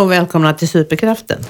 och 0.00 0.10
välkomna 0.10 0.54
till 0.54 0.68
Superkraften. 0.68 1.44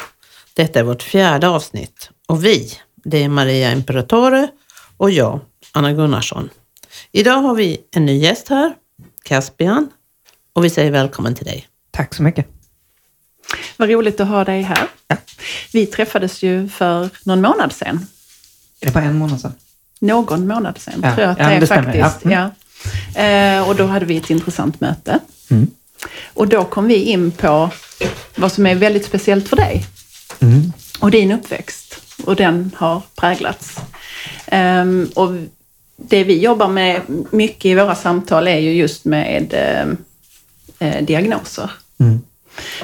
Detta 0.55 0.79
är 0.79 0.83
vårt 0.83 1.03
fjärde 1.03 1.49
avsnitt 1.49 2.11
och 2.29 2.45
vi, 2.45 2.73
det 3.05 3.25
är 3.25 3.29
Maria 3.29 3.73
Imperatore 3.73 4.49
och 4.97 5.11
jag, 5.11 5.41
Anna 5.73 5.93
Gunnarsson. 5.93 6.51
Idag 7.13 7.37
har 7.41 7.55
vi 7.55 7.81
en 7.95 8.07
ny 8.07 8.19
gäst 8.19 8.49
här, 8.49 8.73
Caspian, 9.23 9.89
och 10.53 10.65
vi 10.65 10.71
säger 10.71 10.91
välkommen 10.91 11.35
till 11.35 11.45
dig. 11.45 11.69
Tack 11.91 12.15
så 12.15 12.23
mycket. 12.23 12.47
Vad 13.77 13.91
roligt 13.91 14.21
att 14.21 14.29
ha 14.29 14.45
dig 14.45 14.63
här. 14.63 14.89
Ja. 15.09 15.17
Vi 15.73 15.87
träffades 15.87 16.43
ju 16.43 16.69
för 16.69 17.09
någon 17.25 17.41
månad 17.41 17.73
sedan. 17.73 18.07
Är 18.81 18.87
det 18.87 18.93
bara 18.93 19.05
en 19.05 19.19
månad 19.19 19.41
sedan? 19.41 19.55
Någon 20.01 20.47
månad 20.49 20.79
sedan, 20.79 21.01
Ja. 21.03 21.15
tror 21.15 21.23
jag 21.23 21.31
att 21.31 21.39
Ja, 21.39 21.49
det 21.49 21.55
är 21.55 21.67
faktiskt. 21.67 22.19
Ja. 22.25 22.51
Ja. 23.15 23.23
Eh, 23.23 23.69
och 23.69 23.77
då 23.77 23.87
hade 23.87 24.05
vi 24.05 24.17
ett 24.17 24.31
intressant 24.31 24.81
möte. 24.81 25.19
Mm. 25.51 25.71
Och 26.35 26.49
då 26.49 26.65
kom 26.65 26.87
vi 26.89 26.95
in 27.03 27.31
på 27.31 27.71
vad 28.35 28.53
som 28.53 28.67
är 28.67 28.75
väldigt 28.75 29.05
speciellt 29.05 29.49
för 29.49 29.57
dig 29.57 29.87
Mm. 30.43 30.73
och 31.01 31.11
din 31.11 31.33
uppväxt. 31.33 31.97
Och 32.25 32.37
den 32.37 32.71
har 32.77 33.03
präglats. 33.17 33.77
Ehm, 34.47 35.09
och 35.15 35.31
det 35.97 36.25
vi 36.25 36.39
jobbar 36.39 36.69
med 36.69 37.01
mycket 37.31 37.65
i 37.65 37.75
våra 37.75 37.95
samtal 37.95 38.49
är 38.49 38.59
ju 38.59 38.73
just 38.73 39.05
med 39.05 39.55
ehm, 39.55 39.97
eh, 40.79 41.05
diagnoser. 41.05 41.71
Mm. 41.99 42.21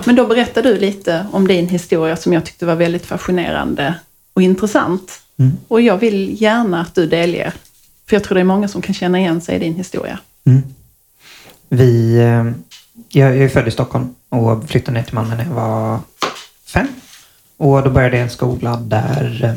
Men 0.04 0.16
då 0.16 0.26
berättade 0.26 0.72
du 0.72 0.78
lite 0.80 1.26
om 1.32 1.46
din 1.48 1.68
historia 1.68 2.16
som 2.16 2.32
jag 2.32 2.44
tyckte 2.44 2.66
var 2.66 2.74
väldigt 2.74 3.06
fascinerande 3.06 3.94
och 4.32 4.42
intressant. 4.42 5.20
Mm. 5.38 5.52
Och 5.68 5.80
jag 5.80 5.98
vill 5.98 6.42
gärna 6.42 6.80
att 6.80 6.94
du 6.94 7.06
delger. 7.06 7.52
För 8.08 8.16
jag 8.16 8.24
tror 8.24 8.34
det 8.34 8.40
är 8.40 8.44
många 8.44 8.68
som 8.68 8.82
kan 8.82 8.94
känna 8.94 9.18
igen 9.18 9.40
sig 9.40 9.56
i 9.56 9.58
din 9.58 9.74
historia. 9.74 10.18
Mm. 10.44 10.62
Vi, 11.68 12.16
eh, 12.16 12.44
jag 13.08 13.36
är 13.38 13.48
född 13.48 13.68
i 13.68 13.70
Stockholm 13.70 14.14
och 14.28 14.68
flyttade 14.68 14.98
ner 14.98 15.04
till 15.04 15.14
Malmö 15.14 15.36
när 15.36 15.44
jag 15.44 15.54
var 15.54 16.00
fem. 16.66 16.88
Och 17.56 17.82
då 17.82 17.90
började 17.90 18.16
jag 18.16 18.24
en 18.24 18.30
skola 18.30 18.76
där 18.76 19.44
eh, 19.44 19.54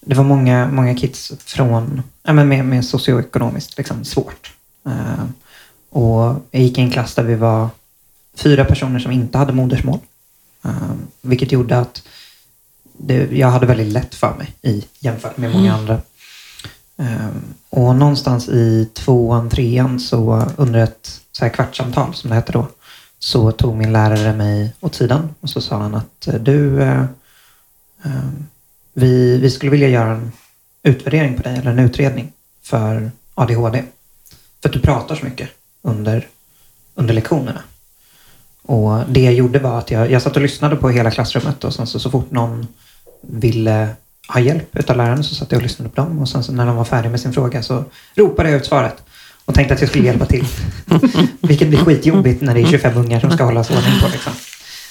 det 0.00 0.14
var 0.14 0.24
många, 0.24 0.68
många 0.68 0.94
kids 0.94 1.32
från, 1.44 2.02
ja, 2.22 2.32
men 2.32 2.48
med, 2.48 2.64
med 2.64 2.84
socioekonomiskt 2.84 3.78
liksom, 3.78 4.04
svårt. 4.04 4.52
Eh, 4.86 5.24
och 5.90 6.46
jag 6.50 6.62
gick 6.62 6.78
i 6.78 6.80
en 6.80 6.90
klass 6.90 7.14
där 7.14 7.22
vi 7.22 7.34
var 7.34 7.68
fyra 8.34 8.64
personer 8.64 8.98
som 8.98 9.12
inte 9.12 9.38
hade 9.38 9.52
modersmål. 9.52 9.98
Eh, 10.64 10.92
vilket 11.20 11.52
gjorde 11.52 11.78
att 11.78 12.02
det, 12.98 13.32
jag 13.32 13.48
hade 13.48 13.66
väldigt 13.66 13.92
lätt 13.92 14.14
för 14.14 14.34
mig 14.34 14.54
i 14.62 14.84
jämfört 14.98 15.36
med 15.36 15.52
många 15.52 15.74
andra. 15.74 16.00
Ehm, 16.96 17.54
och 17.70 17.96
någonstans 17.96 18.48
i 18.48 18.88
tvåan, 18.94 19.50
trean 19.50 20.00
så 20.00 20.46
under 20.56 20.80
ett 20.80 21.20
så 21.32 21.44
här 21.44 21.52
kvartssamtal 21.52 22.14
som 22.14 22.30
det 22.30 22.36
hette 22.36 22.52
då 22.52 22.68
så 23.24 23.52
tog 23.52 23.76
min 23.76 23.92
lärare 23.92 24.32
mig 24.32 24.72
åt 24.80 24.94
sidan 24.94 25.34
och 25.40 25.50
så 25.50 25.60
sa 25.60 25.78
han 25.78 25.94
att 25.94 26.28
eh, 26.28 26.34
du, 26.34 26.82
eh, 26.82 27.04
eh, 28.04 28.28
vi, 28.92 29.38
vi 29.38 29.50
skulle 29.50 29.70
vilja 29.70 29.88
göra 29.88 30.10
en 30.10 30.32
utvärdering 30.82 31.36
på 31.36 31.42
dig 31.42 31.58
eller 31.58 31.70
en 31.70 31.78
utredning 31.78 32.32
för 32.62 33.10
ADHD. 33.34 33.84
För 34.62 34.68
att 34.68 34.72
du 34.72 34.80
pratar 34.80 35.14
så 35.14 35.24
mycket 35.24 35.48
under, 35.82 36.28
under 36.94 37.14
lektionerna. 37.14 37.62
Och 38.62 39.00
det 39.08 39.20
jag 39.20 39.34
gjorde 39.34 39.58
var 39.58 39.78
att 39.78 39.90
jag, 39.90 40.10
jag 40.10 40.22
satt 40.22 40.36
och 40.36 40.42
lyssnade 40.42 40.76
på 40.76 40.88
hela 40.88 41.10
klassrummet 41.10 41.64
och 41.64 41.74
sen 41.74 41.86
så, 41.86 42.00
så 42.00 42.10
fort 42.10 42.30
någon 42.30 42.66
ville 43.20 43.88
ha 44.28 44.40
hjälp 44.40 44.76
utav 44.76 44.96
läraren 44.96 45.24
så 45.24 45.34
satt 45.34 45.52
jag 45.52 45.58
och 45.58 45.62
lyssnade 45.62 45.90
på 45.90 45.96
dem 46.00 46.18
och 46.18 46.28
sen 46.28 46.44
så 46.44 46.52
när 46.52 46.66
de 46.66 46.76
var 46.76 46.84
färdiga 46.84 47.10
med 47.10 47.20
sin 47.20 47.32
fråga 47.32 47.62
så 47.62 47.84
ropade 48.14 48.50
jag 48.50 48.60
ut 48.60 48.66
svaret 48.66 49.02
och 49.44 49.54
tänkte 49.54 49.74
att 49.74 49.80
jag 49.80 49.90
skulle 49.90 50.04
hjälpa 50.04 50.26
till. 50.26 50.46
Vilket 51.40 51.68
blir 51.68 51.84
skitjobbigt 51.84 52.42
när 52.42 52.54
det 52.54 52.60
är 52.60 52.66
25 52.66 52.96
ungar 52.96 53.20
som 53.20 53.30
ska 53.30 53.44
hållas 53.44 53.70
ordning 53.70 54.00
på. 54.00 54.08
Liksom. 54.08 54.32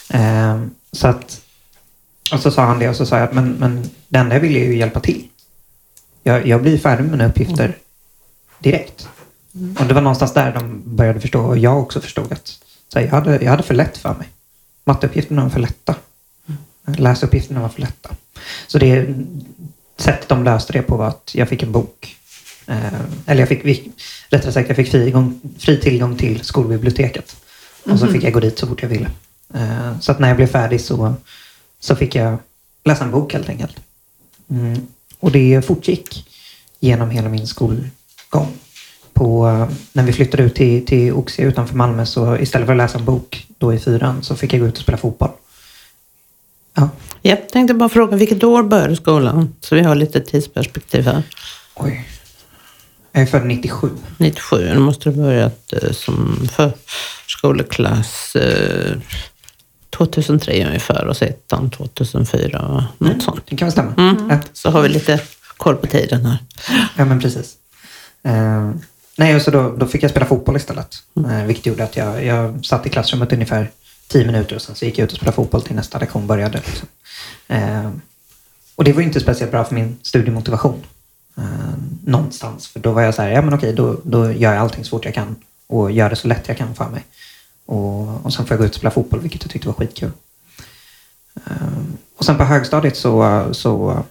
Ehm, 0.09 0.72
så 0.91 1.07
att, 1.07 1.41
och 2.34 2.39
så 2.39 2.51
sa 2.51 2.66
han 2.66 2.79
det 2.79 2.90
och 2.90 2.95
så 2.95 3.06
sa 3.06 3.17
jag 3.17 3.23
att 3.23 3.34
men, 3.34 3.51
men 3.51 3.90
det 4.07 4.19
enda 4.19 4.35
jag 4.35 4.41
vill 4.41 4.56
är 4.56 4.66
ju 4.66 4.78
hjälpa 4.78 5.00
till. 5.00 5.28
Jag, 6.23 6.47
jag 6.47 6.61
blir 6.61 6.78
färdig 6.78 7.03
med 7.03 7.11
mina 7.11 7.28
uppgifter 7.28 7.78
direkt. 8.59 9.09
Och 9.79 9.85
det 9.85 9.94
var 9.94 10.01
någonstans 10.01 10.34
där 10.34 10.53
de 10.53 10.81
började 10.85 11.19
förstå 11.19 11.41
och 11.41 11.57
jag 11.57 11.79
också 11.79 12.01
förstod 12.01 12.31
att 12.31 12.47
så 12.88 13.00
här, 13.00 13.06
jag, 13.06 13.11
hade, 13.11 13.44
jag 13.44 13.51
hade 13.51 13.63
för 13.63 13.73
lätt 13.73 13.97
för 13.97 14.13
mig. 14.13 14.28
Matteuppgifterna 14.84 15.44
var 15.44 15.50
för 15.50 15.59
lätta. 15.59 15.95
Läsuppgifterna 16.85 17.61
var 17.61 17.69
för 17.69 17.81
lätta. 17.81 18.09
Så 18.67 18.78
det 18.78 19.16
sättet 19.97 20.29
de 20.29 20.44
löste 20.44 20.73
det 20.73 20.81
på 20.81 20.97
var 20.97 21.07
att 21.07 21.31
jag 21.35 21.50
fick 21.50 21.63
en 21.63 21.72
bok. 21.72 22.17
Eh, 22.67 23.01
eller 23.25 23.41
jag 23.41 23.49
fick, 23.49 23.66
vi- 23.66 23.91
rättare 24.29 24.51
sagt, 24.51 24.67
jag 24.69 24.75
fick 24.77 24.91
fri, 24.91 25.11
gång, 25.11 25.41
fri 25.59 25.77
tillgång 25.79 26.17
till 26.17 26.44
skolbiblioteket. 26.44 27.35
Och 27.83 27.99
så 27.99 28.05
Mhm. 28.05 28.13
fick 28.13 28.23
jag 28.23 28.33
gå 28.33 28.39
dit 28.39 28.59
så 28.59 28.67
fort 28.67 28.81
jag 28.81 28.89
ville. 28.89 29.09
Eh, 29.53 29.99
så 29.99 30.11
att 30.11 30.19
när 30.19 30.27
jag 30.27 30.38
blev 30.38 30.47
färdig 30.47 30.81
så, 30.81 31.13
så 31.79 31.95
fick 31.95 32.16
jag 32.16 32.38
läsa 32.85 33.03
en 33.03 33.11
bok 33.11 33.33
helt 33.33 33.49
enkelt. 33.49 33.75
Mm. 34.49 34.88
Och 35.19 35.31
det 35.31 35.66
fortgick 35.66 36.25
genom 36.79 37.09
hela 37.09 37.29
min 37.29 37.47
skolgång. 37.47 38.47
På, 39.13 39.45
när 39.93 40.03
vi 40.03 40.13
flyttade 40.13 40.43
ut 40.43 40.55
till, 40.55 40.85
till 40.85 41.13
Oxie 41.13 41.45
utanför 41.45 41.75
Malmö 41.75 42.05
så 42.05 42.38
istället 42.38 42.66
för 42.66 42.73
att 42.73 42.78
läsa 42.78 42.97
en 42.99 43.05
bok 43.05 43.47
då 43.57 43.73
i 43.73 43.79
fyran 43.79 44.23
så 44.23 44.35
fick 44.35 44.53
jag 44.53 44.61
gå 44.61 44.67
ut 44.67 44.78
och 44.78 44.83
spela 44.83 44.97
fotboll. 44.97 45.29
Ja, 46.73 46.89
Jag 47.22 47.49
tänkte 47.49 47.73
bara 47.73 47.89
fråga, 47.89 48.17
vilket 48.17 48.43
år 48.43 48.63
började 48.63 48.95
skolan? 48.95 49.55
Så 49.61 49.75
vi 49.75 49.81
har 49.81 49.95
lite 49.95 50.22
tidsperspektiv 50.22 51.05
här. 51.05 51.23
oj. 51.75 52.07
Jag 53.11 53.22
är 53.22 53.25
född 53.25 53.45
97. 53.45 53.89
97, 54.17 54.73
då 54.73 54.79
måste 54.79 55.09
du 55.09 55.16
börjat 55.16 55.73
eh, 55.73 55.91
som 55.91 56.47
förskoleklass 56.51 58.35
eh, 58.35 58.97
2003 59.89 60.66
ungefär 60.67 61.07
och 61.07 61.17
så 61.17 61.25
ettan 61.25 61.69
2004, 61.69 62.61
va? 62.61 62.88
något 62.97 63.23
sånt. 63.23 63.41
Det 63.45 63.55
kan 63.55 63.66
väl 63.66 63.72
stämma? 63.72 63.94
Mm. 63.97 64.29
Ja. 64.29 64.38
Så 64.53 64.69
har 64.69 64.81
vi 64.81 64.89
lite 64.89 65.19
koll 65.57 65.75
på 65.75 65.88
tiden 65.88 66.25
här. 66.25 66.38
Ja, 66.97 67.05
men 67.05 67.19
precis. 67.19 67.55
Eh, 68.23 68.72
nej, 69.17 69.35
och 69.35 69.41
så 69.41 69.51
då, 69.51 69.75
då 69.78 69.85
fick 69.85 70.03
jag 70.03 70.11
spela 70.11 70.25
fotboll 70.25 70.57
istället. 70.57 70.95
Eh, 71.17 71.43
vilket 71.43 71.66
gjorde 71.66 71.83
att 71.83 71.97
jag, 71.97 72.25
jag 72.25 72.66
satt 72.66 72.85
i 72.85 72.89
klassrummet 72.89 73.33
ungefär 73.33 73.72
tio 74.07 74.25
minuter 74.25 74.55
och 74.55 74.61
sen 74.61 74.75
så 74.75 74.85
gick 74.85 74.97
jag 74.97 75.05
ut 75.05 75.11
och 75.11 75.17
spelade 75.17 75.35
fotboll 75.35 75.61
till 75.61 75.75
nästa 75.75 75.99
lektion 75.99 76.28
började. 76.28 76.61
Liksom. 76.66 76.88
Eh, 77.47 77.91
och 78.75 78.83
det 78.83 78.93
var 78.93 79.01
ju 79.01 79.07
inte 79.07 79.19
speciellt 79.19 79.51
bra 79.51 79.63
för 79.63 79.75
min 79.75 79.99
studiemotivation. 80.01 80.83
Någonstans. 82.06 82.67
För 82.67 82.79
då 82.79 82.91
var 82.91 83.01
jag 83.01 83.16
så 83.16 83.22
här, 83.22 83.29
ja 83.29 83.41
men 83.41 83.53
okej, 83.53 83.73
då, 83.73 83.97
då 84.03 84.31
gör 84.31 84.53
jag 84.53 84.62
allting 84.62 84.84
så 84.84 84.89
fort 84.89 85.06
jag 85.06 85.13
kan 85.13 85.35
och 85.67 85.91
gör 85.91 86.09
det 86.09 86.16
så 86.16 86.28
lätt 86.28 86.47
jag 86.47 86.57
kan 86.57 86.75
för 86.75 86.89
mig. 86.89 87.03
Och, 87.66 88.25
och 88.25 88.34
sen 88.34 88.45
får 88.45 88.53
jag 88.53 88.59
gå 88.59 88.66
ut 88.66 88.72
och 88.72 88.78
spela 88.78 88.91
fotboll, 88.91 89.19
vilket 89.19 89.44
jag 89.44 89.51
tyckte 89.51 89.67
var 89.67 89.75
skitkul. 89.75 90.11
Um, 91.34 91.97
och 92.17 92.25
sen 92.25 92.38
på 92.38 92.44
högstadiet 92.44 92.97
så, 92.97 93.45
så 93.51 94.03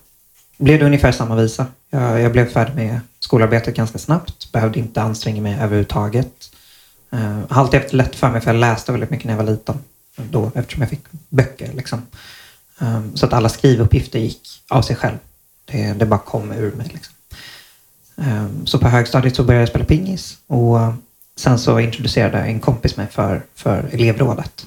blev 0.56 0.78
det 0.78 0.86
ungefär 0.86 1.12
samma 1.12 1.36
visa. 1.36 1.66
Jag, 1.90 2.20
jag 2.20 2.32
blev 2.32 2.52
färdig 2.52 2.74
med 2.74 3.00
skolarbetet 3.18 3.76
ganska 3.76 3.98
snabbt, 3.98 4.52
behövde 4.52 4.78
inte 4.78 5.02
anstränga 5.02 5.42
mig 5.42 5.54
överhuvudtaget. 5.54 6.50
Uh, 7.12 7.40
har 7.48 7.62
alltid 7.62 7.80
haft 7.80 7.92
lätt 7.92 8.16
för 8.16 8.30
mig 8.30 8.40
för 8.40 8.50
jag 8.50 8.60
läste 8.60 8.92
väldigt 8.92 9.10
mycket 9.10 9.26
när 9.26 9.32
jag 9.32 9.44
var 9.44 9.50
liten. 9.50 9.78
Då, 10.16 10.50
eftersom 10.54 10.82
jag 10.82 10.90
fick 10.90 11.04
böcker. 11.28 11.72
Liksom. 11.72 12.06
Um, 12.78 13.16
så 13.16 13.26
att 13.26 13.32
alla 13.32 13.48
skrivuppgifter 13.48 14.18
gick 14.18 14.62
av 14.68 14.82
sig 14.82 14.96
själv. 14.96 15.16
Det, 15.64 15.92
det 15.92 16.06
bara 16.06 16.20
kom 16.20 16.52
ur 16.52 16.72
mig. 16.72 16.90
Liksom. 16.92 17.14
Um, 18.16 18.66
så 18.66 18.78
på 18.78 18.88
högstadiet 18.88 19.37
så 19.37 19.44
började 19.44 19.62
jag 19.62 19.69
spela 19.69 19.84
pingis 19.84 20.38
och 20.47 20.78
sen 21.37 21.59
så 21.59 21.81
introducerade 21.81 22.38
en 22.38 22.60
kompis 22.60 22.97
mig 22.97 23.06
för, 23.10 23.42
för 23.54 23.89
elevrådet. 23.92 24.66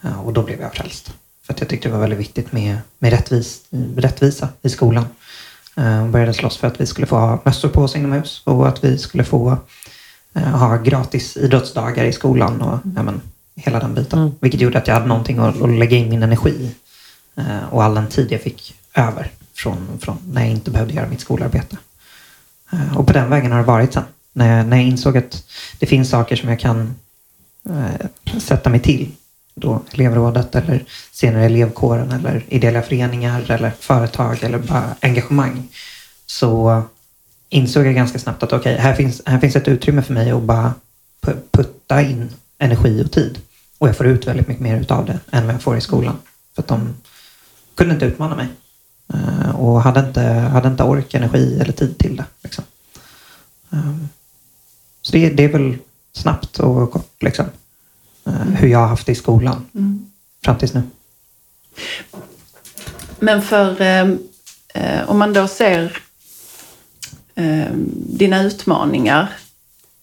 Ja, 0.00 0.16
och 0.16 0.32
då 0.32 0.42
blev 0.42 0.60
jag 0.60 0.74
frälst. 0.74 1.12
För 1.46 1.54
att 1.54 1.60
jag 1.60 1.68
tyckte 1.68 1.88
det 1.88 1.92
var 1.92 2.00
väldigt 2.00 2.18
viktigt 2.18 2.52
med, 2.52 2.78
med 2.98 3.10
rättvis, 3.10 3.60
rättvisa 3.96 4.48
i 4.62 4.68
skolan. 4.68 5.04
Eh, 5.76 6.02
och 6.02 6.08
började 6.08 6.34
slåss 6.34 6.56
för 6.56 6.68
att 6.68 6.80
vi 6.80 6.86
skulle 6.86 7.06
få 7.06 7.16
ha 7.16 7.38
mössor 7.44 7.68
på 7.68 7.82
oss 7.82 7.96
inomhus 7.96 8.42
och 8.44 8.68
att 8.68 8.84
vi 8.84 8.98
skulle 8.98 9.24
få 9.24 9.56
eh, 10.34 10.42
ha 10.42 10.76
gratis 10.76 11.36
idrottsdagar 11.36 12.04
i 12.04 12.12
skolan 12.12 12.62
och 12.62 12.78
ja, 12.96 13.02
men, 13.02 13.20
hela 13.54 13.80
den 13.80 13.94
biten. 13.94 14.18
Mm. 14.18 14.32
Vilket 14.40 14.60
gjorde 14.60 14.78
att 14.78 14.86
jag 14.86 14.94
hade 14.94 15.06
någonting 15.06 15.38
att, 15.38 15.62
att 15.62 15.70
lägga 15.70 15.96
in 15.96 16.08
min 16.08 16.22
energi. 16.22 16.74
Eh, 17.36 17.64
och 17.70 17.84
all 17.84 17.94
den 17.94 18.06
tid 18.06 18.32
jag 18.32 18.40
fick 18.40 18.74
över 18.94 19.30
från, 19.54 19.98
från 20.00 20.18
när 20.32 20.42
jag 20.42 20.50
inte 20.50 20.70
behövde 20.70 20.94
göra 20.94 21.08
mitt 21.08 21.20
skolarbete. 21.20 21.76
Eh, 22.72 22.96
och 22.96 23.06
på 23.06 23.12
den 23.12 23.30
vägen 23.30 23.52
har 23.52 23.58
det 23.58 23.64
varit 23.64 23.92
sen. 23.92 24.04
När 24.32 24.56
jag, 24.56 24.66
när 24.66 24.76
jag 24.76 24.86
insåg 24.86 25.16
att 25.18 25.44
det 25.78 25.86
finns 25.86 26.10
saker 26.10 26.36
som 26.36 26.48
jag 26.48 26.60
kan 26.60 26.94
eh, 27.68 28.38
sätta 28.40 28.70
mig 28.70 28.80
till 28.80 29.12
då 29.54 29.82
elevrådet 29.92 30.54
eller 30.54 30.84
senare 31.12 31.44
elevkåren 31.44 32.12
eller 32.12 32.44
ideella 32.48 32.82
föreningar 32.82 33.50
eller 33.50 33.70
företag 33.70 34.42
eller 34.42 34.58
bara 34.58 34.96
engagemang 35.00 35.68
så 36.26 36.82
insåg 37.48 37.86
jag 37.86 37.94
ganska 37.94 38.18
snabbt 38.18 38.42
att 38.42 38.52
okej, 38.52 38.76
här, 38.76 38.94
finns, 38.94 39.22
här 39.26 39.38
finns 39.38 39.56
ett 39.56 39.68
utrymme 39.68 40.02
för 40.02 40.12
mig 40.12 40.30
att 40.30 40.42
bara 40.42 40.74
putta 41.50 42.02
in 42.02 42.28
energi 42.58 43.02
och 43.04 43.12
tid. 43.12 43.38
Och 43.78 43.88
jag 43.88 43.96
får 43.96 44.06
ut 44.06 44.26
väldigt 44.26 44.48
mycket 44.48 44.62
mer 44.62 44.92
av 44.92 45.06
det 45.06 45.20
än 45.30 45.46
vad 45.46 45.54
jag 45.54 45.62
får 45.62 45.76
i 45.76 45.80
skolan. 45.80 46.16
För 46.54 46.62
att 46.62 46.68
de 46.68 46.94
kunde 47.74 47.94
inte 47.94 48.06
utmana 48.06 48.36
mig. 48.36 48.48
Eh, 49.14 49.50
och 49.50 49.82
hade 49.82 50.00
inte, 50.00 50.22
hade 50.22 50.68
inte 50.68 50.82
ork, 50.82 51.14
energi 51.14 51.60
eller 51.60 51.72
tid 51.72 51.98
till 51.98 52.16
det. 52.16 52.24
Liksom. 52.42 52.64
Um, 53.70 54.08
så 55.02 55.12
det, 55.12 55.30
det 55.30 55.44
är 55.44 55.48
väl 55.48 55.76
snabbt 56.12 56.58
och 56.58 56.92
kort 56.92 57.22
liksom. 57.22 57.46
eh, 58.26 58.32
hur 58.32 58.68
jag 58.68 58.78
har 58.78 58.86
haft 58.86 59.06
det 59.06 59.12
i 59.12 59.14
skolan. 59.14 59.66
Mm. 59.74 60.10
fram 60.44 60.58
tills 60.58 60.74
nu. 60.74 60.82
Men 63.18 63.42
för 63.42 63.80
eh, 63.80 64.08
eh, 64.74 65.10
om 65.10 65.18
man 65.18 65.32
då 65.32 65.48
ser 65.48 66.02
eh, 67.34 67.72
dina 67.94 68.42
utmaningar 68.42 69.36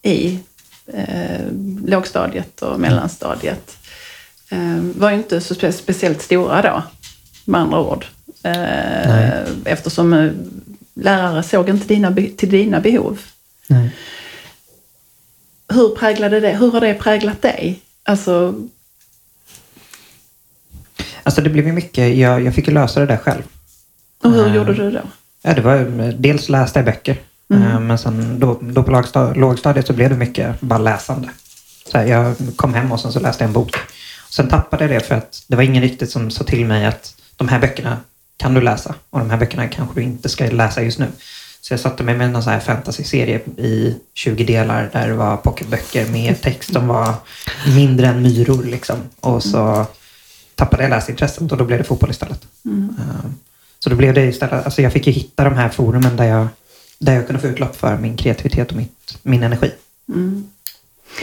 i 0.02 0.40
eh, 0.86 1.46
lågstadiet 1.86 2.62
och 2.62 2.80
mellanstadiet 2.80 3.78
eh, 4.48 4.78
var 4.78 5.10
ju 5.10 5.16
inte 5.16 5.40
så 5.40 5.54
spe 5.54 5.72
speciellt 5.72 6.22
stora 6.22 6.62
då, 6.62 6.82
med 7.44 7.60
andra 7.60 7.80
ord. 7.80 8.06
Eh, 8.42 9.42
eftersom 9.64 10.12
eh, 10.12 10.30
lärare 10.94 11.42
såg 11.42 11.68
inte 11.68 11.86
dina, 11.88 12.14
till 12.36 12.50
dina 12.50 12.80
behov. 12.80 13.20
Nej. 13.66 13.90
Hur, 15.72 15.88
präglade 15.88 16.40
det, 16.40 16.50
hur 16.56 16.70
har 16.70 16.80
det 16.80 16.94
präglat 16.94 17.42
dig? 17.42 17.80
Alltså, 18.02 18.54
Alltså 21.22 21.40
det 21.40 21.50
blev 21.50 21.66
ju 21.66 21.72
mycket, 21.72 22.16
jag, 22.16 22.42
jag 22.42 22.54
fick 22.54 22.68
ju 22.68 22.74
lösa 22.74 23.00
det 23.00 23.06
där 23.06 23.16
själv. 23.16 23.42
och 24.22 24.30
hur 24.32 24.46
Eh, 24.46 24.54
gjorde 24.54 24.74
du 24.74 24.90
då? 24.90 25.00
Ja, 25.42 25.54
det 25.54 25.60
var, 25.60 26.12
dels 26.18 26.48
läste 26.48 26.78
jag 26.78 26.86
böcker, 26.86 27.16
eh, 27.52 27.80
men 27.80 27.98
sen 27.98 28.40
då, 28.40 28.58
då 28.62 28.82
på 28.82 29.02
lågstadiet 29.34 29.86
så 29.86 29.92
blev 29.92 30.10
det 30.10 30.16
mycket 30.16 30.60
bara 30.60 30.78
läsande. 30.78 31.28
Så 31.92 31.98
här, 31.98 32.06
jag 32.06 32.34
kom 32.56 32.74
hem 32.74 32.92
och 32.92 33.00
sen 33.00 33.12
så 33.12 33.20
läste 33.20 33.44
jag 33.44 33.48
en 33.48 33.52
bok. 33.52 33.76
Sen 34.30 34.48
tappade 34.48 34.84
jag 34.84 34.90
det 34.90 35.00
för 35.06 35.14
att 35.14 35.44
det 35.46 35.56
var 35.56 35.62
ingen 35.62 35.82
riktigt 35.82 36.10
som 36.10 36.30
sa 36.30 36.44
till 36.44 36.66
mig 36.66 36.86
att 36.86 37.14
de 37.36 37.48
här 37.48 37.58
böckerna 37.58 37.96
kan 38.38 38.54
du 38.54 38.60
läsa 38.60 38.94
och 39.10 39.18
de 39.18 39.30
här 39.30 39.36
böckerna 39.38 39.68
kanske 39.68 39.94
du 40.00 40.02
inte 40.02 40.28
ska 40.28 40.44
läsa 40.46 40.82
just 40.82 40.98
nu. 40.98 41.06
Så 41.60 41.72
jag 41.72 41.80
satte 41.80 42.02
mig 42.04 42.16
med 42.16 42.34
en 42.34 42.42
sån 42.42 42.52
här 42.52 42.60
fantasy-serie 42.60 43.40
i 43.56 43.94
20 44.14 44.44
delar 44.44 44.90
där 44.92 45.08
det 45.08 45.14
var 45.14 45.36
pocketböcker 45.36 46.06
med 46.06 46.40
text 46.42 46.72
som 46.72 46.88
var 46.88 47.14
mindre 47.74 48.06
än 48.06 48.22
myror 48.22 48.62
liksom. 48.64 48.96
Och 49.20 49.42
så 49.42 49.86
tappade 50.54 50.82
jag 50.82 50.90
läsintresset 50.90 51.52
och 51.52 51.58
då 51.58 51.64
blev 51.64 51.78
det 51.78 51.84
fotboll 51.84 52.10
istället. 52.10 52.46
Eh, 52.98 53.30
Så 53.78 53.90
då 53.90 53.96
blev 53.96 54.14
det 54.14 54.24
istället, 54.26 54.64
alltså 54.64 54.82
jag 54.82 54.92
fick 54.92 55.06
ju 55.06 55.12
hitta 55.12 55.44
de 55.44 55.54
här 55.54 55.68
forumen 55.68 56.16
där 56.16 56.24
jag, 56.24 56.48
där 56.98 57.14
jag 57.14 57.26
kunde 57.26 57.42
få 57.42 57.48
utlopp 57.48 57.76
för 57.76 57.96
min 57.96 58.16
kreativitet 58.16 58.70
och 58.70 58.76
mitt, 58.76 59.18
min 59.22 59.42
energi. 59.42 59.70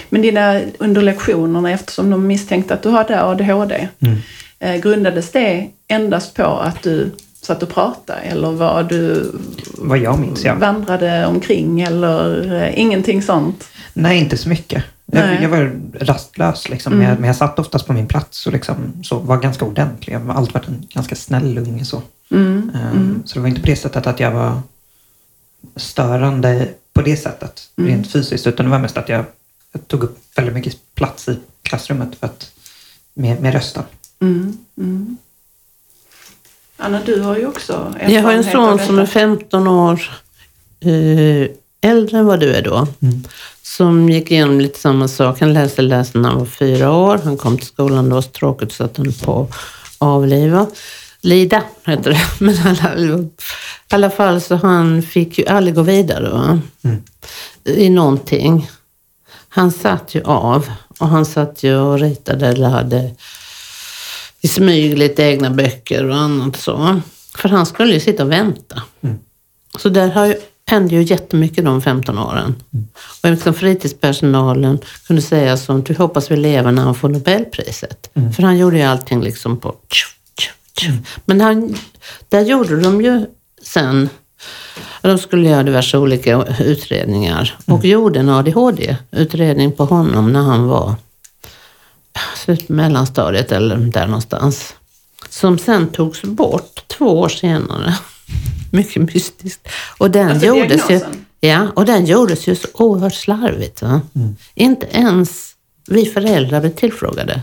Men 0.09 0.21
dina 0.21 0.62
under 0.79 1.01
lektionerna, 1.01 1.71
eftersom 1.71 2.09
de 2.09 2.27
misstänkte 2.27 2.73
att 2.73 2.83
du 2.83 2.89
hade 2.89 3.23
ADHD, 3.23 3.88
Mm. 4.00 4.17
Eh, 4.65 4.81
grundades 4.81 5.31
det 5.31 5.69
endast 5.88 6.33
på 6.33 6.44
att 6.44 6.83
du 6.83 7.12
satt 7.41 7.63
och 7.63 7.69
pratade 7.69 8.19
eller 8.19 8.51
var 8.51 8.83
du 8.83 9.31
Vad 9.77 9.97
jag 9.97 10.19
minns 10.19 10.44
ja. 10.45 10.56
vandrade 10.56 11.25
omkring 11.25 11.81
eller 11.81 12.53
eh, 12.63 12.79
ingenting 12.79 13.21
sånt? 13.21 13.67
Nej, 13.94 14.19
inte 14.19 14.38
så 14.38 14.50
mycket. 14.50 14.83
Jag, 15.06 15.44
jag 15.44 15.50
var 15.50 15.71
rastlös 16.00 16.69
liksom. 16.69 16.94
Mm. 16.94 17.06
Jag, 17.09 17.19
men 17.19 17.27
jag 17.27 17.35
satt 17.35 17.59
oftast 17.59 17.88
på 17.88 17.94
min 17.94 18.07
plats 18.07 18.47
och 18.47 18.53
liksom, 18.53 19.03
så 19.03 19.19
var 19.19 19.38
ganska 19.38 19.65
ordentlig. 19.65 20.13
Jag 20.13 20.19
har 20.19 20.33
alltid 20.33 20.53
varit 20.53 20.67
en 20.67 20.88
ganska 20.89 21.15
snäll 21.15 21.57
unge 21.57 21.85
så. 21.85 22.01
Mm. 22.31 22.71
Um, 22.94 23.23
Så 23.25 23.33
det 23.35 23.39
var 23.39 23.47
inte 23.47 23.62
på 23.62 23.67
det 23.67 23.75
sättet 23.75 24.07
att 24.07 24.19
jag 24.19 24.31
var 24.31 24.62
störande 25.75 26.67
på 26.94 27.01
det 27.01 27.17
sättet, 27.17 27.62
Mm. 27.77 27.89
rent 27.89 28.12
fysiskt. 28.12 28.47
Utan 28.47 28.65
det 28.65 28.71
var 28.71 28.79
mest 28.79 28.97
att 28.97 29.09
jag, 29.09 29.25
jag 29.73 29.88
tog 29.88 30.03
upp 30.03 30.17
väldigt 30.35 30.53
mycket 30.56 30.77
plats 30.95 31.27
i 31.27 31.38
klassrummet 31.62 32.15
för 32.19 32.25
att, 32.27 32.51
med, 33.13 33.41
med 33.41 33.53
rösten. 33.53 33.83
Mm. 34.25 34.57
Mm. 34.77 35.18
Anna, 36.77 37.01
du 37.06 37.22
har 37.22 37.38
ju 37.38 37.48
också 37.48 37.95
Jag 38.07 38.22
har 38.22 38.31
en 38.33 38.44
son 38.44 38.80
som 38.80 38.98
är 38.98 39.01
detta. 39.01 39.12
15 39.12 39.68
år 39.68 40.01
eh, 40.80 41.50
äldre 41.81 42.18
än 42.18 42.25
vad 42.25 42.39
du 42.39 42.54
är 42.54 42.62
då. 42.62 42.88
Mm. 43.01 43.24
Som 43.62 44.10
gick 44.10 44.31
igenom 44.31 44.62
lite 44.62 44.80
samma 44.80 45.07
sak. 45.07 45.39
Han 45.39 45.54
läste 45.54 45.81
läste 45.81 46.18
när 46.18 46.30
han 46.30 46.39
var 46.39 46.45
fyra 46.45 46.92
år. 46.92 47.19
Han 47.24 47.38
kom 47.38 47.57
till 47.57 47.68
skolan, 47.68 48.10
det 48.10 48.16
var 48.16 48.22
så 48.22 48.30
tråkigt 48.30 48.72
så 48.72 48.83
att 48.83 48.98
han 48.98 49.13
på 49.13 49.42
att 49.42 49.56
avliva. 49.98 50.68
Lida 51.22 51.63
heter 51.86 52.10
det. 52.12 52.22
Men 52.45 52.56
alla, 52.66 52.98
i 52.98 53.30
alla 53.89 54.10
fall 54.10 54.42
så 54.42 54.56
han 54.56 55.01
fick 55.01 55.38
ju 55.38 55.48
aldrig 55.48 55.75
gå 55.75 55.81
vidare 55.81 56.30
va? 56.30 56.60
Mm. 56.83 57.04
i 57.63 57.89
någonting. 57.89 58.69
Han 59.50 59.72
satt 59.72 60.16
ju 60.16 60.24
av 60.24 60.72
och 61.00 61.07
han 61.07 61.25
satt 61.25 61.63
ju 61.63 61.75
och 61.75 62.00
ritade 62.00 62.48
eller 62.48 62.69
hade 62.69 63.12
i 64.45 64.47
smyg 64.47 64.97
lite 64.97 65.24
egna 65.24 65.50
böcker 65.50 66.09
och 66.09 66.15
annat 66.15 66.56
så. 66.56 67.01
För 67.38 67.50
han 67.50 67.65
skulle 67.65 67.94
ju 67.94 68.00
sitta 68.00 68.24
och 68.24 68.31
vänta. 68.31 68.81
Mm. 69.01 69.15
Så 69.77 69.89
där 69.89 70.07
har 70.07 70.25
ju, 70.25 70.36
hände 70.68 70.95
ju 70.95 71.01
jättemycket 71.01 71.65
de 71.65 71.81
15 71.81 72.18
åren. 72.18 72.56
Och 73.24 73.30
liksom 73.30 73.53
fritidspersonalen 73.53 74.80
kunde 75.07 75.21
säga 75.21 75.57
sånt, 75.57 75.89
vi 75.89 75.94
hoppas 75.94 76.31
vi 76.31 76.36
lever 76.36 76.71
när 76.71 76.81
han 76.81 76.95
får 76.95 77.09
Nobelpriset. 77.09 78.09
För 78.36 78.44
han 78.44 78.57
gjorde 78.57 78.77
ju 78.77 78.83
allting 78.83 79.21
liksom 79.21 79.57
på 79.57 79.75
tju. 79.92 80.91
Men 81.25 81.41
han, 81.41 81.75
där 82.30 82.41
gjorde 82.41 82.81
de 82.81 83.01
ju 83.01 83.25
sen, 83.62 84.09
de 85.01 85.18
skulle 85.18 85.50
göra 85.50 85.63
diverse 85.63 85.98
olika 85.98 86.45
utredningar 86.59 87.57
och 87.65 87.86
gjorde 87.86 88.19
en 88.19 88.30
ADHD-utredning 88.30 89.71
på 89.71 89.86
honom 89.86 90.33
när 90.33 90.41
han 90.41 90.68
var 90.68 90.95
mellanstadiet 92.68 93.51
eller 93.51 93.77
där 93.77 94.06
någonstans. 94.06 94.74
Som 95.30 95.57
sen 95.57 95.88
togs 95.88 96.21
bort 96.21 96.83
två 96.88 97.19
år 97.19 97.30
senare. 97.30 97.97
Mycket 98.71 99.13
mystiskt. 99.13 99.68
Och 99.97 100.12
den 100.12 100.30
Alltså 100.30 100.45
gjordes 100.45 100.89
ju, 100.89 101.00
ja, 101.39 101.68
och 101.75 101.86
den 101.86 102.06
gjordes 102.06 102.47
ju 102.47 102.56
så 102.56 102.68
oerhört 102.74 103.13
slarvigt. 103.13 103.81
Va? 103.81 104.01
Inte 104.53 104.88
ens 104.92 105.56
vi 105.88 106.06
föräldrar 106.06 106.59
blev 106.62 106.74
tillfrågade. 106.74 107.42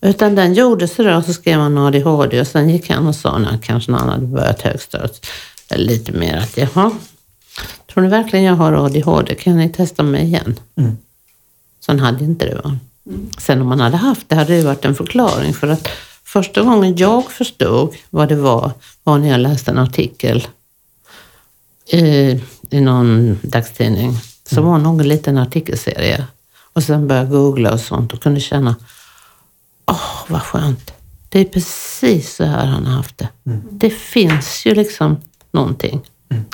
Utan 0.00 0.34
den 0.34 0.54
gjordes 0.54 0.94
så 0.94 1.02
då, 1.02 1.22
så 1.22 1.32
skrev 1.32 1.60
han 1.60 1.78
ADHD 1.78 2.40
och 2.40 2.46
sen 2.46 2.68
gick 2.68 2.90
han 2.90 3.06
och 3.06 3.14
sa 3.14 3.38
när 3.38 3.58
kanske 3.58 3.90
när 3.90 3.98
han 3.98 4.08
hade 4.08 4.26
börjat 4.26 4.62
högstadiet 4.62 5.26
eller 5.68 5.84
lite 5.84 6.12
mer 6.12 6.36
att 6.36 6.56
jaha, 6.56 6.90
tror 7.92 8.02
ni 8.02 8.08
verkligen 8.08 8.44
jag 8.44 8.54
har 8.54 8.72
ADHD? 8.72 9.34
Kan 9.34 9.56
ni 9.56 9.68
testa 9.68 10.02
mig 10.02 10.24
igen? 10.24 10.60
Mm. 10.76 10.96
Sen 11.86 12.00
hade 12.00 12.24
inte 12.24 12.46
det. 12.46 12.60
Va? 12.64 12.78
Sen 13.38 13.60
om 13.60 13.68
man 13.68 13.80
hade 13.80 13.96
haft 13.96 14.28
det 14.28 14.36
hade 14.36 14.56
det 14.56 14.64
varit 14.64 14.84
en 14.84 14.94
förklaring 14.94 15.54
för 15.54 15.68
att 15.68 15.88
första 16.24 16.62
gången 16.62 16.96
jag 16.96 17.30
förstod 17.30 17.94
vad 18.10 18.28
det 18.28 18.36
var 18.36 18.72
var 19.04 19.18
när 19.18 19.28
jag 19.28 19.40
läste 19.40 19.70
en 19.70 19.78
artikel 19.78 20.46
i, 21.86 22.40
i 22.70 22.80
någon 22.80 23.38
dagstidning. 23.42 24.16
Så 24.44 24.62
var 24.62 24.78
någon 24.78 25.08
liten 25.08 25.38
artikelserie. 25.38 26.26
Och 26.72 26.82
sen 26.82 27.08
började 27.08 27.26
jag 27.26 27.32
googla 27.32 27.72
och 27.72 27.80
sånt 27.80 28.12
och 28.12 28.22
kunde 28.22 28.40
känna, 28.40 28.76
åh 29.86 30.24
vad 30.28 30.42
skönt. 30.42 30.92
Det 31.28 31.40
är 31.40 31.44
precis 31.44 32.34
så 32.34 32.44
här 32.44 32.66
han 32.66 32.86
har 32.86 32.92
haft 32.92 33.18
det. 33.18 33.28
Det 33.70 33.90
finns 33.90 34.66
ju 34.66 34.74
liksom 34.74 35.16
någonting. 35.50 36.00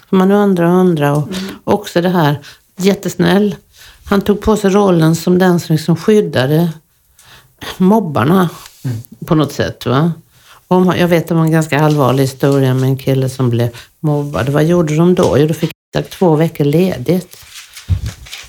För 0.08 0.16
Man 0.16 0.30
undrar 0.30 0.64
och 0.64 0.80
undrar 0.80 1.10
och 1.10 1.28
också 1.64 2.00
det 2.00 2.08
här, 2.08 2.38
jättesnäll. 2.76 3.56
Han 4.04 4.20
tog 4.20 4.40
på 4.40 4.56
sig 4.56 4.70
rollen 4.70 5.16
som 5.16 5.38
den 5.38 5.60
som 5.60 5.72
liksom 5.74 5.96
skyddade 5.96 6.72
mobbarna 7.78 8.48
på 9.26 9.34
något 9.34 9.52
sätt. 9.52 9.86
Va? 9.86 10.12
Och 10.68 10.96
jag 10.98 11.08
vet 11.08 11.30
var 11.30 11.42
en 11.42 11.50
ganska 11.50 11.80
allvarlig 11.80 12.22
historia 12.22 12.74
med 12.74 12.84
en 12.84 12.96
kille 12.98 13.28
som 13.28 13.50
blev 13.50 13.68
mobbad. 14.00 14.48
Vad 14.48 14.64
gjorde 14.64 14.96
de 14.96 15.14
då? 15.14 15.38
Jo, 15.38 15.46
då 15.46 15.54
fick 15.54 15.70
han 15.94 16.02
två 16.04 16.36
veckor 16.36 16.64
ledigt. 16.64 17.36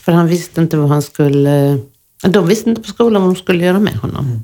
För 0.03 0.11
han 0.11 0.27
visste 0.27 0.61
inte 0.61 0.77
vad 0.77 0.89
han 0.89 1.01
skulle... 1.01 1.79
De 2.21 2.47
visste 2.47 2.69
inte 2.69 2.81
på 2.81 2.87
skolan 2.87 3.21
vad 3.21 3.35
de 3.35 3.39
skulle 3.39 3.65
göra 3.65 3.79
med 3.79 3.95
honom. 3.95 4.43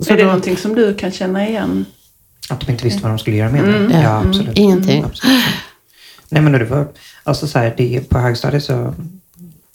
Så 0.00 0.12
är 0.12 0.16
det 0.16 0.22
då- 0.22 0.26
någonting 0.26 0.56
som 0.56 0.74
du 0.74 0.94
kan 0.94 1.12
känna 1.12 1.48
igen? 1.48 1.84
Att 2.50 2.60
de 2.60 2.72
inte 2.72 2.84
visste 2.84 3.02
vad 3.02 3.10
de 3.12 3.18
skulle 3.18 3.36
göra 3.36 3.50
med 3.50 3.62
mig. 3.64 3.88
Ja. 3.92 4.02
Ja, 4.02 4.22
absolut. 4.26 4.58
Ingenting. 4.58 5.04
Absolut. 5.04 5.36
Nej 6.30 6.42
men 6.42 6.52
det 6.52 6.64
var, 6.64 6.88
alltså 7.24 7.46
så 7.46 7.58
här, 7.58 7.74
det, 7.76 8.00
på 8.08 8.18
högstadiet 8.18 8.64
så, 8.64 8.94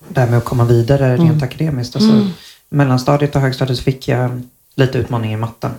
det 0.10 0.20
här 0.20 0.30
med 0.30 0.38
att 0.38 0.46
komma 0.46 0.64
vidare 0.64 1.18
rent 1.18 1.44
akademiskt. 1.44 1.96
Alltså, 1.96 2.30
Mellanstadiet 2.70 3.36
och 3.36 3.42
högstadiet 3.42 3.80
fick 3.80 4.08
jag 4.08 4.42
lite 4.76 4.98
utmaningar 4.98 5.38
i 5.38 5.42
matten. 5.42 5.72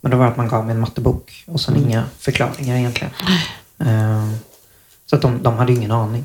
Men 0.00 0.10
då 0.10 0.16
var 0.16 0.24
det 0.24 0.30
att 0.30 0.36
man 0.36 0.48
gav 0.48 0.66
mig 0.66 0.74
en 0.74 0.80
mattebok 0.80 1.44
och 1.46 1.60
sen 1.60 1.76
inga 1.76 2.04
förklaringar 2.18 2.76
egentligen. 2.76 3.12
Eh, 3.78 4.30
så 5.06 5.16
att 5.16 5.22
de, 5.22 5.42
de 5.42 5.54
hade 5.54 5.72
ingen 5.72 5.90
aning. 5.90 6.24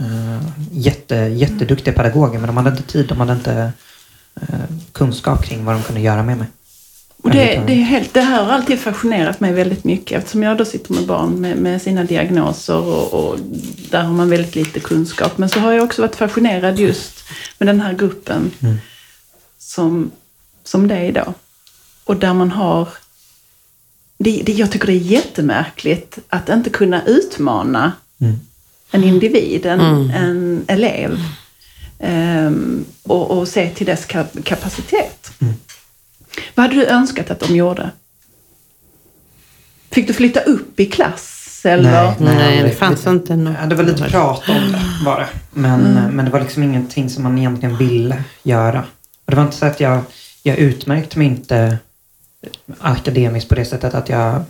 Uh, 0.00 0.42
jätte, 0.70 1.16
jätteduktiga 1.16 1.94
pedagoger 1.94 2.38
men 2.38 2.46
de 2.46 2.56
hade 2.56 2.70
inte 2.70 2.82
tid, 2.82 3.08
de 3.08 3.20
hade 3.20 3.32
inte 3.32 3.72
eh, 4.40 4.76
kunskap 4.92 5.44
kring 5.44 5.64
vad 5.64 5.74
de 5.74 5.82
kunde 5.82 6.00
göra 6.00 6.22
med 6.22 6.38
mig. 6.38 6.46
Och 7.22 7.30
det, 7.30 7.62
det, 7.66 7.72
är 7.72 7.76
helt, 7.84 8.14
det 8.14 8.20
här 8.20 8.44
har 8.44 8.52
alltid 8.52 8.78
fascinerat 8.80 9.40
mig 9.40 9.52
väldigt 9.52 9.84
mycket 9.84 10.18
eftersom 10.18 10.42
jag 10.42 10.58
då 10.58 10.64
sitter 10.64 10.92
med 10.92 11.06
barn 11.06 11.40
med, 11.40 11.56
med 11.56 11.82
sina 11.82 12.04
diagnoser 12.04 12.76
och, 12.76 13.14
och 13.14 13.38
där 13.90 14.02
har 14.02 14.12
man 14.12 14.30
väldigt 14.30 14.54
lite 14.54 14.80
kunskap. 14.80 15.38
Men 15.38 15.48
så 15.48 15.60
har 15.60 15.72
jag 15.72 15.84
också 15.84 16.02
varit 16.02 16.16
fascinerad 16.16 16.78
just 16.78 17.24
med 17.58 17.66
den 17.68 17.80
här 17.80 17.92
gruppen 17.92 18.50
Mm. 18.62 18.76
som, 19.58 20.10
som 20.64 20.88
det 20.88 20.94
är 20.96 21.12
då. 21.12 21.34
Och 22.04 22.16
där 22.16 22.34
man 22.34 22.50
har... 22.50 22.88
Det, 24.18 24.42
det, 24.46 24.52
jag 24.52 24.70
tycker 24.70 24.86
det 24.86 24.92
är 24.92 24.96
jättemärkligt 24.96 26.18
att 26.28 26.48
inte 26.48 26.70
kunna 26.70 27.04
utmana 27.04 27.92
Mm. 28.20 28.34
en 28.90 29.04
individ, 29.04 29.66
en, 29.66 30.10
en 30.10 30.64
elev. 30.68 31.18
ehm, 31.98 32.84
och, 33.02 33.30
och 33.30 33.48
se 33.48 33.70
till 33.70 33.86
dess 33.86 34.06
kap- 34.06 34.42
kapacitet. 34.44 35.30
Mm. 36.36 36.48
Vad 36.54 36.66
hade 36.66 36.76
du 36.76 36.86
önskat 36.86 37.30
att 37.30 37.40
de 37.40 37.56
gjorde? 37.56 37.90
Fick 39.90 40.06
du 40.06 40.12
flytta 40.12 40.40
upp 40.40 40.80
i 40.80 40.86
klass? 40.86 41.60
Eller? 41.64 42.14
Nej, 42.18 42.36
det 42.36 42.58
aldrig. 42.58 42.78
fanns 42.78 43.06
inte 43.06 43.36
något. 43.36 43.56
Ja, 43.60 43.66
det 43.66 43.74
var 43.74 43.84
lite 43.84 44.04
prat 44.04 44.48
om 44.48 44.72
det 45.04 45.10
det. 45.20 45.28
Men, 45.50 45.80
men 46.16 46.24
det 46.24 46.30
var 46.30 46.40
liksom 46.40 46.62
ingenting 46.62 47.10
som 47.10 47.22
man 47.22 47.38
egentligen 47.38 47.76
ville 47.76 48.24
göra. 48.42 48.84
Och 49.24 49.30
det 49.30 49.36
var 49.36 49.42
inte 49.42 49.56
så 49.56 49.66
att 49.66 49.80
jag, 49.80 50.00
jag 50.42 50.58
utmärkte 50.58 51.18
mig 51.18 51.26
inte 51.26 51.78
akademiskt 52.78 53.48
på 53.48 53.54
det 53.54 53.64
sättet 53.64 53.94
att 53.94 54.08
jag 54.08 54.44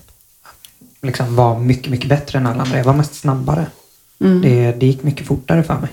liksom 1.03 1.37
var 1.37 1.59
mycket, 1.59 1.91
mycket 1.91 2.09
bättre 2.09 2.39
än 2.39 2.47
alla 2.47 2.63
andra. 2.63 2.79
Jag 2.79 2.85
var 2.85 2.95
mest 2.95 3.15
snabbare. 3.15 3.67
Det, 4.19 4.73
det 4.73 4.87
gick 4.87 5.03
mycket 5.03 5.27
fortare 5.27 5.63
för 5.63 5.75
mig. 5.75 5.91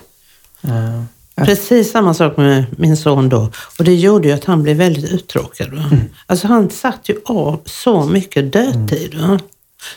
Eh, 0.62 0.94
ja. 0.94 1.04
Precis 1.46 1.90
samma 1.90 2.14
sak 2.14 2.36
med 2.36 2.64
min 2.78 2.96
son 2.96 3.28
då. 3.28 3.50
Och 3.78 3.84
det 3.84 3.94
gjorde 3.94 4.28
ju 4.28 4.34
att 4.34 4.44
han 4.44 4.62
blev 4.62 4.76
väldigt 4.76 5.12
uttråkad. 5.12 5.74
Va? 5.74 5.90
Alltså 6.26 6.46
han 6.46 6.70
satt 6.70 7.08
ju 7.08 7.16
av 7.24 7.60
så 7.64 8.06
mycket 8.06 8.52
dödtid. 8.52 9.14
Va? 9.14 9.38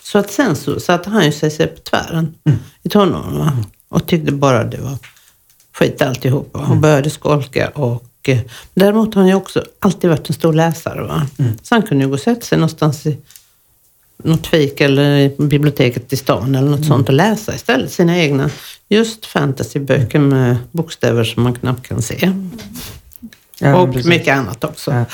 Så 0.04 0.18
att 0.18 0.32
sen 0.32 0.56
så 0.56 0.80
satte 0.80 1.10
han 1.10 1.26
ju 1.26 1.32
sig, 1.32 1.68
på 1.68 1.80
tvären 1.82 2.36
i 2.84 2.90
tonåren. 2.90 3.38
Va? 3.38 3.52
Och 3.90 4.08
tyckte 4.08 4.32
bara 4.32 4.64
det 4.64 4.78
var 4.78 4.98
skit 5.74 6.02
alltihop. 6.02 6.50
Va? 6.54 6.68
Och 6.70 6.78
började 6.78 7.10
skolka. 7.10 7.70
Och, 7.70 8.30
eh, 8.30 8.40
däremot 8.74 9.16
har 9.16 9.22
han 9.22 9.30
ju 9.30 9.36
också 9.36 9.64
alltid 9.80 10.10
varit 10.10 10.30
en 10.30 10.36
stor 10.36 10.54
läsare. 10.54 11.02
Va? 11.02 11.28
Så 11.64 11.76
han 11.76 11.82
kunde 11.82 12.04
ju 12.04 12.10
gå 12.10 12.14
och 12.14 12.20
sätta 12.20 12.42
sig 12.42 12.58
någonstans 12.58 13.06
i 13.06 13.18
något 14.24 14.48
fik 14.48 14.82
eller 14.82 15.18
i 15.18 15.36
biblioteket 15.38 16.13
i 16.13 16.18
stan 16.18 16.56
eller 16.56 16.70
något 16.70 16.86
sånt 16.86 17.10
och 17.10 17.15
läsa 17.15 17.56
istället 17.56 17.92
sina 17.92 18.18
egna 18.18 18.50
just 18.89 19.25
fantasyböcker 19.25 20.20
med 20.20 20.58
bokstäver 20.72 21.24
som 21.24 21.44
man 21.44 21.53
knappt 21.53 21.88
kan 21.88 22.01
se. 22.01 22.32
Ja, 23.60 23.75
och 23.75 23.94
precis. 23.94 24.10
mycket 24.10 24.38
annat 24.38 24.63
också. 24.63 24.92
Ja. 24.92 25.06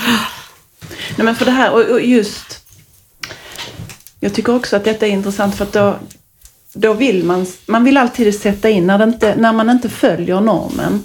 Nej, 1.15 1.25
men 1.25 1.35
för 1.35 1.45
det 1.45 1.51
här, 1.51 1.71
och, 1.71 1.81
och 1.81 2.01
just... 2.01 2.65
Jag 4.19 4.33
tycker 4.33 4.55
också 4.55 4.75
att 4.75 4.83
detta 4.83 5.07
är 5.07 5.11
intressant 5.11 5.55
för 5.55 5.65
att 5.65 5.73
då, 5.73 5.95
då 6.73 6.93
vill 6.93 7.23
man... 7.23 7.45
Man 7.65 7.83
vill 7.83 7.97
alltid 7.97 8.39
sätta 8.39 8.69
in, 8.69 8.87
när, 8.87 8.97
det 8.97 9.03
inte, 9.03 9.35
när 9.35 9.53
man 9.53 9.69
inte 9.69 9.89
följer 9.89 10.41
normen, 10.41 11.03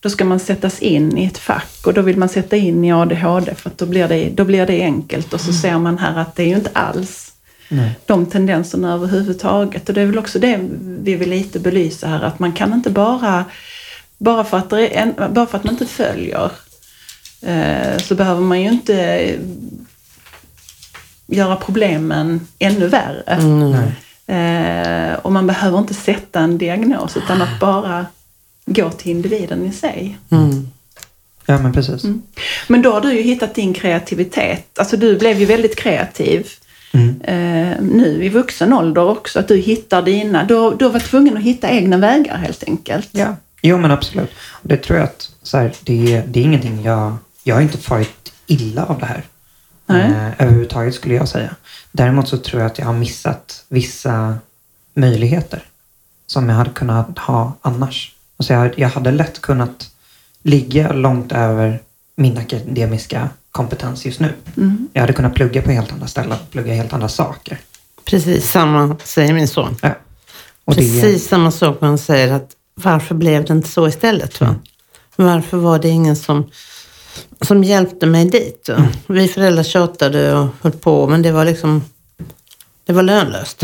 då 0.00 0.10
ska 0.10 0.24
man 0.24 0.40
sättas 0.40 0.78
in 0.78 1.18
i 1.18 1.24
ett 1.24 1.38
fack 1.38 1.86
och 1.86 1.94
då 1.94 2.02
vill 2.02 2.16
man 2.16 2.28
sätta 2.28 2.56
in 2.56 2.84
i 2.84 2.92
ADHD 2.92 3.54
för 3.54 3.70
att 3.70 3.78
då 3.78 3.86
blir 3.86 4.08
det, 4.08 4.30
då 4.34 4.44
blir 4.44 4.66
det 4.66 4.82
enkelt 4.82 5.34
och 5.34 5.40
så 5.40 5.52
ser 5.52 5.78
man 5.78 5.98
här 5.98 6.18
att 6.18 6.36
det 6.36 6.42
är 6.42 6.46
ju 6.46 6.54
inte 6.54 6.70
alls 6.72 7.29
Nej. 7.72 7.98
de 8.06 8.26
tendenserna 8.26 8.94
överhuvudtaget. 8.94 9.88
Och 9.88 9.94
det 9.94 10.00
är 10.00 10.06
väl 10.06 10.18
också 10.18 10.38
det 10.38 10.60
vi 10.82 11.14
vill 11.14 11.30
lite 11.30 11.60
belysa 11.60 12.08
här, 12.08 12.22
att 12.22 12.38
man 12.38 12.52
kan 12.52 12.72
inte 12.72 12.90
bara, 12.90 13.44
bara, 14.18 14.44
för, 14.44 14.58
att 14.58 14.72
en, 14.72 15.14
bara 15.30 15.46
för 15.46 15.58
att 15.58 15.64
man 15.64 15.74
inte 15.74 15.86
följer, 15.86 16.50
eh, 17.42 17.98
så 17.98 18.14
behöver 18.14 18.40
man 18.40 18.60
ju 18.60 18.68
inte 18.68 19.38
göra 21.26 21.56
problemen 21.56 22.46
ännu 22.58 22.88
värre. 22.88 23.38
Nej. 23.42 23.94
Eh, 24.26 25.14
och 25.14 25.32
man 25.32 25.46
behöver 25.46 25.78
inte 25.78 25.94
sätta 25.94 26.40
en 26.40 26.58
diagnos, 26.58 27.16
utan 27.16 27.42
att 27.42 27.60
bara 27.60 28.06
gå 28.66 28.90
till 28.90 29.10
individen 29.10 29.66
i 29.66 29.72
sig. 29.72 30.18
Mm. 30.30 30.68
Ja, 31.46 31.58
men 31.58 31.72
precis. 31.72 32.02
Men 32.68 32.82
då 32.82 32.92
har 32.92 33.00
du 33.00 33.12
ju 33.12 33.22
hittat 33.22 33.54
din 33.54 33.74
kreativitet. 33.74 34.78
Alltså 34.78 34.96
du 34.96 35.18
blev 35.18 35.38
ju 35.38 35.46
väldigt 35.46 35.76
kreativ 35.76 36.46
Mm. 36.92 37.20
eh, 37.20 37.80
nu 37.80 38.24
i 38.24 38.28
vuxen 38.28 38.72
ålder 38.72 39.04
också. 39.08 39.38
Att 39.38 39.48
du 39.48 39.56
hittar 39.56 40.02
dina... 40.02 40.44
Du, 40.44 40.54
du 40.54 40.84
har 40.84 40.92
varit 40.92 41.10
tvungen 41.10 41.36
att 41.36 41.42
hitta 41.42 41.70
egna 41.70 41.96
vägar 41.96 42.36
helt 42.36 42.64
enkelt. 42.64 43.08
Ja, 43.12 43.36
jo 43.62 43.78
men 43.78 43.90
absolut. 43.90 44.30
Och 44.50 44.68
det 44.68 44.76
tror 44.76 44.98
jag 44.98 45.04
att 45.04 45.30
så 45.42 45.58
här, 45.58 45.72
det, 45.84 46.22
det 46.26 46.40
är 46.40 46.44
ingenting 46.44 46.82
jag... 46.82 47.16
Jag 47.42 47.54
har 47.54 47.62
inte 47.62 47.78
farit 47.78 48.32
illa 48.46 48.84
av 48.84 48.98
det 48.98 49.06
här. 49.06 49.22
Nej. 49.86 50.10
Eh, 50.10 50.42
överhuvudtaget 50.42 50.94
skulle 50.94 51.14
jag 51.14 51.28
säga. 51.28 51.54
Däremot 51.92 52.28
så 52.28 52.38
tror 52.38 52.62
jag 52.62 52.70
att 52.70 52.78
jag 52.78 52.86
har 52.86 52.92
missat 52.92 53.64
vissa 53.68 54.38
möjligheter 54.94 55.62
som 56.26 56.48
jag 56.48 56.56
hade 56.56 56.70
kunnat 56.70 57.18
ha 57.18 57.52
annars. 57.62 58.14
Alltså 58.36 58.52
jag, 58.52 58.78
jag 58.78 58.88
hade 58.88 59.10
lätt 59.10 59.40
kunnat 59.40 59.90
ligga 60.42 60.92
långt 60.92 61.32
över 61.32 61.80
min 62.16 62.38
akademiska 62.38 63.28
kompetens 63.50 64.04
just 64.06 64.20
nu. 64.20 64.32
Mm. 64.56 64.88
Jag 64.92 65.00
hade 65.00 65.12
kunnat 65.12 65.34
plugga 65.34 65.62
på 65.62 65.70
helt 65.70 65.92
andra 65.92 66.06
ställen, 66.06 66.38
plugga 66.50 66.74
helt 66.74 66.92
andra 66.92 67.08
saker. 67.08 67.58
Precis 68.04 68.50
samma 68.50 68.96
säger 69.04 69.32
min 69.32 69.48
son. 69.48 69.76
Ja. 69.82 69.90
Och 70.64 70.74
det- 70.74 70.80
Precis 70.80 71.28
samma 71.28 71.50
sak 71.50 71.78
han 71.80 71.98
säger 71.98 72.32
att 72.32 72.50
varför 72.74 73.14
blev 73.14 73.44
det 73.44 73.52
inte 73.52 73.68
så 73.68 73.88
istället? 73.88 74.40
Va? 74.40 74.54
Varför 75.16 75.56
var 75.56 75.78
det 75.78 75.88
ingen 75.88 76.16
som, 76.16 76.50
som 77.40 77.64
hjälpte 77.64 78.06
mig 78.06 78.24
dit? 78.24 78.68
Va? 78.68 78.88
Vi 79.06 79.28
föräldrar 79.28 79.62
tjatade 79.62 80.34
och 80.34 80.48
höll 80.62 80.72
på 80.72 81.06
men 81.06 81.22
det 81.22 81.32
var 81.32 81.44
liksom 81.44 81.84
det 82.86 82.92
var 82.92 83.02
lönlöst. 83.02 83.62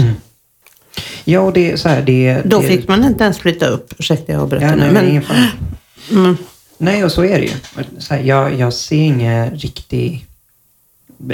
Ja, 1.25 1.40
och 1.40 1.52
det 1.52 1.73
är 1.73 1.76
så 1.76 1.88
här, 1.88 2.02
det... 2.02 2.43
Då 2.45 2.61
det, 2.61 2.69
fick 2.69 2.88
man 2.88 3.05
inte 3.05 3.25
ens 3.25 3.38
flytta 3.38 3.66
upp. 3.66 3.95
Ursäkta 3.99 4.33
jag 4.33 4.43
avbröt 4.43 4.62
Ja, 4.62 4.75
nu. 4.76 4.90
Men, 4.90 5.23
mm, 6.11 6.37
Nej, 6.78 7.04
och 7.04 7.12
så 7.12 7.25
är 7.25 7.38
det 7.38 7.45
ju. 7.47 7.54
Här, 8.11 8.18
jag, 8.18 8.54
jag 8.54 8.73
ser 8.73 8.97
ingen 8.97 9.50
riktig... 9.50 10.26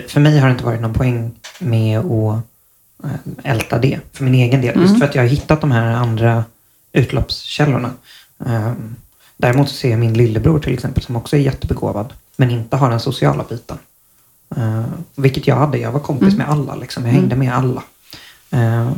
För 0.09 0.21
mig 0.21 0.39
har 0.39 0.47
det 0.47 0.53
inte 0.53 0.65
varit 0.65 0.81
någon 0.81 0.95
poäng 0.95 1.31
med 1.59 1.99
att 1.99 2.43
eh, 3.05 3.11
älta 3.43 3.79
det 3.79 4.01
för 4.13 4.25
min 4.25 4.35
egen 4.35 4.61
del. 4.61 4.81
Just 4.81 4.99
för 4.99 5.05
att 5.05 5.15
jag 5.15 5.23
har 5.23 5.29
hittat 5.29 5.61
de 5.61 5.71
här 5.73 5.93
andra 5.93 6.45
utloppskällorna. 6.93 7.91
Um, 8.39 8.97
däremot 9.37 9.69
så 9.69 9.75
ser 9.75 9.91
jag 9.91 9.99
min 9.99 10.15
lillebror 10.15 10.59
till 10.59 10.75
exempel 10.75 11.03
som 11.03 11.17
också 11.17 11.37
är 11.37 11.41
jättebegåvad 11.41 12.13
men 12.37 12.51
inte 12.51 12.77
har 12.77 12.91
den 12.91 13.01
sociala 13.01 13.45
biten. 13.49 13.79
Uh, 14.57 14.85
vilket 15.15 15.47
jag 15.47 15.57
hade. 15.57 15.79
Jag 15.79 15.93
var 15.93 16.01
kompis 16.01 16.35
med 16.37 16.49
alla. 16.49 16.75
Liksom. 16.75 17.07
Jag 17.07 17.13
hängde 17.13 17.37
med 17.37 17.55
alla. 17.55 17.83
Uh, 18.55 18.93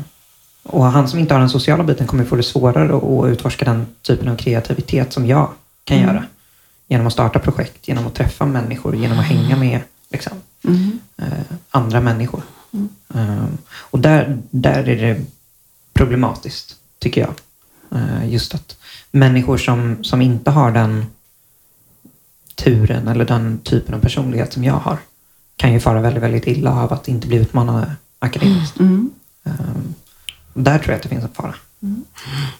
och 0.62 0.84
han 0.84 1.08
som 1.08 1.18
inte 1.18 1.34
har 1.34 1.40
den 1.40 1.50
sociala 1.50 1.84
biten 1.84 2.06
kommer 2.06 2.24
få 2.24 2.36
det 2.36 2.42
svårare 2.42 2.96
att- 2.96 3.30
utforska 3.32 3.64
den 3.64 3.86
typen 4.02 4.28
av 4.28 4.36
kreativitet 4.36 5.12
som 5.12 5.26
jag 5.26 5.48
kan 5.84 6.00
göra. 6.00 6.24
Genom 6.94 7.06
att 7.06 7.12
starta 7.12 7.38
projekt, 7.38 7.88
genom 7.88 8.06
att 8.06 8.14
träffa 8.14 8.46
människor, 8.46 8.96
genom 8.96 9.18
att 9.18 9.24
hänga 9.24 9.56
med 9.56 9.80
liksom, 10.10 10.32
Mm. 10.64 10.98
eh, 11.16 11.56
andra 11.70 12.00
människor. 12.00 12.42
Eh, 13.14 13.44
och 13.66 13.98
där, 13.98 14.38
där 14.50 14.88
är 14.88 14.96
det 14.96 15.24
problematiskt, 15.92 16.76
tycker 16.98 17.20
jag. 17.20 17.34
Eh, 18.00 18.32
just 18.32 18.54
att 18.54 18.76
människor 19.10 19.56
som, 19.58 20.04
som 20.04 20.22
inte 20.22 20.50
har 20.50 20.70
den 20.70 21.06
turen 22.54 23.08
eller 23.08 23.24
den 23.24 23.58
typen 23.58 23.94
av 23.94 23.98
personlighet 24.00 24.52
som 24.52 24.64
jag 24.64 24.74
har 24.74 24.98
kan 25.56 25.72
ju 25.72 25.80
fara 25.80 26.00
väldigt, 26.00 26.22
väldigt 26.22 26.46
illa 26.46 26.72
av 26.82 26.92
att 26.92 27.08
inte 27.08 27.26
bli 27.28 27.36
utmanade 27.36 27.96
akademiskt. 28.18 28.78
Mm. 28.80 29.10
Eh, 29.44 29.52
där 30.54 30.78
tror 30.78 30.90
jag 30.90 30.96
att 30.96 31.02
det 31.02 31.08
finns 31.08 31.24
en 31.24 31.34
fara. 31.34 31.54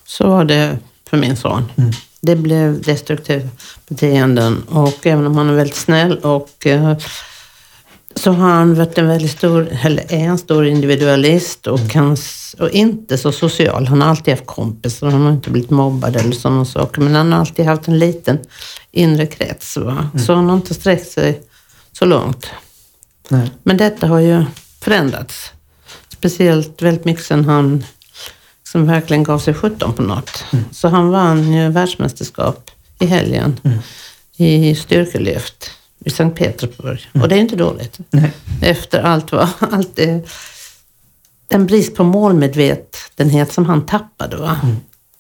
så 0.04 0.28
var 0.28 0.44
det 0.44 0.78
för 1.11 1.16
min 1.16 1.37
son. 1.37 1.64
Mm. 1.76 1.90
Det 2.20 2.37
blev 2.37 2.82
destruktiva 2.82 3.49
beteenden 3.88 4.62
och 4.68 5.06
även 5.06 5.26
om 5.26 5.37
han 5.37 5.49
är 5.49 5.54
väldigt 5.54 5.76
snäll 5.76 6.18
och 6.18 6.66
eh, 6.66 6.96
så 8.16 8.32
har 8.32 8.50
han 8.50 8.75
varit 8.75 8.99
en 8.99 9.08
väldigt 9.08 9.30
stor, 9.30 9.68
eller 9.82 10.12
är 10.12 10.18
en 10.18 10.38
stor 10.38 10.66
individualist 10.66 11.66
och, 11.66 11.94
han, 11.94 12.12
s- 12.12 12.56
och 12.58 12.70
inte 12.70 13.18
så 13.18 13.32
social. 13.32 13.87
Han 13.87 14.00
har 14.02 14.08
alltid 14.08 14.34
haft 14.34 14.46
kompisar, 14.46 15.11
han 15.11 15.23
har 15.23 15.32
inte 15.32 15.50
blivit 15.50 15.70
mobbad 15.70 16.16
eller 16.16 16.32
sådana 16.32 16.64
saker. 16.64 17.00
Men 17.00 17.14
han 17.14 17.32
har 17.32 17.40
alltid 17.40 17.64
haft 17.66 17.88
en 17.88 17.99
liten 17.99 18.38
inre 18.92 19.26
krets. 19.26 19.76
Va? 19.76 20.11
Så 20.26 20.34
han 20.34 20.49
har 20.49 20.56
inte 20.56 20.75
sträckt 20.75 21.11
sig 21.11 21.42
så 21.92 22.04
långt. 22.04 22.46
Nej. 23.28 23.50
Men 23.62 23.76
detta 23.76 24.06
har 24.06 24.18
ju 24.18 24.44
förändrats. 24.80 25.50
Speciellt 26.08 26.82
väldigt 26.82 27.04
mycket 27.04 27.25
sen 27.25 27.44
han 27.44 27.84
som 28.75 28.87
verkligen 28.87 29.23
gav 29.23 29.38
sig 29.38 29.54
17 29.54 29.93
på 29.93 30.02
något. 30.02 30.45
Så 30.71 30.88
han 30.88 31.11
vann 31.11 31.52
ju 31.52 31.69
världsmästerskap 31.69 32.71
i 32.99 33.07
helgen 33.07 33.61
i 34.37 34.75
styrkelyft 34.75 35.71
i 36.04 36.11
Sankt 36.11 36.38
Petersburg. 36.38 37.11
Och 37.12 37.28
det 37.28 37.35
är 37.35 37.38
inte 37.38 37.57
dåligt. 37.57 37.99
Nej. 38.11 38.33
Efter 38.62 39.02
allt 39.02 39.33
vad, 39.33 39.49
allt 39.59 39.97
det, 39.97 40.28
den 41.49 41.66
brist 41.66 41.95
på 41.95 42.04
målmedvetenhet 42.04 43.52
som 43.52 43.66
han 43.66 43.87
tappade. 43.87 44.37
Va? 44.37 44.61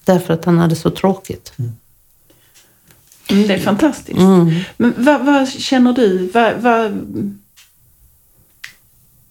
Därför 0.04 0.34
att 0.34 0.44
han 0.44 0.58
hade 0.58 0.76
så 0.76 0.90
tråkigt. 0.90 1.52
Mm, 1.56 3.48
det 3.48 3.54
är 3.54 3.58
fantastiskt. 3.58 4.18
Mm. 4.18 4.54
Men 4.76 4.94
vad, 4.96 5.24
vad 5.24 5.48
känner 5.48 5.92
du? 5.92 6.30
Vad, 6.34 6.54
vad, 6.54 6.92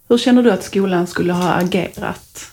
hur 0.07 0.17
känner 0.17 0.43
du 0.43 0.51
att 0.51 0.63
skolan 0.63 1.07
skulle 1.07 1.33
ha 1.33 1.53
agerat? 1.53 2.52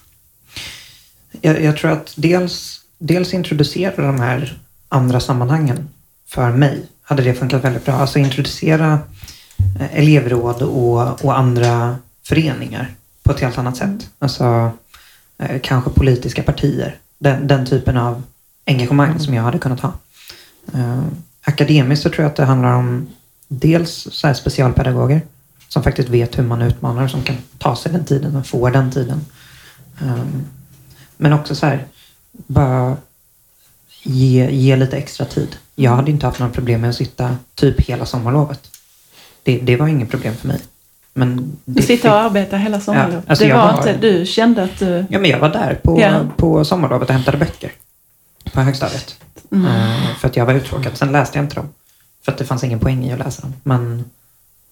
Jag, 1.40 1.62
jag 1.62 1.76
tror 1.76 1.90
att 1.90 2.12
dels, 2.16 2.80
dels 2.98 3.34
introducera 3.34 4.06
de 4.06 4.20
här 4.20 4.58
andra 4.88 5.20
sammanhangen 5.20 5.88
för 6.26 6.50
mig 6.50 6.86
hade 7.02 7.22
det 7.22 7.34
funkat 7.34 7.64
väldigt 7.64 7.84
bra. 7.84 7.94
Alltså 7.94 8.18
introducera 8.18 8.98
eh, 9.80 9.98
elevråd 9.98 10.62
och, 10.62 11.24
och 11.24 11.38
andra 11.38 11.96
föreningar 12.22 12.94
på 13.22 13.32
ett 13.32 13.40
helt 13.40 13.58
annat 13.58 13.76
sätt. 13.76 14.10
Alltså 14.18 14.72
eh, 15.38 15.60
kanske 15.62 15.90
politiska 15.90 16.42
partier. 16.42 16.96
Den, 17.18 17.46
den 17.46 17.66
typen 17.66 17.96
av 17.96 18.22
engagemang 18.66 19.18
som 19.18 19.34
jag 19.34 19.42
hade 19.42 19.58
kunnat 19.58 19.80
ha. 19.80 19.92
Eh, 20.74 21.02
akademiskt 21.44 22.02
så 22.02 22.10
tror 22.10 22.22
jag 22.22 22.30
att 22.30 22.36
det 22.36 22.44
handlar 22.44 22.74
om 22.74 23.08
dels 23.48 24.08
så 24.10 24.26
här 24.26 24.34
specialpedagoger 24.34 25.20
som 25.68 25.82
faktiskt 25.82 26.08
vet 26.08 26.38
hur 26.38 26.42
man 26.42 26.62
utmanar 26.62 27.04
och 27.04 27.10
som 27.10 27.22
kan 27.22 27.36
ta 27.58 27.76
sig 27.76 27.92
den 27.92 28.04
tiden 28.04 28.36
och 28.36 28.46
få 28.46 28.70
den 28.70 28.90
tiden. 28.90 29.20
Ehm, 30.00 30.44
men 31.20 31.32
också 31.32 31.54
så 31.54 31.66
här, 31.66 31.84
bara 32.32 32.96
ge, 34.02 34.50
ge 34.50 34.76
lite 34.76 34.96
extra 34.96 35.26
tid. 35.26 35.56
Jag 35.74 35.90
hade 35.90 36.10
inte 36.10 36.26
haft 36.26 36.38
några 36.38 36.52
problem 36.52 36.80
med 36.80 36.90
att 36.90 36.96
sitta 36.96 37.36
typ 37.54 37.80
hela 37.80 38.06
sommarlovet. 38.06 38.70
Det, 39.42 39.58
det 39.58 39.76
var 39.76 39.88
inget 39.88 40.10
problem 40.10 40.34
för 40.36 40.48
mig. 40.48 40.60
Men 41.14 41.56
det 41.64 41.82
Sitta 41.82 42.12
och 42.14 42.20
arbeta 42.20 42.56
hela 42.56 42.80
sommarlovet. 42.80 43.24
alltså 43.30 43.44
det 43.44 43.52
var 43.54 43.72
var- 43.72 43.78
inte, 43.78 43.96
du 43.96 44.26
kände 44.26 44.62
att 44.62 44.78
du... 44.78 45.04
Ja, 45.10 45.18
men 45.18 45.30
jag 45.30 45.38
var 45.38 45.48
där 45.48 45.80
på, 45.82 46.00
Ja. 46.00 46.20
på 46.36 46.64
sommarlovet 46.64 47.08
och 47.08 47.14
hämtade 47.14 47.36
böcker 47.38 47.72
på 48.52 48.60
högstadiet. 48.60 49.16
Mm. 49.52 49.66
Eh, 49.66 50.16
för 50.16 50.28
att 50.28 50.36
jag 50.36 50.46
var 50.46 50.54
uttråkad. 50.54 50.96
Sen 50.96 51.12
läste 51.12 51.38
jag 51.38 51.44
inte 51.44 51.54
dem. 51.54 51.68
För 52.24 52.32
att 52.32 52.38
det 52.38 52.44
fanns 52.44 52.64
ingen 52.64 52.78
poäng 52.78 53.04
i 53.04 53.12
att 53.12 53.18
läsa 53.18 53.42
dem. 53.42 53.52
Men, 53.62 54.04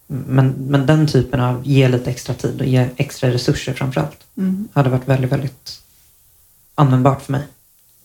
men, 0.06 0.48
men 0.58 0.86
den 0.86 1.06
typen 1.06 1.40
av 1.40 1.62
ge 1.66 1.88
lite 1.88 2.10
extra 2.10 2.34
tid 2.34 2.60
och 2.60 2.66
ge 2.66 2.88
extra 2.96 3.30
resurser 3.30 3.74
framförallt 3.74 4.16
Mm. 4.36 4.68
hade 4.72 4.90
varit 4.90 5.08
väldigt, 5.08 5.32
väldigt 5.32 5.80
användbart 6.78 7.22
för 7.22 7.32
mig. 7.32 7.42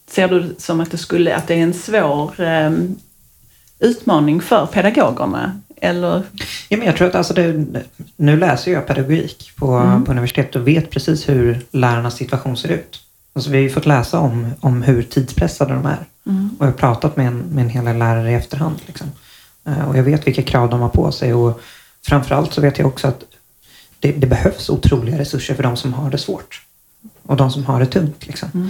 Ser 0.08 0.27
du 0.27 0.39
det 0.39 0.62
som 0.62 0.80
att, 0.80 0.92
det 0.92 0.98
skulle, 0.98 1.36
att 1.36 1.48
det 1.48 1.53
är 1.53 1.63
en 1.63 1.74
svår 1.74 2.39
ehm, 2.39 2.96
utmaning 3.80 4.42
för 4.42 4.65
pedagogerna? 4.65 5.60
Eller? 5.82 6.24
Ja, 6.70 6.77
men 6.77 6.88
jag 6.88 6.98
tror 6.98 7.08
att 7.08 7.15
alltså 7.15 7.34
det, 7.34 7.65
nu 8.15 8.38
läser 8.38 8.72
jag 8.72 8.88
pedagogik 8.88 9.51
på, 9.56 9.74
Mm. 9.74 10.06
på 10.06 10.12
universitetet 10.12 10.56
och 10.56 10.68
vet 10.68 10.89
precis 10.89 11.30
hur 11.30 11.65
lärarnas 11.72 12.15
situation 12.15 12.58
ser 12.58 12.70
ut. 12.70 13.00
Alltså 13.34 13.50
vi 13.50 13.58
har 13.58 13.63
ju 13.63 13.70
fått 13.70 13.86
läsa 13.86 14.20
om, 14.20 14.53
om 14.60 14.82
hur 14.84 15.03
tidspressade 15.03 15.74
de 15.74 15.86
är. 15.86 16.06
Mm. 16.25 16.50
Och 16.60 16.65
jag 16.65 16.72
har 16.72 16.77
pratat 16.77 17.18
med 17.18 17.27
en, 17.27 17.38
med 17.39 17.63
en 17.63 17.70
hel 17.70 17.86
del 17.86 17.98
lärare 17.98 18.32
i 18.32 18.34
efterhand. 18.34 18.75
Liksom. 18.86 19.08
Eh, 19.65 19.89
och 19.89 19.98
jag 19.98 20.03
vet 20.03 20.27
vilka 20.27 20.42
krav 20.42 20.70
de 20.70 20.80
har 20.82 20.89
på 20.89 21.12
sig. 21.12 21.34
Och 21.34 21.62
framförallt 22.06 22.53
så 22.53 22.62
vet 22.62 22.77
jag 22.80 22.88
också 22.88 23.08
att 23.08 23.24
det, 24.00 24.12
det 24.12 24.27
behövs 24.27 24.70
otroliga 24.70 25.20
resurser 25.20 25.56
för 25.56 25.63
de 25.63 25.77
som 25.77 25.94
har 25.94 26.10
det 26.10 26.18
svårt. 26.18 26.62
Och 27.25 27.36
de 27.38 27.51
som 27.51 27.65
har 27.65 27.80
det 27.80 27.86
tungt. 27.86 28.27
Liksom. 28.27 28.50
Mm. 28.53 28.70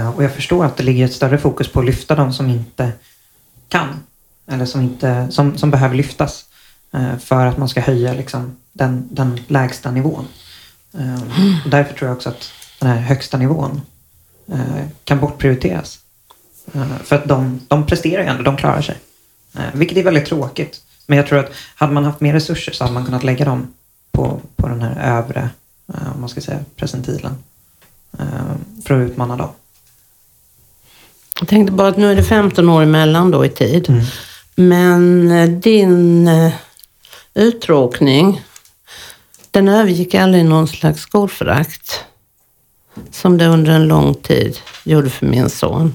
Eh, 0.00 0.08
och 0.16 0.24
jag 0.24 0.32
förstår 0.34 0.64
att 0.64 0.76
det 0.76 0.82
ligger 0.82 1.04
ett 1.04 1.12
större 1.12 1.38
fokus 1.38 1.68
på 1.68 1.80
att 1.80 1.86
lyfta 1.86 2.14
de 2.14 2.32
som 2.32 2.48
inte 2.50 2.92
kan. 3.68 3.88
Eller 4.46 4.66
som, 4.66 4.80
inte, 4.80 5.26
som, 5.30 5.58
som 5.58 5.70
behöver 5.70 5.94
lyftas. 5.96 6.44
eh, 6.92 7.16
för 7.18 7.46
att 7.46 7.58
man 7.58 7.68
ska 7.68 7.80
höja 7.80 8.12
liksom, 8.14 8.56
den, 8.72 9.08
den 9.10 9.40
lägsta 9.48 9.90
nivån. 9.90 10.26
Eh, 10.98 11.22
och 11.64 11.70
därför 11.70 11.94
tror 11.94 12.08
jag 12.08 12.16
också 12.16 12.28
att 12.28 12.50
den 12.80 12.88
här 12.90 12.98
högsta 13.00 13.36
nivån 13.38 13.80
eh, 14.52 14.84
kan 15.04 15.20
bortprioriteras. 15.20 15.98
Eh, 16.74 16.86
För 17.04 17.16
att 17.16 17.28
de, 17.28 17.60
de 17.68 17.86
presterar 17.86 18.22
ju 18.22 18.28
ändå, 18.28 18.42
de 18.42 18.56
klarar 18.56 18.82
sig. 18.82 18.98
Eh, 19.56 19.62
Vilket 19.74 19.98
är 19.98 20.02
väldigt 20.02 20.26
tråkigt. 20.26 20.80
Men 21.06 21.16
jag 21.18 21.26
tror 21.26 21.38
att 21.38 21.50
hade 21.74 21.92
man 21.92 22.04
haft 22.04 22.20
mer 22.20 22.32
resurser 22.32 22.72
så 22.72 22.84
hade 22.84 22.94
man 22.94 23.04
kunnat 23.04 23.24
lägga 23.24 23.44
dem 23.44 23.72
på, 24.12 24.40
på 24.56 24.68
den 24.68 24.82
här 24.82 25.18
övre, 25.18 25.50
eh, 25.94 26.14
om 26.14 26.20
man 26.20 26.28
ska 26.28 26.40
säga, 26.40 26.58
presentilen. 26.76 27.36
Eh, 28.18 28.84
För 28.84 29.00
att 29.00 29.10
utmana 29.10 29.36
dem. 29.36 29.48
Jag 31.40 31.48
tänkte 31.48 31.72
bara 31.72 31.88
att 31.88 31.96
nu 31.96 32.10
är 32.12 32.16
det 32.16 32.22
15 32.22 32.68
år 32.68 32.82
emellan 32.82 33.30
då 33.30 33.44
i 33.44 33.48
tid. 33.48 33.88
Mm. 33.88 34.04
Men 34.54 35.30
eh, 35.30 35.48
din 35.48 36.28
eh, 36.28 36.52
uttråkning, 37.34 38.42
den 39.50 39.68
övergick 39.68 40.14
aldrig 40.14 40.44
någon 40.44 40.68
slags 40.68 41.00
skolförakt. 41.00 42.04
Som 43.10 43.38
det 43.38 43.46
under 43.46 43.72
en 43.72 43.88
lång 43.88 44.14
tid 44.14 44.58
gjorde 44.84 45.10
för 45.10 45.26
min 45.26 45.50
son. 45.50 45.94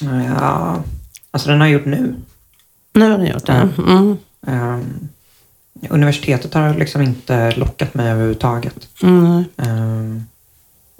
Ja, 0.00 0.82
alltså 1.30 1.48
den 1.48 1.60
har 1.60 1.68
gjort 1.68 1.84
nu. 1.84 2.14
Nu 2.92 3.10
har 3.10 3.18
den 3.18 3.26
gjort 3.26 3.46
det. 3.46 3.68
Mm. 3.78 4.16
Um, 4.40 5.08
universitetet 5.90 6.54
har 6.54 6.74
liksom 6.74 7.02
inte 7.02 7.50
lockat 7.56 7.94
mig 7.94 8.10
överhuvudtaget. 8.10 8.88
Mm. 9.02 9.44
Um, 9.56 10.26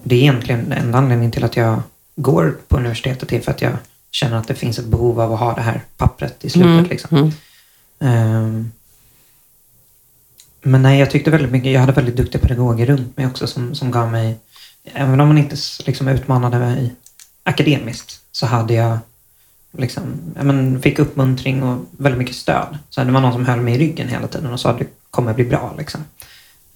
det 0.03 0.15
är 0.15 0.21
egentligen 0.21 0.73
enda 0.73 0.99
anledningen 0.99 1.33
till 1.33 1.45
att 1.45 1.57
jag 1.57 1.83
går 2.17 2.57
på 2.69 2.77
universitetet 2.77 3.33
är 3.33 3.41
för 3.41 3.51
att 3.51 3.63
jag 3.63 3.73
känner 4.11 4.37
att 4.37 4.49
det 4.49 4.55
finns 4.55 4.79
ett 4.79 4.87
behov 4.87 5.21
av 5.21 5.33
att 5.33 5.41
ha 5.41 5.55
det 5.55 5.61
här 5.61 5.85
pappret 5.97 6.45
i 6.45 6.51
slutet. 6.51 6.71
Mm. 6.71 6.85
Liksom. 6.85 7.19
Mm. 7.19 7.33
Ehm, 8.01 8.73
men 10.63 10.83
nej, 10.83 10.99
jag 10.99 11.11
tyckte 11.11 11.31
väldigt 11.31 11.53
mycket, 11.53 11.73
jag 11.73 11.81
hade 11.81 11.93
väldigt 11.93 12.17
duktiga 12.17 12.41
pedagoger 12.41 12.87
runt 12.87 13.17
mig 13.17 13.27
också 13.27 13.47
som, 13.47 13.75
som 13.75 13.91
gav 13.91 14.11
mig, 14.11 14.39
även 14.85 15.21
om 15.21 15.29
man 15.29 15.39
inte 15.39 15.57
liksom 15.87 16.09
utmanade 16.09 16.59
mig 16.59 16.95
akademiskt, 17.43 18.21
så 18.33 18.47
hade 18.47 18.75
jag 18.75 18.99
liksom, 19.79 20.03
ja, 20.37 20.43
men 20.43 20.83
fick 20.83 20.99
uppmuntring 20.99 21.63
och 21.63 21.85
väldigt 21.91 22.19
mycket 22.19 22.37
stöd. 22.37 22.79
Så 22.91 23.05
det 23.05 23.13
var 23.13 23.21
någon 23.21 23.33
som 23.33 23.47
höll 23.47 23.61
mig 23.61 23.75
i 23.75 23.79
ryggen 23.79 24.09
hela 24.09 24.29
tiden 24.29 24.53
och 24.53 24.61
sa 24.61 24.71
att 24.71 24.79
det 24.79 24.87
kommer 25.11 25.35
bli 25.35 25.45
bra. 25.45 25.75
Liksom. 25.79 26.01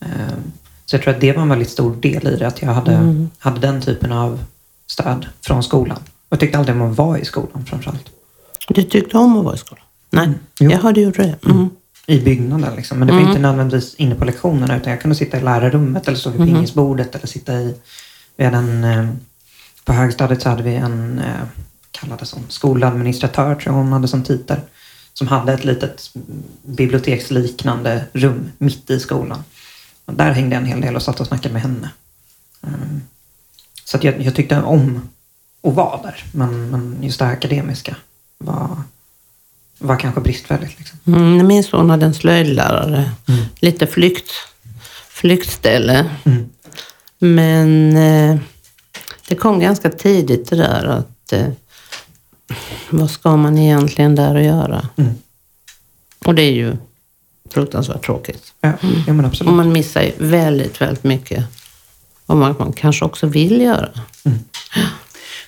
Ehm, 0.00 0.52
så 0.90 0.96
jag 0.96 1.02
tror 1.02 1.14
att 1.14 1.20
det 1.20 1.32
var 1.32 1.42
en 1.42 1.48
väldigt 1.48 1.70
stor 1.70 1.96
del 1.96 2.26
i 2.26 2.36
det, 2.36 2.46
att 2.46 2.62
jag 2.62 2.68
hade, 2.72 2.92
Mm. 2.94 3.30
hade 3.38 3.60
den 3.60 3.80
typen 3.80 4.12
av 4.12 4.44
stöd 4.86 5.26
från 5.46 5.62
skolan. 5.62 5.96
Och 5.98 6.26
jag 6.28 6.40
tyckte 6.40 6.58
aldrig 6.58 6.76
om 6.76 6.90
att 6.90 6.96
vara 6.98 7.18
i 7.18 7.24
skolan 7.24 7.64
framförallt. 7.66 8.06
Du 8.68 8.82
tyckte 8.82 9.18
om 9.18 9.38
att 9.38 9.44
vara 9.44 9.54
i 9.54 9.58
skolan? 9.58 9.84
Nej, 10.10 10.28
Mm. 10.60 10.70
Jag 10.72 10.78
hörde 10.78 11.00
gjorde 11.00 11.22
det. 11.22 11.50
Mm. 11.50 11.68
i 12.06 12.20
byggnaden. 12.20 12.76
Liksom. 12.76 12.98
Men 12.98 13.08
det 13.08 13.12
var 13.14 13.20
Mm. 13.20 13.30
inte 13.30 13.42
nödvändigtvis 13.42 13.94
inne 13.94 14.14
på 14.14 14.24
lektionerna 14.24 14.76
utan 14.76 14.90
jag 14.92 15.00
kunde 15.00 15.14
sitta 15.14 15.38
i 15.38 15.42
lärarrummet 15.42 16.08
eller 16.08 16.18
stå 16.18 16.30
vid 16.30 16.40
Mhm. 16.40 16.48
pingisbordet 16.48 17.14
eller 17.14 17.26
sitta 17.26 17.54
i... 17.54 17.74
Vi 18.36 18.44
hade 18.44 18.56
en, 18.56 18.84
eh, 18.84 19.08
på 19.84 19.92
högstadiet 19.92 20.42
så 20.42 20.48
hade 20.48 20.62
vi 20.62 20.74
en, 20.74 21.18
eh, 21.18 21.46
kallades 21.90 22.32
hon, 22.32 22.42
skoladministratör 22.48 23.54
tror 23.54 23.74
jag 23.74 23.82
hon 23.82 23.92
hade 23.92 24.08
som 24.08 24.22
titel. 24.22 24.56
Som 25.14 25.28
hade 25.28 25.52
ett 25.52 25.64
litet 25.64 26.10
biblioteksliknande 26.62 28.04
rum 28.12 28.50
mitt 28.58 28.90
i 28.90 29.00
skolan. 29.00 29.44
Och 30.10 30.16
där 30.16 30.32
hängde 30.32 30.56
jag 30.56 30.62
en 30.62 30.68
hel 30.68 30.80
del 30.80 30.96
och 30.96 31.02
satt 31.02 31.20
och 31.20 31.26
snackade 31.26 31.52
med 31.52 31.62
henne. 31.62 31.90
Mm. 32.66 33.02
Så 33.84 33.96
att 33.96 34.04
jag, 34.04 34.22
jag 34.22 34.34
tyckte 34.34 34.62
om 34.62 35.08
att 35.62 35.74
vara 35.74 36.02
där. 36.02 36.24
Men, 36.32 36.70
men 36.70 36.96
just 37.02 37.18
det 37.18 37.24
här 37.24 37.32
akademiska 37.32 37.96
var, 38.38 38.82
var 39.78 39.96
kanske 39.96 40.20
bristfälligt. 40.20 40.78
Liksom. 40.78 40.98
Mm, 41.06 41.46
min 41.46 41.64
son 41.64 41.90
hade 41.90 42.06
en 42.06 42.14
slöjdlärare. 42.14 43.10
Mm. 43.28 43.44
Lite 43.60 43.86
flykt, 43.86 44.30
flyktställe. 45.08 46.10
Mm. 46.24 46.50
Men 47.18 47.96
eh, 47.96 48.38
det 49.28 49.34
kom 49.34 49.60
ganska 49.60 49.90
tidigt 49.90 50.50
det 50.50 50.56
där 50.56 50.84
att 50.84 51.32
eh, 51.32 51.48
vad 52.90 53.10
ska 53.10 53.36
man 53.36 53.58
egentligen 53.58 54.14
där 54.14 54.34
och 54.34 54.42
göra? 54.42 54.88
Mm. 54.96 55.14
Och 56.26 56.34
det 56.34 56.42
är 56.42 56.52
ju 56.52 56.76
fruktansvärt 57.52 58.04
tråkigt. 58.06 58.52
Ja, 58.60 58.72
ja 59.06 59.12
men 59.12 59.24
absolut. 59.24 59.50
Och 59.50 59.56
man 59.56 59.72
missar 59.72 60.02
ju 60.02 60.12
väldigt, 60.18 60.80
väldigt 60.80 61.04
mycket 61.04 61.44
om 62.26 62.38
man, 62.38 62.54
man 62.58 62.72
kanske 62.72 63.04
också 63.04 63.26
vill 63.26 63.60
göra. 63.60 63.88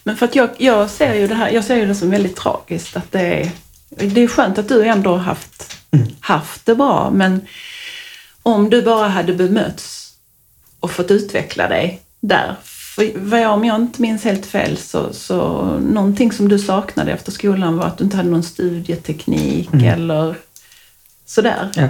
Men 0.04 0.16
för 0.16 0.26
att 0.26 0.34
jag, 0.36 0.50
jag 0.58 0.90
ser 0.90 1.14
ju 1.14 1.26
det 1.26 1.34
här, 1.34 1.50
jag 1.50 1.64
ser 1.64 1.76
ju 1.76 1.86
det 1.86 1.94
som 1.94 2.10
väldigt 2.10 2.36
tragiskt 2.36 2.96
att 2.96 3.12
det 3.12 3.20
är, 3.20 3.50
det 3.90 4.20
är 4.22 4.28
skönt 4.28 4.58
att 4.58 4.68
du 4.68 4.84
ändå 4.84 5.10
har 5.10 5.18
haft, 5.18 5.78
Mm. 5.94 6.08
haft 6.20 6.66
det 6.66 6.74
bra, 6.74 7.10
men 7.14 7.40
om 8.42 8.70
du 8.70 8.82
bara 8.82 9.08
hade 9.08 9.32
bemötts 9.32 10.12
och 10.80 10.90
fått 10.90 11.10
utveckla 11.10 11.68
dig 11.68 12.00
där. 12.20 12.56
För 12.62 13.12
vad 13.16 13.40
jag, 13.40 13.52
om 13.52 13.64
jag 13.64 13.76
inte 13.76 14.02
minns 14.02 14.24
helt 14.24 14.46
fel 14.46 14.76
så, 14.76 15.12
så 15.12 15.62
någonting 15.90 16.32
som 16.32 16.48
du 16.48 16.58
saknade 16.58 17.12
efter 17.12 17.32
skolan 17.32 17.76
var 17.76 17.84
att 17.84 17.98
du 17.98 18.04
inte 18.04 18.16
hade 18.16 18.28
någon 18.30 18.42
studieteknik 18.42 19.68
Mm. 19.72 19.84
eller 19.86 20.34
sådär. 21.34 21.70
Ja. 21.74 21.88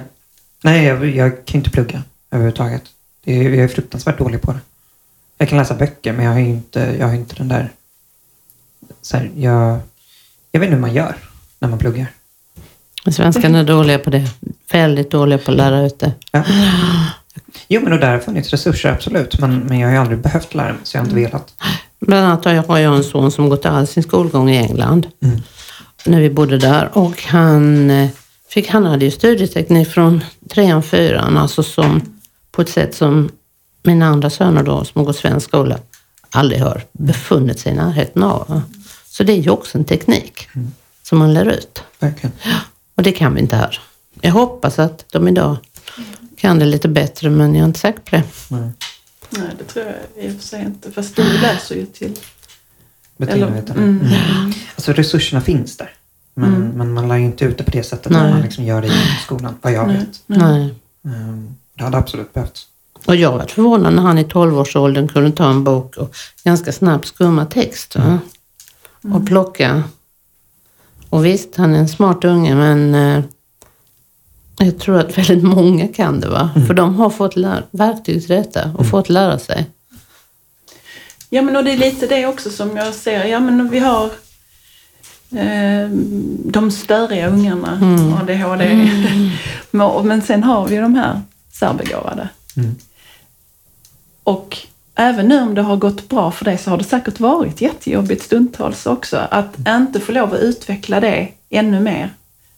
Nej, 0.63 0.85
jag, 0.85 1.07
jag 1.07 1.31
kan 1.31 1.53
ju 1.53 1.59
inte 1.59 1.71
plugga 1.71 2.03
överhuvudtaget. 2.31 2.83
Det 3.25 3.39
är, 3.39 3.43
jag 3.43 3.65
är 3.65 3.69
fruktansvärt 3.69 4.19
dålig 4.19 4.43
på 4.43 4.53
det. 4.53 4.59
Jag 5.39 5.49
kan 5.49 5.59
läsa 5.59 5.75
böcker, 5.75 6.13
men 6.13 6.25
jag 6.25 6.33
har 6.33 6.39
ju 6.39 6.49
inte, 6.49 6.97
jag 6.99 7.07
har 7.07 7.15
inte 7.15 7.35
den 7.35 7.49
där... 7.49 7.71
Så 9.03 9.17
här, 9.17 9.31
jag, 9.37 9.81
jag 10.53 10.61
vet 10.61 10.67
inte 10.67 10.75
hur 10.75 10.81
man 10.81 10.95
gör 10.95 11.17
när 11.59 11.69
man 11.69 11.79
pluggar. 11.79 12.07
Svenskarna 13.11 13.59
är 13.59 13.65
dåliga 13.65 13.99
på 13.99 14.11
det. 14.11 14.29
Väldigt 14.73 15.11
dåliga 15.11 15.39
på 15.39 15.51
att 15.51 15.57
lära 15.57 15.87
ut 15.87 15.99
det. 15.99 16.13
Ja. 16.33 16.45
Jo, 17.69 17.81
men 17.81 17.93
och 17.93 17.99
där 17.99 18.11
har 18.11 18.19
funnits 18.19 18.51
resurser, 18.51 18.93
absolut. 18.93 19.39
Men, 19.39 19.59
men 19.59 19.79
jag 19.79 19.89
har 19.89 19.93
ju 19.93 20.01
aldrig 20.01 20.19
behövt 20.19 20.55
lära 20.55 20.73
mig, 20.73 20.81
så 20.83 20.97
jag 20.97 21.03
har 21.03 21.07
inte 21.07 21.21
velat. 21.21 21.55
Bland 22.01 22.27
annat 22.27 22.45
har 22.45 22.53
jag, 22.53 22.63
har 22.63 22.79
jag 22.79 22.97
en 22.97 23.05
son 23.05 23.33
som 23.33 23.49
gått 23.49 23.67
all 23.67 23.87
sin 23.87 24.03
skolgång 24.03 24.51
i 24.51 24.57
England. 24.57 25.07
Mm. 25.21 25.41
När 26.07 26.21
vi 26.21 26.31
bodde 26.31 26.59
där. 26.59 26.99
Och 26.99 27.23
han, 27.23 27.91
eh, 27.91 28.09
fick, 28.53 28.69
han 28.69 28.85
hade 28.87 29.05
ju 29.05 29.11
studieteknik 29.11 29.89
från 29.89 30.25
trean, 30.49 30.83
fyran. 30.83 31.37
Alltså 31.39 31.63
som, 31.63 32.19
på 32.51 32.63
ett 32.63 32.69
sätt 32.69 32.95
som 32.95 33.31
mina 33.83 34.07
andra 34.07 34.31
söner 34.31 34.63
då, 34.63 34.85
som 34.85 34.99
har 34.99 35.07
gått 35.07 35.17
svensk 35.17 35.49
skola, 35.49 35.79
aldrig 36.31 36.61
har 36.61 36.83
befunnit 36.93 37.59
sig 37.61 37.73
i 37.73 37.75
närheten 37.75 38.23
av. 38.23 38.63
Så 39.07 39.23
det 39.25 39.33
är 39.33 39.37
ju 39.41 39.51
också 39.51 39.79
en 39.79 39.85
teknik 39.85 40.49
som 41.03 41.19
man 41.19 41.35
lär 41.35 41.47
ut. 41.47 41.83
Verkligen. 41.99 42.33
Och 42.95 43.03
det 43.03 43.13
kan 43.13 43.35
vi 43.35 43.41
inte 43.41 43.57
här. 43.57 43.81
Jag 44.21 44.33
hoppas 44.33 44.79
att 44.79 45.05
de 45.13 45.29
idag 45.29 45.57
kan 46.37 46.59
det 46.59 46.65
lite 46.65 46.89
bättre, 46.89 47.31
men 47.31 47.55
jag 47.55 47.63
är 47.63 47.67
inte 47.67 47.81
säker 47.81 48.01
på 48.01 48.17
det. 48.17 48.23
Nej. 48.49 48.71
Nej, 49.31 49.49
det 49.59 49.65
tror 49.65 49.85
jag 49.87 50.25
i 50.25 50.29
och 50.29 50.41
för 50.41 50.43
sig 50.49 50.63
inte. 50.63 50.93
Fast 50.93 51.17
du 51.17 51.23
läser 51.23 51.75
ju 51.75 51.87
till... 51.87 52.15
Beteendevetare. 53.17 53.79
mm, 53.79 54.01
Mm. 54.01 54.53
Alltså 54.75 54.93
resurserna 54.93 55.41
finns 55.41 55.77
där. 55.77 55.91
Men, 56.35 56.55
Mm. 56.55 56.69
men 56.69 56.93
man 56.93 57.09
lär 57.09 57.17
ju 57.17 57.25
inte 57.25 57.45
ut 57.45 57.59
det 57.59 57.65
på 57.65 57.71
det 57.71 57.83
sättet 57.83 58.13
Nej. 58.13 58.23
när 58.23 58.31
man 58.33 58.41
liksom 58.43 58.65
gör 58.65 58.81
det 58.83 58.87
i 58.89 58.93
skolan, 59.25 59.55
vad 59.63 59.73
jag 59.73 59.87
Nej, 59.87 59.97
vet. 59.97 60.23
nej. 60.27 60.75
Ehm, 61.05 61.55
Det 61.75 61.85
hade 61.85 61.97
absolut 61.97 62.33
behövts. 62.33 62.67
Och 63.07 63.17
jag 63.17 63.33
var 63.33 63.47
förvånad 63.47 63.95
när 63.95 64.03
han 64.03 64.19
i 64.19 64.25
12-årsåldern 64.25 65.09
kunde 65.09 65.33
ta 65.33 65.51
en 65.51 65.65
bok 65.65 65.97
och 65.97 66.15
ganska 66.45 66.73
snabbt 66.73 67.07
skumma 67.07 67.47
text. 67.47 67.97
Va? 67.97 68.19
Och 69.15 69.27
plocka. 69.27 69.83
Och 71.09 71.27
visst, 71.27 71.57
han 71.57 71.75
är 71.75 71.79
en 71.79 71.89
smart 71.89 72.25
unge 72.25 72.55
men 72.55 72.95
eh, 72.95 73.25
jag 74.59 74.79
tror 74.79 74.99
att 74.99 75.19
väldigt 75.19 75.45
många 75.45 75.89
kan 75.89 76.21
det. 76.21 76.29
va? 76.29 76.51
För 76.67 76.75
de 76.75 76.95
har 76.95 77.11
fått 77.11 77.37
verktyg 77.71 78.21
till 78.27 78.37
detta 78.37 78.71
och 78.79 78.87
fått 78.87 79.09
lära 79.09 79.39
sig. 79.39 79.67
Ja, 81.31 81.43
men 81.43 81.57
och 81.57 81.65
det 81.65 81.73
är 81.73 81.77
lite 81.77 82.07
det 82.07 82.27
också 82.27 82.51
som 82.51 82.77
jag 82.77 82.95
ser. 82.95 83.25
Ja, 83.25 83.41
men 83.41 83.69
vi 83.71 83.79
har 83.79 84.11
de 86.45 86.71
störiga 86.71 87.29
ungarna, 87.29 87.79
ADHD. 88.21 88.91
Men- 89.71 90.03
men 90.07 90.23
sen 90.23 90.43
har 90.43 90.69
vi 90.69 90.77
de 90.77 90.95
här 90.95 91.21
särbegåvade. 91.53 92.29
Mm. 92.57 92.75
Och 94.25 94.59
även 94.95 95.29
nu 95.29 95.41
om 95.41 95.55
det 95.55 95.63
har 95.63 95.77
gått 95.77 96.09
bra 96.09 96.31
för 96.31 96.45
dig 96.45 96.59
så 96.59 96.71
har 96.71 96.79
det 96.79 96.85
säkert 96.85 97.21
varit 97.21 97.61
jättejobbigt 97.61 98.25
stundtals 98.25 98.87
också. 98.87 99.17
Att 99.31 99.57
inte 99.69 100.01
få 100.01 100.13
lov 100.13 100.35
att 100.35 100.41
utveckla 100.41 101.01
det 101.01 101.29
ännu 101.51 101.81
mer 101.81 102.11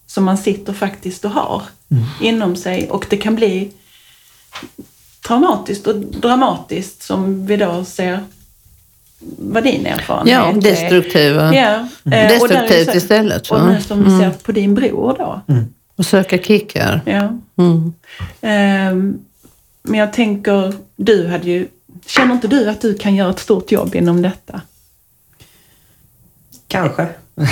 som 0.07 0.25
man 0.25 0.39
sitter 0.39 0.73
faktiskt 0.73 1.25
och 1.25 1.31
har 1.31 1.63
inom 2.21 2.57
sig. 2.57 2.91
Och 2.91 3.07
det 3.11 3.17
kan 3.17 3.35
bli 3.35 3.73
traumatiskt 5.27 5.87
och 5.87 5.97
dramatiskt 5.97 7.03
som 7.03 7.47
vi 7.47 7.57
då 7.57 7.85
ser 7.85 8.21
vad 9.39 9.63
din 9.65 9.87
erfarenhet 9.87 10.33
Ja, 10.35 10.51
är. 10.51 10.61
destruktiva. 10.61 11.55
Ja, 11.55 11.75
eh, 11.75 11.81
och 12.05 12.11
det 12.11 12.29
Destruktivt 12.29 12.91
så- 12.91 12.97
istället. 12.97 13.51
Och 13.51 13.59
Va? 13.61 13.67
nu 13.73 13.81
som 13.81 14.05
vi 14.05 14.11
ser 14.11 14.31
på 14.31 14.53
din 14.53 14.75
bror 14.75 15.17
då. 15.19 15.41
Och 15.97 16.07
söka 16.07 16.39
kickar. 16.39 17.01
Ja. 17.05 17.39
Mm. 17.65 17.93
Ehm, 18.41 19.19
men 19.83 20.01
jag 20.01 20.13
tänker, 20.13 20.75
du 20.97 21.27
hade 21.27 21.51
ju... 21.51 21.69
Känner 22.07 22.35
inte 22.35 22.49
du 22.49 22.69
att 22.71 22.81
du 22.81 22.95
kan 22.99 23.15
göra 23.15 23.31
ett 23.31 23.39
stort 23.39 23.73
jobb 23.73 23.95
inom 23.95 24.23
detta? 24.23 24.61
Kanske. 26.69 27.07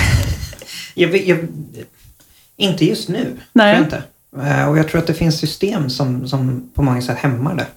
jag, 0.93 1.17
jag, 1.17 1.47
inte 2.57 2.85
just 2.85 3.09
nu. 3.09 3.37
Nej. 3.53 3.75
Tror 3.75 3.85
jag 3.91 4.01
inte. 4.01 4.03
Eh, 4.59 4.69
Och 4.69 4.77
jag 4.77 4.87
tror 4.87 5.01
att 5.01 5.07
det 5.07 5.13
finns 5.13 5.39
system 5.39 5.89
som, 5.89 6.27
som 6.27 6.69
på 6.73 6.81
många 6.81 7.01
sätt 7.01 7.17
hämmar 7.17 7.55
det. 7.55 7.67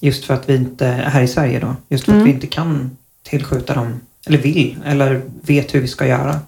Just 0.00 0.24
för 0.24 0.34
att 0.34 0.48
vi 0.48 0.54
inte, 0.56 0.86
här 0.86 1.22
i 1.22 1.28
Sverige 1.28 1.60
då, 1.60 1.76
just 1.88 2.04
för 2.04 2.12
Mm. 2.12 2.22
att 2.22 2.28
vi 2.28 2.32
inte 2.32 2.46
kan 2.46 2.96
tillskjuta 3.22 3.74
dem, 3.74 4.00
eller 4.26 4.38
vill, 4.38 4.78
eller 4.84 5.22
vet 5.42 5.74
hur 5.74 5.80
vi 5.80 5.88
ska 5.88 6.06
göra 6.06 6.40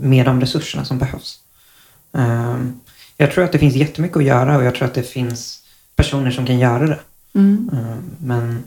med 0.00 0.26
de 0.26 0.40
resurserna 0.40 0.84
som 0.84 0.98
behövs. 0.98 1.40
Ehm, 2.12 2.80
Jag 3.16 3.32
tror 3.32 3.44
att 3.44 3.52
det 3.52 3.58
finns 3.58 3.74
jättemycket 3.74 4.16
att 4.16 4.24
göra 4.24 4.56
och 4.56 4.64
jag 4.64 4.74
tror 4.74 4.88
att 4.88 4.94
det 4.94 5.02
finns 5.02 5.62
personer 5.96 6.30
som 6.30 6.46
kan 6.46 6.58
göra 6.58 6.86
det. 6.86 6.98
Mm. 7.34 7.70
Ehm, 7.72 8.10
Men 8.18 8.64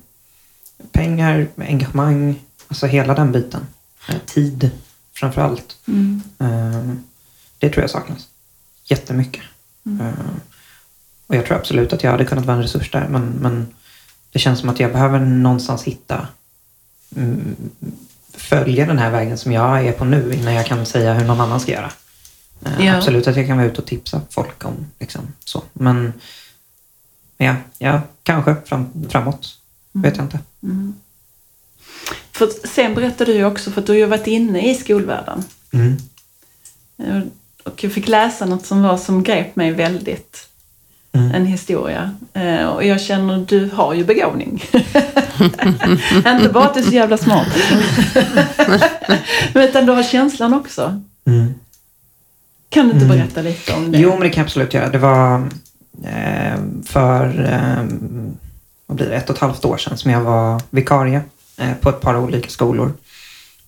pengar, 0.91 1.47
engagemang, 1.57 2.39
alltså 2.67 2.88
hela 2.88 3.13
den 3.13 3.31
biten. 3.31 3.67
Eh, 4.09 4.15
Tid 4.25 4.71
framför 5.13 5.41
allt. 5.41 5.75
Mm. 5.88 6.21
Ehm, 6.39 7.03
Det 7.59 7.69
tror 7.69 7.83
jag 7.83 7.89
saknas. 7.89 8.27
Jättemycket. 8.86 9.43
Ehm, 9.86 10.39
Och 11.27 11.36
jag 11.36 11.45
tror 11.45 11.57
absolut 11.57 11.93
att 11.93 12.03
jag 12.03 12.12
hade 12.12 12.25
kunnat 12.25 12.45
vara 12.45 12.57
en 12.57 12.63
resurs 12.63 12.91
där. 12.91 13.07
Men, 13.09 13.23
men 13.41 13.67
det 14.31 14.39
känns 14.39 14.59
som 14.59 14.69
att 14.69 14.79
jag 14.79 14.91
behöver 14.91 15.19
någonstans 15.19 15.83
hitta 15.83 16.15
mm, 16.15 16.27
följa 18.34 18.86
den 18.86 18.97
här 18.97 19.12
vägen 19.12 19.38
som 19.38 19.52
jag 19.52 19.88
är 19.88 19.91
på 19.91 20.06
nu 20.06 20.34
innan 20.34 20.54
jag 20.54 20.65
kan 20.65 20.86
säga 20.86 21.13
hur 21.13 21.26
någon 21.26 21.41
annan 21.41 21.60
ska 21.60 21.71
göra. 21.71 21.91
Eh, 22.65 22.86
Ja. 22.86 22.95
Absolut 22.97 23.28
att 23.28 23.36
jag 23.38 23.47
kan 23.47 23.58
vara 23.58 23.67
ute 23.67 23.82
och 23.82 23.88
tipsa 23.88 24.21
folk 24.30 24.65
om 24.65 24.86
liksom, 24.99 25.21
så. 25.45 25.63
Men 25.73 26.13
ja, 27.38 27.56
ja 27.78 28.02
kanske 28.23 28.56
fram, 28.65 28.89
framåt. 29.10 29.58
Vet 29.91 30.17
jag 30.17 30.26
inte. 30.26 30.39
Mm. 30.63 30.93
För 32.32 32.49
sen 32.67 32.95
berättade 32.95 33.32
du 33.32 33.38
ju 33.38 33.45
också, 33.45 33.71
för 33.71 33.82
att 33.82 33.88
du 33.88 33.93
har 33.93 33.97
ju 33.97 34.06
varit 34.06 34.28
inne 34.28 34.71
i 34.71 34.76
skolvärlden. 34.76 35.43
Mm. 35.71 35.97
Eh, 36.97 37.21
Och 37.63 37.84
jag 37.84 37.91
fick 37.93 38.08
läsa 38.08 38.45
något 38.45 38.65
som 38.65 38.82
var 38.84 38.97
som 38.97 39.23
grep 39.23 39.56
mig 39.56 39.71
väldigt. 39.71 40.47
Mm. 41.15 41.32
En 41.36 41.45
historia. 41.45 42.15
Eh, 42.34 42.65
Och 42.67 42.84
jag 42.84 43.02
känner, 43.02 43.45
du 43.49 43.69
har 43.73 43.93
ju 43.93 44.06
begåvning. 44.06 44.63
Inte 46.28 46.49
bara 46.54 46.65
att 46.65 46.73
du 46.73 46.80
är 46.80 46.84
så 46.84 46.91
jävla 46.91 47.17
smart. 47.17 47.47
Men 49.54 49.63
utan 49.69 49.86
du 49.86 49.91
har 49.91 50.04
känslan 50.04 50.54
också. 50.54 51.02
Mm. 51.26 51.54
Kan 52.69 52.88
du 52.88 52.93
inte 52.93 53.06
Mm. 53.06 53.17
berätta 53.17 53.41
lite 53.41 53.73
om 53.73 53.91
det? 53.91 53.97
Jo, 53.97 54.10
men 54.10 54.19
det 54.19 54.30
kan 54.30 54.41
jag 54.41 54.45
absolut 54.45 54.73
göra. 54.73 54.89
Det 54.89 54.97
var 54.97 55.36
eh, 56.04 56.60
för 56.86 57.43
eh, 57.54 57.84
vad 58.88 58.97
blir 58.97 59.10
det, 59.10 59.15
ett 59.15 59.30
och 59.30 59.36
ett 59.36 59.41
halvt 59.41 59.65
år 59.65 59.78
sedan 59.78 59.97
som 59.97 60.12
jag 60.12 60.21
var 60.21 60.62
vikarie 60.69 61.21
eh, 61.58 61.73
på 61.82 61.89
ett 61.89 62.02
par 62.02 62.17
olika 62.17 62.49
skolor. 62.49 62.93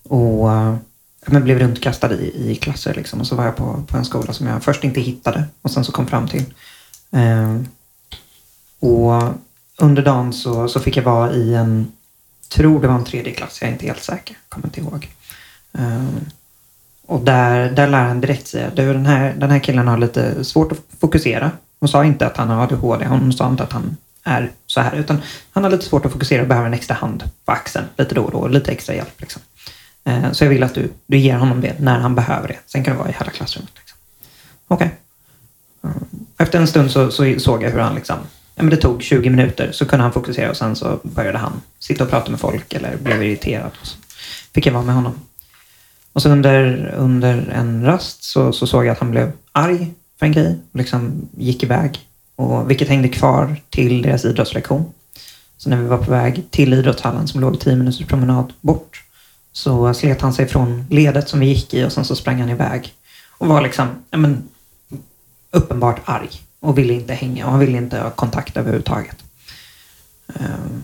Och 0.03 0.51
eh, 0.53 0.75
men 1.27 1.43
blev 1.43 1.59
runtkastad 1.59 2.13
i, 2.13 2.51
i 2.51 2.55
klasser. 2.55 2.93
Liksom. 2.93 3.19
Och 3.21 3.27
så 3.27 3.35
var 3.35 3.45
jag 3.45 3.55
på, 3.55 3.83
på 3.87 3.97
en 3.97 4.05
skola 4.05 4.33
som 4.33 4.47
jag 4.47 4.63
först 4.63 4.83
inte 4.83 5.01
hittade 5.01 5.43
och 5.61 5.71
sen 5.71 5.83
så 5.83 5.91
kom 5.91 6.07
fram 6.07 6.27
till. 6.27 6.43
Eh, 7.11 7.55
och 8.79 9.33
under 9.77 10.01
dagen 10.01 10.33
så, 10.33 10.67
så 10.67 10.79
fick 10.79 10.97
jag 10.97 11.03
vara 11.03 11.31
i 11.31 11.53
en, 11.53 11.91
tror 12.49 12.81
det 12.81 12.87
var 12.87 12.95
en 12.95 13.05
tredje 13.05 13.33
klass, 13.33 13.57
jag 13.61 13.69
är 13.69 13.73
inte 13.73 13.85
helt 13.85 14.03
säker, 14.03 14.37
kommer 14.49 14.67
inte 14.67 14.79
ihåg. 14.79 15.09
Eh, 15.73 16.05
och 17.07 17.21
där, 17.21 17.71
där 17.71 17.87
läraren 17.87 18.21
direkt 18.21 18.47
säger 18.47 18.71
du 18.75 18.93
den 18.93 19.05
här, 19.05 19.33
den 19.37 19.51
här 19.51 19.59
killen 19.59 19.87
har 19.87 19.97
lite 19.97 20.43
svårt 20.43 20.71
att 20.71 20.81
fokusera. 20.99 21.51
Hon 21.79 21.89
sa 21.89 22.05
inte 22.05 22.27
att 22.27 22.37
han 22.37 22.49
har 22.49 22.63
ADHD, 22.63 23.05
hon 23.05 23.33
sa 23.33 23.49
inte 23.49 23.63
att 23.63 23.71
han 23.71 23.97
är 24.23 24.51
så 24.67 24.81
här, 24.81 24.95
utan 24.95 25.21
han 25.51 25.63
har 25.63 25.71
lite 25.71 25.85
svårt 25.85 26.05
att 26.05 26.11
fokusera 26.11 26.41
och 26.41 26.47
behöver 26.47 26.67
en 26.67 26.73
extra 26.73 26.95
hand 26.95 27.23
på 27.45 27.51
axeln 27.51 27.85
lite 27.97 28.15
då 28.15 28.23
och 28.23 28.31
då, 28.31 28.47
lite 28.47 28.71
extra 28.71 28.95
hjälp. 28.95 29.21
Liksom. 29.21 29.41
Eh, 30.03 30.31
så 30.31 30.43
jag 30.43 30.49
vill 30.49 30.63
att 30.63 30.73
du, 30.73 30.91
du 31.07 31.17
ger 31.17 31.37
honom 31.37 31.61
det 31.61 31.79
när 31.79 31.99
han 31.99 32.15
behöver 32.15 32.47
det. 32.47 32.57
Sen 32.65 32.83
kan 32.83 32.93
det 32.93 32.99
vara 32.99 33.09
i 33.09 33.15
hela 33.19 33.31
klassrummet. 33.31 33.71
Liksom. 33.75 33.97
Okej. 34.67 34.95
Okay. 35.81 35.95
Efter 36.37 36.59
en 36.59 36.67
stund 36.67 36.91
så, 36.91 37.11
så 37.11 37.39
såg 37.39 37.63
jag 37.63 37.71
hur 37.71 37.79
han 37.79 37.95
liksom, 37.95 38.17
ja, 38.55 38.63
men 38.63 38.69
det 38.69 38.77
tog 38.77 39.03
20 39.03 39.29
minuter 39.29 39.71
så 39.71 39.85
kunde 39.85 40.03
han 40.03 40.13
fokusera 40.13 40.49
och 40.49 40.57
sen 40.57 40.75
så 40.75 40.99
började 41.03 41.37
han 41.37 41.61
sitta 41.79 42.03
och 42.03 42.09
prata 42.09 42.31
med 42.31 42.39
folk 42.39 42.73
eller 42.73 42.97
blev 42.97 43.23
irriterad. 43.23 43.71
Och 43.81 43.87
så 43.87 43.97
fick 44.53 44.65
jag 44.65 44.73
vara 44.73 44.83
med 44.83 44.95
honom. 44.95 45.19
Och 46.13 46.21
så 46.21 46.29
under, 46.29 46.93
under 46.97 47.49
en 47.53 47.85
rast 47.85 48.23
så, 48.23 48.53
så 48.53 48.67
såg 48.67 48.85
jag 48.85 48.91
att 48.91 48.99
han 48.99 49.11
blev 49.11 49.31
arg 49.51 49.91
för 50.19 50.25
en 50.25 50.31
grej 50.31 50.57
och 50.71 50.77
liksom 50.77 51.29
gick 51.37 51.63
iväg. 51.63 51.99
Och, 52.35 52.69
vilket 52.69 52.87
hängde 52.87 53.09
kvar 53.09 53.55
till 53.69 54.01
deras 54.01 54.25
idrottslektion. 54.25 54.85
Så 55.57 55.69
när 55.69 55.77
vi 55.77 55.87
var 55.87 55.97
på 55.97 56.11
väg 56.11 56.43
till 56.51 56.73
idrottshallen 56.73 57.27
som 57.27 57.41
låg 57.41 57.59
10 57.59 57.75
minuters 57.75 58.07
promenad 58.07 58.53
bort 58.61 59.03
så 59.51 59.93
slet 59.93 60.21
han 60.21 60.33
sig 60.33 60.47
från 60.47 60.85
ledet 60.89 61.29
som 61.29 61.39
vi 61.39 61.45
gick 61.45 61.73
i 61.73 61.85
och 61.85 61.91
sen 61.91 62.05
så 62.05 62.15
sprang 62.15 62.39
han 62.39 62.49
iväg. 62.49 62.93
Och 63.37 63.47
var 63.47 63.61
liksom 63.61 63.87
ja, 64.09 64.17
men, 64.17 64.43
uppenbart 65.51 66.01
arg 66.05 66.29
och 66.59 66.77
ville 66.77 66.93
inte 66.93 67.13
hänga 67.13 67.45
och 67.45 67.51
han 67.51 67.59
ville 67.59 67.77
inte 67.77 67.99
ha 67.99 68.09
kontakt 68.09 68.57
överhuvudtaget. 68.57 69.17
Ehm, 70.27 70.83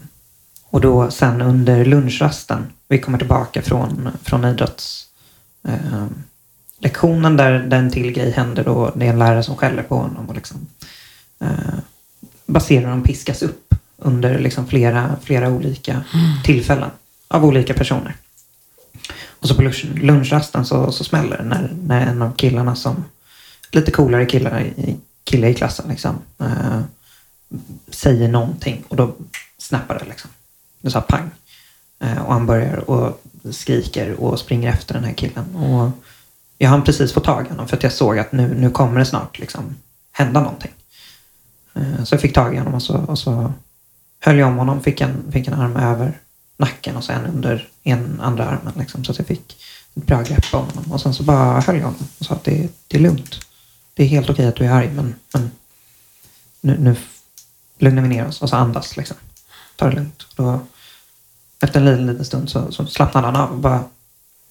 och 0.65 0.81
då 0.81 1.11
sen 1.11 1.41
under 1.41 1.85
lunchrasten, 1.85 2.67
vi 2.87 2.99
kommer 2.99 3.17
tillbaka 3.17 3.61
från, 3.61 4.09
från 4.23 4.45
idrotts 4.45 5.07
eh, 5.67 6.05
lektionen 6.79 7.37
där, 7.37 7.59
där 7.59 7.77
en 7.77 7.91
till 7.91 8.11
grej 8.11 8.31
händer 8.31 8.63
då 8.63 8.91
det 8.95 9.05
är 9.05 9.09
en 9.09 9.19
lärare 9.19 9.43
som 9.43 9.57
skäller 9.57 9.83
på 9.83 9.95
honom 9.95 10.29
och 10.29 10.35
liksom 10.35 10.67
eh, 11.39 11.79
baserar 12.45 12.85
honom 12.85 13.03
piskas 13.03 13.41
upp 13.41 13.75
under 13.97 14.39
liksom 14.39 14.67
flera, 14.67 15.15
flera 15.23 15.49
olika 15.49 16.03
tillfällen 16.43 16.89
av 17.27 17.45
olika 17.45 17.73
personer. 17.73 18.15
Och 19.39 19.47
så 19.47 19.55
på 19.55 19.61
lunch, 19.61 19.85
lunchrasten 19.95 20.65
så, 20.65 20.91
så 20.91 21.03
smäller 21.03 21.37
det 21.37 21.43
när, 21.43 21.69
när 21.83 22.05
en 22.07 22.21
av 22.21 22.35
killarna 22.35 22.75
som 22.75 23.05
lite 23.71 23.91
coolare 23.91 24.25
killar 24.25 24.73
kille 25.23 25.49
i 25.49 25.53
klassen 25.53 25.89
liksom 25.89 26.15
eh, 26.39 26.81
säger 27.87 28.27
någonting 28.27 28.83
och 28.87 28.95
då 28.95 29.15
snappar 29.57 29.99
det 29.99 30.05
liksom. 30.05 30.29
Det 30.81 30.91
sa 30.91 31.01
pang. 31.01 31.29
Eh, 31.99 32.17
och 32.17 32.33
han 32.33 32.45
börjar 32.45 32.89
och 32.89 33.21
skriker 33.51 34.13
och 34.13 34.39
springer 34.39 34.69
efter 34.69 34.93
den 34.93 35.03
här 35.03 35.13
killen. 35.13 35.55
Och 35.55 35.91
jag 36.57 36.69
hann 36.69 36.83
precis 36.83 37.13
få 37.13 37.19
tag 37.19 37.45
i 37.45 37.49
honom 37.49 37.67
för 37.67 37.77
att 37.77 37.83
jag 37.83 37.93
såg 37.93 38.19
att 38.19 38.31
nu, 38.31 38.55
nu 38.59 38.69
kommer 38.69 38.99
det 38.99 39.05
snart 39.05 39.39
liksom 39.39 39.75
hända 40.11 40.41
någonting. 40.41 40.71
Eh, 41.73 42.03
så 42.03 42.13
jag 42.13 42.21
fick 42.21 42.33
tag 42.33 42.55
i 42.55 42.57
honom 42.57 42.73
och 42.73 42.83
så, 42.83 42.97
och 42.97 43.19
så 43.19 43.53
höll 44.19 44.37
jag 44.37 44.47
om 44.47 44.57
honom, 44.57 44.81
fick 44.81 45.01
en, 45.01 45.31
fick 45.31 45.47
en 45.47 45.53
arm 45.53 45.77
över 45.77 46.19
nacken 46.57 46.97
och 46.97 47.03
sen 47.03 47.25
under 47.25 47.67
en 47.83 48.21
andra 48.21 48.45
armen. 48.45 48.73
Liksom, 48.77 49.03
så 49.03 49.11
att 49.11 49.17
jag 49.17 49.27
fick 49.27 49.57
ett 49.95 50.05
bra 50.05 50.21
grepp 50.21 50.53
om 50.53 50.65
honom. 50.65 50.91
Och 50.91 51.01
sen 51.01 51.13
så 51.13 51.23
bara 51.23 51.59
höll 51.59 51.75
jag 51.75 51.83
honom 51.83 52.07
och 52.19 52.25
sa 52.25 52.33
att 52.33 52.43
det, 52.43 52.69
det 52.87 52.97
är 52.97 53.01
lugnt. 53.01 53.39
Det 53.93 54.03
är 54.03 54.07
helt 54.07 54.29
okej 54.29 54.47
att 54.47 54.55
du 54.55 54.65
är 54.65 54.71
arg 54.71 54.91
men, 54.91 55.15
men 55.33 55.51
nu, 56.61 56.77
nu 56.77 56.95
lugnar 57.77 58.01
vi 58.01 58.07
ner 58.07 58.27
oss 58.27 58.41
och 58.41 58.49
så 58.49 58.55
andas 58.55 58.97
liksom. 58.97 59.17
Ta 59.75 59.89
det 59.89 59.95
lugnt. 59.95 60.25
Då, 60.35 60.59
efter 61.59 61.79
en 61.79 61.85
liten, 61.85 62.07
liten 62.07 62.25
stund 62.25 62.49
så, 62.49 62.71
så 62.71 62.85
slappnade 62.85 63.27
han 63.27 63.35
av 63.35 63.51
och 63.51 63.59
bara 63.59 63.83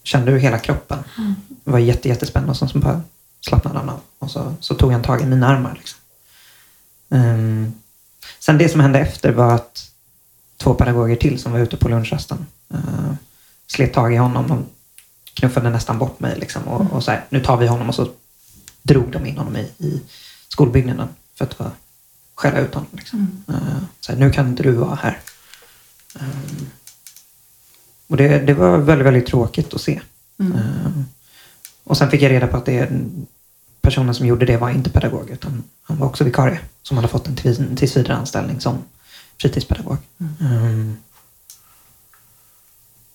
kände 0.03 0.31
hur 0.31 0.39
hela 0.39 0.59
kroppen 0.59 1.03
det 1.47 1.71
var 1.71 1.79
jätte, 1.79 2.07
jättespännande 2.07 2.51
och 2.51 2.57
sen 2.57 2.69
så 2.69 2.79
bara 2.79 3.01
slappnade 3.41 3.79
han 3.79 3.89
av. 3.89 3.99
Och 4.19 4.31
så, 4.31 4.53
så 4.59 4.75
tog 4.75 4.91
han 4.91 5.01
tag 5.01 5.21
i 5.21 5.25
mina 5.25 5.47
armar. 5.47 5.73
Liksom. 5.73 5.99
Ehm, 7.09 7.73
Sen 8.39 8.57
det 8.57 8.69
som 8.69 8.81
hände 8.81 8.99
efter 8.99 9.31
var 9.31 9.53
att 9.53 9.91
två 10.57 10.73
pedagoger 10.73 11.15
till 11.15 11.39
som 11.39 11.51
var 11.51 11.59
ute 11.59 11.77
på 11.77 11.89
lunchrasten 11.89 12.45
uh, 12.73 13.13
slet 13.67 13.93
tag 13.93 14.13
i 14.13 14.17
honom. 14.17 14.47
De 14.47 14.65
knuffade 15.33 15.69
nästan 15.69 15.99
bort 15.99 16.19
mig 16.19 16.39
liksom, 16.39 16.63
och, 16.63 16.91
och 16.91 17.03
så 17.03 17.11
här, 17.11 17.25
nu 17.29 17.43
tar 17.43 17.57
vi 17.57 17.67
honom 17.67 17.89
och 17.89 17.95
så 17.95 18.07
drog 18.81 19.11
de 19.11 19.25
in 19.25 19.37
honom 19.37 19.55
i, 19.55 19.71
i 19.77 20.01
skolbyggnaden 20.47 21.07
för 21.35 21.45
att 21.45 21.73
skälla 22.35 22.59
ut 22.59 22.73
honom. 22.73 22.89
Liksom. 22.91 23.43
Uh, 23.49 23.83
så 23.99 24.11
här, 24.11 24.19
nu 24.19 24.31
kan 24.31 24.47
inte 24.47 24.63
du 24.63 24.71
vara 24.71 24.95
här. 24.95 25.19
Um, 26.19 26.69
och 28.07 28.17
det, 28.17 28.39
det 28.39 28.53
var 28.53 28.77
väldigt, 28.77 29.07
väldigt 29.07 29.27
tråkigt 29.27 29.73
att 29.73 29.81
se. 29.81 30.01
Mm. 30.39 30.53
Um, 30.53 31.05
och 31.83 31.97
sen 31.97 32.09
fick 32.09 32.21
jag 32.21 32.31
reda 32.31 32.47
på 32.47 32.57
att 32.57 32.65
det, 32.65 32.89
personen 33.81 34.15
som 34.15 34.25
gjorde 34.25 34.45
det 34.45 34.57
var 34.57 34.69
inte 34.69 34.89
pedagog 34.89 35.29
utan 35.29 35.63
han 35.83 35.97
var 35.97 36.07
också 36.07 36.23
vikarie 36.23 36.59
som 36.83 36.97
hade 36.97 37.09
fått 37.09 37.27
en 37.27 37.35
till- 37.35 37.77
tillsvidareanställning 37.77 38.61
som 38.61 38.77
fritidspedagog. 39.37 39.97
Um, 40.17 40.97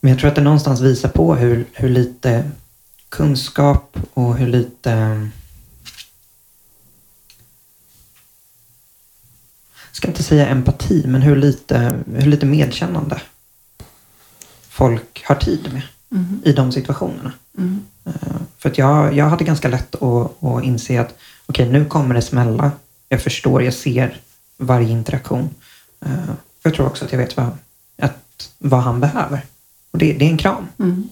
men 0.00 0.10
jag 0.10 0.18
tror 0.18 0.28
att 0.28 0.36
det 0.36 0.42
någonstans 0.42 0.80
visar 0.80 1.08
på 1.08 1.34
hur, 1.34 1.66
hur 1.72 1.88
lite 1.88 2.50
kunskap 3.08 3.98
och 4.14 4.36
hur 4.36 4.46
lite 4.46 5.28
ska 9.96 10.08
inte 10.08 10.22
säga 10.22 10.46
empati, 10.46 11.04
men 11.06 11.22
hur 11.22 11.36
lite, 11.36 11.98
hur 12.14 12.26
lite 12.30 12.46
medkännande 12.46 13.20
folk 14.68 15.24
har 15.24 15.34
tid 15.34 15.72
med 15.72 15.82
Mm. 16.10 16.40
i 16.44 16.52
de 16.52 16.72
situationerna. 16.72 17.32
Mm. 17.58 17.84
För 18.58 18.70
att 18.70 18.78
jag, 18.78 19.14
jag 19.14 19.24
hade 19.28 19.44
ganska 19.44 19.68
lätt 19.68 19.94
att, 20.02 20.42
att 20.44 20.64
inse 20.64 21.00
att 21.00 21.14
okej, 21.46 21.68
nu 21.68 21.84
kommer 21.84 22.14
det 22.14 22.22
smälla. 22.22 22.70
Jag 23.08 23.22
förstår, 23.22 23.62
jag 23.62 23.74
ser 23.74 24.20
varje 24.58 24.88
interaktion. 24.88 25.50
Eh, 26.00 26.10
Jag 26.62 26.74
tror 26.74 26.86
också 26.86 27.04
att 27.04 27.12
jag 27.12 27.18
vet 27.18 27.36
vad, 27.36 27.46
att, 27.98 28.50
vad 28.58 28.80
han 28.82 29.00
behöver. 29.00 29.40
Och 29.90 29.98
det, 29.98 30.12
det 30.12 30.24
är 30.24 30.30
en 30.30 30.38
kram. 30.38 30.66
Mm. 30.78 31.08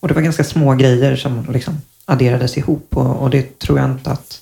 Och 0.00 0.08
det 0.08 0.14
var 0.14 0.22
ganska 0.22 0.44
små 0.44 0.74
grejer 0.74 1.16
som 1.16 1.46
liksom 1.52 1.80
adderades 2.04 2.58
ihop 2.58 2.96
och, 2.96 3.16
och 3.16 3.30
det 3.30 3.58
tror 3.58 3.78
jag 3.78 3.90
inte 3.90 4.10
att 4.10 4.41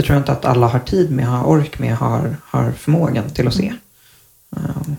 det 0.00 0.06
tror 0.06 0.14
jag 0.14 0.20
inte 0.20 0.32
att 0.32 0.44
alla 0.44 0.66
har 0.66 0.78
tid 0.78 1.10
med, 1.10 1.26
har 1.26 1.44
ork 1.44 1.78
med, 1.78 1.96
har, 1.96 2.36
har 2.44 2.72
förmågan 2.72 3.30
till 3.30 3.48
att 3.48 3.54
se. 3.54 3.74
Um, 4.50 4.96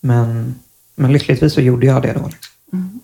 men, 0.00 0.54
men 0.94 1.12
lyckligtvis 1.12 1.54
så 1.54 1.60
gjorde 1.60 1.86
jag 1.86 2.02
det 2.02 2.12
då. 2.12 2.28
Liksom. 2.28 2.52
Mm. 2.72 3.00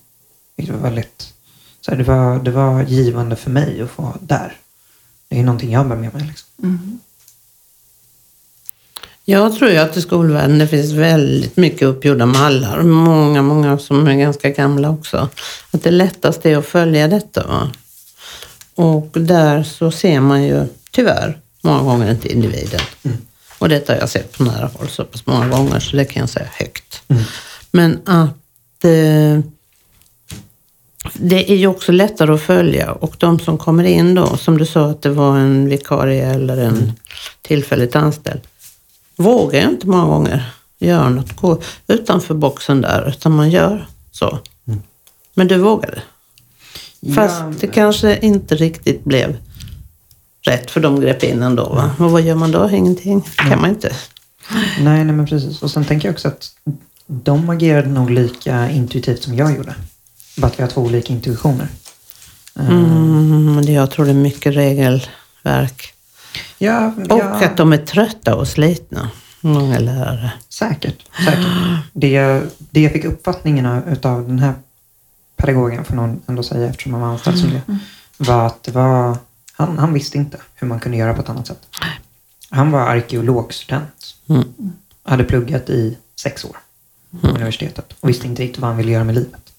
Det 0.55 0.71
var 0.71 0.79
väldigt 0.79 1.33
så 1.81 1.91
här, 1.91 1.97
det, 1.97 2.03
var, 2.03 2.39
det 2.39 2.51
var 2.51 2.83
givande 2.83 3.35
för 3.35 3.49
mig 3.49 3.81
att 3.81 3.89
få 3.89 4.01
vara 4.01 4.17
där. 4.21 4.57
Det 5.27 5.39
är 5.39 5.43
någonting 5.43 5.71
jag 5.71 5.87
bär 5.87 5.95
med 5.95 6.13
mig. 6.13 6.23
Liksom. 6.27 6.49
Mm. 6.63 6.99
Jag 9.25 9.55
tror 9.55 9.71
ju 9.71 9.77
att 9.77 9.97
i 9.97 10.01
skolvärlden 10.01 10.59
det 10.59 10.67
finns 10.67 10.91
väldigt 10.91 11.57
mycket 11.57 11.81
uppgjorda 11.81 12.25
mallar. 12.25 12.83
Många, 12.83 13.41
många 13.41 13.77
som 13.77 14.07
är 14.07 14.15
ganska 14.15 14.49
gamla 14.49 14.89
också. 14.89 15.29
Att 15.71 15.83
det 15.83 15.91
lättaste 15.91 16.51
är 16.51 16.57
att 16.57 16.65
följa 16.65 17.07
detta. 17.07 17.47
Va? 17.47 17.71
Och 18.75 19.09
där 19.11 19.63
så 19.63 19.91
ser 19.91 20.19
man 20.19 20.43
ju 20.43 20.67
tyvärr 20.97 21.39
många 21.61 21.83
gånger 21.83 22.11
inte 22.11 22.33
individen. 22.33 22.79
Och 23.59 23.69
detta 23.69 23.93
har 23.93 23.99
jag 23.99 24.09
sett 24.09 24.37
på 24.37 24.43
nära 24.43 24.69
håll 24.73 24.89
så 24.89 25.03
pass 25.03 25.25
många 25.25 25.47
gånger 25.47 25.79
så 25.79 25.97
det 25.97 26.05
kan 26.05 26.19
jag 26.19 26.29
säga 26.29 26.47
högt. 26.53 27.01
Men 27.71 27.99
att 28.05 28.83
eh, 28.83 29.39
det 31.13 31.51
är 31.51 31.55
ju 31.55 31.67
också 31.67 31.91
lättare 31.91 32.33
att 32.33 32.41
följa 32.41 32.91
och 32.91 33.15
de 33.17 33.39
som 33.39 33.57
kommer 33.57 33.83
in 33.83 34.15
då, 34.15 34.37
som 34.37 34.57
du 34.57 34.65
sa 34.65 34.89
att 34.89 35.01
det 35.01 35.09
var 35.09 35.37
en 35.37 35.69
vikarie 35.69 36.33
eller 36.33 36.57
en 36.57 36.93
tillfälligt 37.41 37.95
anställd, 37.95 38.41
vågar 39.15 39.61
ju 39.61 39.69
inte 39.69 39.87
många 39.87 40.05
gånger 40.05 40.51
göra 40.79 41.09
något, 41.09 41.35
gå 41.35 41.61
utanför 41.87 42.33
boxen 42.33 42.81
där, 42.81 43.09
utan 43.09 43.31
man 43.31 43.49
gör 43.49 43.87
så. 44.11 44.39
Men 45.33 45.47
du 45.47 45.57
vågade. 45.57 46.01
Fast 47.15 47.39
Ja, 47.39 47.53
det 47.59 47.67
kanske 47.67 48.17
inte 48.17 48.55
riktigt 48.55 49.03
blev 49.03 49.37
rätt 50.47 50.71
för 50.71 50.79
de 50.81 50.99
grep 51.01 51.23
in 51.23 51.43
ändå. 51.43 51.63
Va? 51.69 51.91
Och 51.99 52.11
vad 52.11 52.21
gör 52.21 52.35
man 52.35 52.51
då? 52.51 52.69
Ingenting. 52.69 53.21
kan 53.21 53.61
man 53.61 53.69
inte. 53.69 53.95
Nej, 54.79 55.03
nej, 55.05 55.15
men 55.15 55.25
precis. 55.27 55.63
Och 55.63 55.71
sen 55.71 55.85
tänker 55.85 56.07
jag 56.07 56.13
också 56.13 56.27
att 56.27 56.49
de 57.07 57.49
agerade 57.49 57.89
nog 57.89 58.09
lika 58.11 58.69
intuitivt 58.69 59.23
som 59.23 59.35
jag 59.35 59.55
gjorde. 59.55 59.75
Bara 60.37 60.47
att 60.47 60.59
vi 60.59 60.63
har 60.63 60.69
två 60.69 60.81
olika 60.81 61.13
intuitioner. 61.13 61.67
Eh, 62.59 62.69
Mm, 62.69 63.61
jag 63.63 63.91
tror 63.91 64.05
det 64.05 64.11
är 64.11 64.15
mycket 64.15 64.55
regelverk. 64.55 65.93
Ja, 66.57 66.87
Och 67.09 67.19
ja, 67.19 67.23
att 67.45 67.57
de 67.57 67.73
är 67.73 67.77
trötta 67.77 68.35
och 68.35 68.47
slitna. 68.47 69.09
Många 69.41 69.79
lärare. 69.79 70.31
säkert. 70.49 71.03
säkert. 71.25 71.47
Det, 71.93 72.09
jag, 72.11 72.43
det 72.57 72.81
jag 72.81 72.91
fick 72.91 73.05
uppfattningen 73.05 73.65
av 74.03 74.27
den 74.27 74.39
här 74.39 74.53
pedagogen, 75.35 75.85
får 75.85 75.95
någon 75.95 76.21
ändå 76.27 76.43
säga 76.43 76.69
eftersom 76.69 76.93
han 76.93 77.01
var 77.01 77.09
anställd 77.09 77.39
som 77.39 77.49
det, 77.49 77.61
var 78.17 78.45
att 78.47 78.63
det 78.63 78.71
var, 78.71 79.17
han, 79.57 79.77
han 79.77 79.93
visste 79.93 80.17
inte 80.17 80.37
hur 80.55 80.67
man 80.67 80.79
kunde 80.79 80.97
göra 80.97 81.13
på 81.13 81.21
ett 81.21 81.29
annat 81.29 81.47
sätt. 81.47 81.67
Han 82.49 82.71
var 82.71 82.79
arkeologstudent. 82.79 84.15
Mm. 84.29 84.43
Hade 85.03 85.23
pluggat 85.23 85.69
i 85.69 85.97
sex 86.15 86.45
år 86.45 86.57
på 87.21 87.27
universitetet 87.27 87.93
och 87.99 88.09
visste 88.09 88.27
inte 88.27 88.43
riktigt 88.43 88.61
vad 88.61 88.69
han 88.69 88.77
ville 88.77 88.91
göra 88.91 89.03
med 89.03 89.15
livet. 89.15 89.53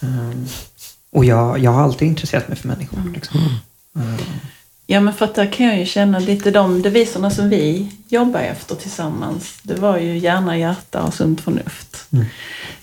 Um, 0.00 0.46
och 1.10 1.24
jag, 1.24 1.58
jag 1.58 1.70
har 1.70 1.82
alltid 1.82 2.08
intresserat 2.08 2.48
mig 2.48 2.56
för 2.56 2.68
människor. 2.68 3.12
Liksom. 3.14 3.40
Um, 3.92 4.18
Ja, 4.90 5.00
men 5.00 5.14
för 5.14 5.24
att 5.24 5.34
där 5.34 5.52
kan 5.52 5.66
jag 5.66 5.78
ju 5.78 5.86
känna 5.86 6.18
lite 6.18 6.50
de 6.50 6.82
deviserna 6.82 7.30
som 7.30 7.48
vi 7.48 7.92
jobbar 8.08 8.40
efter 8.40 8.74
tillsammans. 8.74 9.58
Det 9.62 9.74
var 9.74 9.98
ju 9.98 10.18
hjärna, 10.18 10.58
hjärta 10.58 11.02
och 11.02 11.14
sunt 11.14 11.40
förnuft. 11.40 12.06
Mm. 12.10 12.26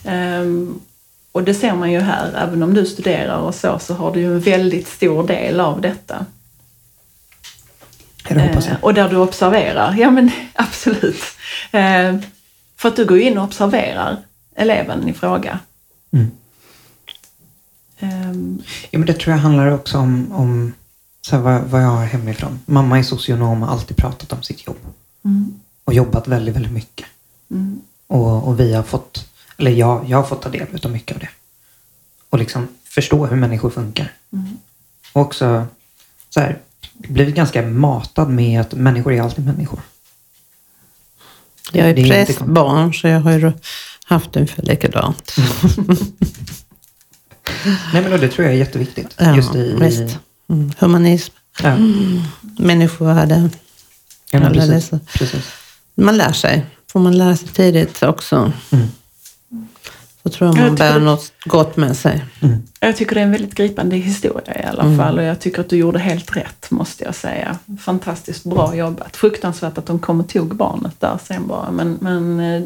Ehm, 0.04 0.80
och 1.38 1.44
det 1.44 1.54
ser 1.54 1.74
man 1.74 1.92
ju 1.92 2.00
här, 2.00 2.34
även 2.38 2.64
om 2.64 2.74
du 2.74 2.86
studerar 2.86 3.38
och 3.38 3.56
så, 3.56 3.80
så 3.80 3.94
har 3.94 4.14
du 4.14 4.20
ju 4.20 4.34
en 4.34 4.40
väldigt 4.40 4.88
stor 4.88 5.28
del 5.28 5.60
av 5.60 5.82
detta. 5.82 6.26
det. 8.28 8.68
Eh, 8.68 8.76
och 8.82 8.94
där 8.94 9.10
du 9.10 9.16
observerar, 9.16 9.96
ja 9.98 10.12
men 10.12 10.32
absolut. 10.54 11.24
Eh, 11.72 12.18
för 12.76 12.90
att 12.90 12.96
du 12.96 13.06
går 13.06 13.20
in 13.20 13.38
och 13.38 13.44
observerar 13.44 14.18
eleven 14.56 15.08
i 15.10 15.14
fråga. 15.14 15.60
Mm. 16.12 16.32
Ehm, 18.00 18.62
Ja, 18.92 19.00
men 19.00 19.08
det 19.08 19.14
tror 19.14 19.36
jag 19.36 19.42
handlar 19.42 19.72
också 19.72 19.98
om, 19.98 20.32
om 20.32 20.74
så 21.22 21.36
här, 21.36 21.44
vad, 21.44 21.62
vad 21.62 21.84
jag 21.84 21.88
har 21.88 22.06
hemifrån. 22.06 22.60
Mamma 22.66 23.00
är 23.00 23.04
socionom 23.04 23.62
och 23.62 23.68
har 23.68 23.76
alltid 23.76 23.98
pratat 23.98 24.34
om 24.34 24.44
sitt 24.44 24.68
jobb. 24.68 24.78
mm, 25.26 25.60
Och 25.84 25.94
jobbat 25.94 26.28
väldigt, 26.28 26.56
väldigt 26.56 26.72
mycket. 26.72 27.06
mm, 27.52 27.82
Och, 28.08 28.48
och 28.48 28.60
vi 28.60 28.74
har 28.74 28.84
fått, 28.84 29.27
eller 29.58 29.72
jag, 29.72 30.06
jag 30.10 30.18
har 30.18 30.24
fått 30.24 30.42
ta 30.42 30.50
del 30.50 30.68
av 30.84 30.92
mycket 30.92 31.16
av 31.16 31.20
det. 31.20 31.30
Och 32.30 32.40
liksom 32.40 32.68
förstå 32.84 33.26
hur 33.26 33.36
människor 33.36 33.70
funkar. 33.70 34.14
mm, 34.34 34.58
Och 35.14 35.22
också 35.22 35.66
så 36.30 36.40
här, 36.40 36.58
blivit 36.94 37.36
ganska 37.36 37.62
matad 37.62 38.30
med 38.30 38.62
att 38.62 38.74
människor 38.74 39.14
är 39.14 39.22
alltid 39.22 39.46
människor. 39.46 39.80
Jag 41.72 41.90
är 41.90 42.00
är 42.00 42.26
prästbarn 42.26 42.94
så 42.94 43.08
jag 43.08 43.20
har 43.20 43.32
ju 43.32 43.52
haft 44.06 44.36
ungefär 44.36 44.64
likadant. 44.64 45.36
Nej 47.94 48.02
men 48.10 48.22
det 48.22 48.30
tror 48.30 48.46
jag 48.46 48.54
är 48.54 48.58
jätteviktigt. 48.60 49.16
Ja, 49.18 49.36
just 49.36 49.56
i, 49.56 49.76
visst. 49.80 50.20
Mm. 50.50 50.72
Humanism, 50.80 51.34
ja, 51.64 51.78
människovärde. 52.58 53.50
ja, 54.32 54.40
precis, 54.40 54.92
precis. 55.14 55.46
Man 55.96 56.18
lär 56.18 56.32
sig. 56.32 56.66
Får 56.92 57.00
man 57.00 57.18
lära 57.18 57.38
sig 57.38 57.48
tidigt 57.48 58.04
också. 58.04 58.54
Mm. 58.72 58.88
Så 60.28 60.34
tror 60.34 60.48
jag 60.50 60.58
Jag 60.58 60.62
man 60.68 60.76
tycker 60.78 60.90
bär 60.94 61.00
det- 61.00 61.06
något 61.06 61.32
gott 61.46 61.78
med 61.78 61.98
sig. 61.98 62.26
Mm. 62.42 62.64
Jag 62.80 62.98
tycker 62.98 63.16
det 63.16 63.22
är 63.22 63.26
en 63.26 63.32
väldigt 63.32 63.56
gripande 63.56 63.96
historia 63.96 64.62
i 64.62 64.66
alla 64.66 64.84
Mm. 64.84 64.98
fall 64.98 65.18
och 65.18 65.24
jag 65.24 65.40
tycker 65.40 65.62
att 65.62 65.70
du 65.70 65.78
gjorde 65.78 66.00
helt 66.00 66.36
rätt 66.38 66.72
måste 66.72 67.04
jag 67.04 67.16
säga. 67.16 67.58
Fantastiskt 67.80 68.44
bra 68.44 68.76
jobbat. 68.76 69.16
Fruktansvärt 69.18 69.78
att 69.78 69.86
de 69.86 70.00
kom 70.00 70.20
och 70.20 70.30
tog 70.30 70.56
barnet 70.56 71.00
där 71.00 71.18
sen 71.28 71.48
bara 71.48 71.72
men, 71.72 71.98
men 72.02 72.40
eh, 72.40 72.62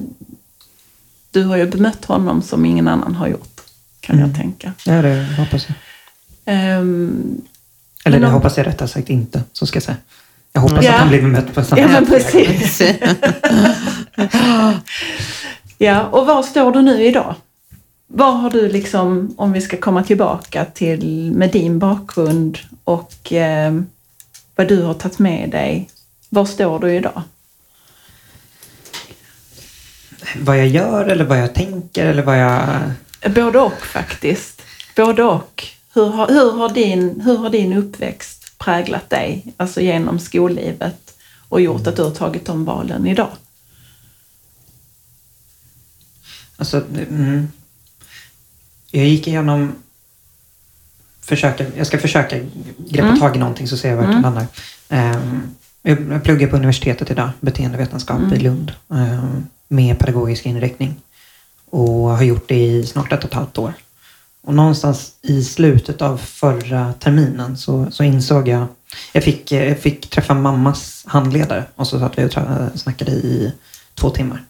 du 1.31 1.43
har 1.43 1.57
ju 1.57 1.65
bemött 1.65 2.05
honom 2.05 2.41
som 2.41 2.65
ingen 2.65 2.87
annan 2.87 3.15
har 3.15 3.27
gjort 3.27 3.61
kan 3.99 4.15
Mm. 4.15 4.29
jag 4.29 4.37
tänka. 4.39 4.73
Ja, 4.85 5.01
det 5.01 5.27
hoppas 5.37 5.65
jag. 5.67 5.75
Ehm, 6.45 7.41
Eller 8.05 8.15
Men 8.19 8.21
det 8.21 8.27
om- 8.27 8.33
hoppas 8.33 8.57
jag 8.57 8.67
rättare 8.67 8.87
sagt 8.87 9.09
inte, 9.09 9.43
så 9.53 9.65
ska 9.65 9.75
jag 9.77 9.83
säga. 9.83 9.97
Jag 10.53 10.61
hoppas 10.61 10.85
Ja. 10.85 10.91
att 10.93 10.99
han 10.99 11.09
blir 11.09 11.21
bemött 11.21 11.53
på 11.53 11.63
samma 11.63 11.81
ja 11.81 11.87
men 11.87 12.05
sätt. 12.05 12.31
precis. 12.33 12.81
Ja, 15.77 16.03
och 16.03 16.25
var 16.25 16.43
står 16.43 16.71
du 16.71 16.81
nu 16.81 17.03
idag? 17.05 17.35
Var 18.13 18.31
har 18.31 18.49
du 18.49 18.69
liksom, 18.69 19.33
om 19.37 19.51
vi 19.51 19.61
ska 19.61 19.77
komma 19.77 20.03
tillbaka 20.03 20.65
till 20.65 21.31
med 21.31 21.51
din 21.51 21.79
bakgrund 21.79 22.57
och 22.83 23.33
eh, 23.33 23.81
vad 24.55 24.67
du 24.67 24.83
har 24.83 24.93
tagit 24.93 25.19
med 25.19 25.49
dig. 25.49 25.89
Var 26.29 26.45
står 26.45 26.79
du 26.79 26.93
idag? 26.93 27.23
Vad 30.41 30.59
jag 30.59 30.67
gör 30.67 31.05
eller 31.05 31.25
vad 31.25 31.39
jag 31.39 31.53
tänker 31.53 32.05
eller 32.05 32.23
vad 32.23 32.39
jag... 32.39 32.91
Både 33.35 33.59
och 33.59 33.81
faktiskt. 33.81 34.61
Både 34.95 35.23
och. 35.23 35.67
Hur 35.93 36.05
har, 36.05 36.27
hur 36.27 36.51
har, 36.51 36.69
din, 36.69 37.21
hur 37.21 37.37
har 37.37 37.49
din 37.49 37.73
uppväxt 37.73 38.57
präglat 38.57 39.09
dig, 39.09 39.53
alltså 39.57 39.81
genom 39.81 40.19
skollivet 40.19 41.13
och 41.49 41.61
gjort 41.61 41.87
att 41.87 41.95
du 41.95 42.03
har 42.03 42.11
tagit 42.11 42.45
de 42.45 42.65
valen 42.65 43.07
idag? 43.07 43.31
Alltså, 46.57 46.83
mm. 47.09 47.47
Jag 48.91 49.05
gick 49.05 49.27
igenom... 49.27 49.73
Försöka, 51.21 51.65
jag 51.77 51.87
ska 51.87 51.97
försöka 51.97 52.37
greppa 52.77 53.07
Mm. 53.07 53.19
tag 53.19 53.35
i 53.35 53.39
någonting 53.39 53.67
så 53.67 53.77
ser 53.77 53.89
jag 53.89 53.97
vart 53.97 54.05
Mm. 54.05 54.21
landar. 54.21 54.47
Um, 54.89 55.55
jag 55.81 56.23
pluggar 56.23 56.47
på 56.47 56.55
universitetet 56.55 57.11
idag, 57.11 57.29
beteendevetenskap 57.39 58.19
Mm. 58.19 58.33
i 58.33 58.39
Lund. 58.39 58.71
ehm, 58.93 59.45
med 59.67 59.99
pedagogisk 59.99 60.45
inriktning. 60.45 60.95
Och 61.69 61.89
har 62.09 62.23
gjort 62.23 62.47
det 62.49 62.65
i 62.65 62.85
snart 62.87 63.11
ett 63.11 63.19
och 63.23 63.29
ett 63.29 63.33
halvt 63.33 63.57
år. 63.57 63.73
Och 64.43 64.53
någonstans 64.53 65.11
i 65.21 65.43
slutet 65.43 66.01
av 66.01 66.17
förra 66.17 66.93
terminen 66.93 67.57
så, 67.57 67.91
så 67.91 68.03
insåg 68.03 68.47
jag... 68.47 68.65
Jag 69.13 69.23
fick, 69.23 69.51
jag 69.51 69.79
fick 69.79 70.09
träffa 70.09 70.33
mammas 70.33 71.03
handledare 71.07 71.63
och 71.75 71.87
så 71.87 71.99
satt 71.99 72.17
vi 72.17 72.25
och 72.25 72.31
snackade 72.79 73.11
i 73.11 73.51
två 73.95 74.09
timmar. 74.09 74.43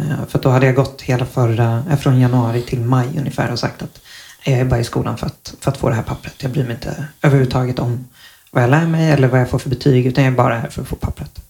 Eh, 0.00 0.26
För 0.28 0.38
då 0.38 0.48
hade 0.48 0.66
jag 0.66 0.74
gått 0.74 1.02
hela 1.02 1.26
förra, 1.26 1.84
eh, 1.90 1.96
från 1.96 2.20
januari 2.20 2.62
till 2.62 2.80
maj 2.80 3.08
ungefär 3.18 3.52
och 3.52 3.58
sagt 3.58 3.82
att 3.82 4.00
jag 4.44 4.58
är 4.58 4.64
bara 4.64 4.80
i 4.80 4.84
skolan 4.84 5.18
för 5.18 5.26
att, 5.26 5.54
för 5.60 5.70
att 5.70 5.76
få 5.76 5.88
det 5.88 5.94
här 5.94 6.02
pappret. 6.02 6.34
Jag 6.38 6.50
bryr 6.50 6.64
mig 6.64 6.74
inte 6.74 7.04
överhuvudtaget 7.22 7.78
om 7.78 8.08
vad 8.50 8.62
jag 8.62 8.70
lär 8.70 8.86
mig 8.86 9.10
eller 9.10 9.28
vad 9.28 9.40
jag 9.40 9.50
får 9.50 9.58
för 9.58 9.70
betyg 9.70 10.06
utan 10.06 10.24
jag 10.24 10.32
är 10.32 10.36
bara 10.36 10.58
här 10.58 10.68
för 10.68 10.82
att 10.82 10.88
få 10.88 10.96
pappret. 10.96 11.40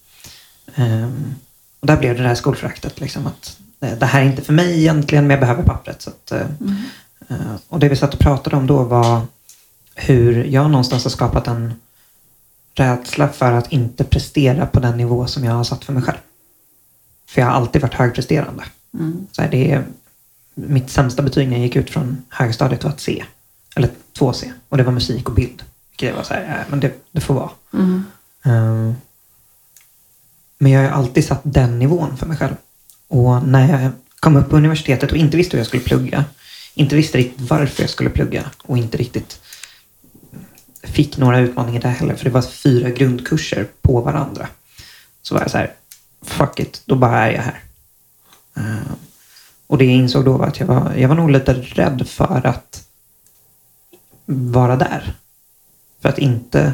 Ehm, 0.75 1.35
och 1.81 1.87
där 1.87 1.97
blev 1.97 2.17
det 2.17 2.23
där 2.23 2.35
skolföraktet 2.35 3.01
liksom 3.01 3.27
att 3.27 3.59
eh, 3.81 3.99
det 3.99 4.07
här 4.07 4.21
är 4.21 4.25
inte 4.25 4.43
för 4.43 4.53
mig 4.53 4.79
egentligen 4.79 5.27
men 5.27 5.31
jag 5.31 5.41
behöver 5.41 5.63
pappret. 5.63 6.03
Så 6.03 6.11
att, 6.11 6.33
eh, 6.33 6.47
eh, 7.29 7.55
och 7.69 7.79
det 7.79 7.89
vi 7.89 7.97
satt 7.97 8.15
och 8.15 8.21
pratade 8.21 8.57
om 8.57 8.67
då 8.67 8.83
var 8.83 9.21
hur 9.95 10.45
jag 10.45 10.71
någonstans 10.71 11.05
har 11.05 11.11
skapat 11.11 11.47
en 11.47 11.75
rädsla 12.75 13.29
för 13.29 13.53
att 13.53 13.73
inte 13.73 14.05
prestera 14.05 14.67
på 14.67 14.81
den 14.81 14.97
nivå 14.97 15.27
som 15.27 15.45
jag 15.45 15.53
har 15.53 15.65
satt 15.65 15.85
för 15.85 15.93
mig 15.93 16.03
själv. 16.03 16.19
För 17.27 17.41
jag 17.41 17.49
har 17.49 17.55
alltid 17.55 17.83
varit 17.83 17.95
högpresterande. 17.95 18.65
Mm. 18.95 19.27
Så 19.33 19.43
här, 19.43 19.51
det 19.51 19.73
är, 19.73 19.85
mitt 20.55 20.91
sämsta 20.91 21.23
betyg 21.23 21.49
när 21.49 21.57
jag 21.57 21.67
gick 21.67 21.77
ut 21.77 21.91
från 21.91 22.23
högstadiet 22.29 22.85
var 22.85 22.91
ett 22.91 23.01
C. 23.01 23.25
Eller 23.77 23.91
två 24.13 24.33
C. 24.33 24.53
Och 24.69 24.77
det 24.77 24.83
var 24.83 24.93
musik 24.93 25.29
och 25.29 25.35
bild. 25.35 25.63
Vilket 25.91 26.09
jag 26.09 26.17
var 26.17 26.23
så 26.23 26.35
här, 26.35 26.59
äh, 26.59 26.71
men 26.71 26.81
det, 26.81 26.93
det 27.13 27.21
får 27.21 27.35
vara. 27.35 27.51
Mm. 27.73 28.05
Ehm, 28.45 28.95
men 30.59 30.73
jag 30.73 30.83
har 30.83 30.91
alltid 30.91 31.25
satt 31.25 31.41
den 31.43 31.79
nivån 31.79 32.17
för 32.17 32.27
mig 32.27 32.37
själv. 32.37 32.55
Och 33.09 33.49
när 33.49 33.83
jag 33.83 33.91
kom 34.21 34.37
upp 34.37 34.51
på 34.51 34.57
universitetet 34.57 35.13
och 35.13 35.17
inte 35.17 35.37
visste 35.37 35.57
hur 35.57 35.61
jag 35.61 35.67
skulle 35.67 35.83
plugga, 35.83 36.25
inte 36.75 36.97
visste 36.97 37.19
riktigt 37.19 37.51
varför 37.51 37.83
jag 37.83 37.91
skulle 37.91 38.11
plugga 38.11 38.51
och 38.63 38.79
inte 38.79 38.97
riktigt 38.97 39.41
fick 40.83 41.17
några 41.17 41.39
utmaningar 41.39 41.81
där 41.81 41.91
heller, 41.91 42.15
för 42.15 42.25
det 42.25 42.31
var 42.31 42.43
fyra 42.43 42.91
grundkurser 42.91 43.67
på 43.83 44.01
varandra. 44.01 44.49
Så 45.23 45.35
var 45.35 45.43
jag 45.43 45.51
så 45.51 45.59
här, 45.59 45.73
fuck 46.25 46.61
it, 46.61 46.83
då 46.87 46.95
bara 46.95 47.27
är 47.27 47.33
jag 47.33 47.43
här. 47.43 47.63
Eh, 48.57 48.93
och 49.67 49.79
det 49.79 49.85
jag 49.85 49.95
insåg 49.95 50.25
då 50.25 50.37
var 50.37 50.47
att 50.47 50.61
jag 50.61 50.67
var, 50.67 50.95
jag 50.95 51.09
var 51.09 51.17
nog 51.17 51.31
lite 51.31 51.53
rädd 51.55 52.09
för 52.09 52.47
att 52.47 52.85
vara 54.27 54.77
där. 54.77 55.15
För 56.01 56.09
att 56.09 56.19
inte 56.19 56.73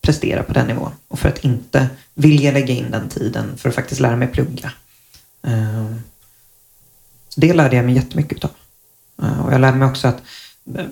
prestera 0.00 0.42
på 0.42 0.52
den 0.52 0.66
nivån 0.66 0.92
och 1.08 1.18
för 1.18 1.28
att 1.28 1.44
inte 1.44 1.88
vilja 2.14 2.52
lägga 2.52 2.74
in 2.74 2.90
den 2.90 3.08
tiden 3.08 3.56
för 3.56 3.68
att 3.68 3.74
faktiskt 3.74 4.00
lära 4.00 4.16
mig 4.16 4.28
plugga. 4.28 4.72
Eh, 5.42 5.94
så 7.28 7.40
det 7.40 7.52
lärde 7.52 7.76
jag 7.76 7.84
mig 7.84 7.94
jättemycket 7.94 8.38
utav. 8.38 8.50
Eh, 9.22 9.46
och 9.46 9.52
jag 9.52 9.60
lärde 9.60 9.76
mig 9.76 9.88
också 9.88 10.08
att 10.08 10.22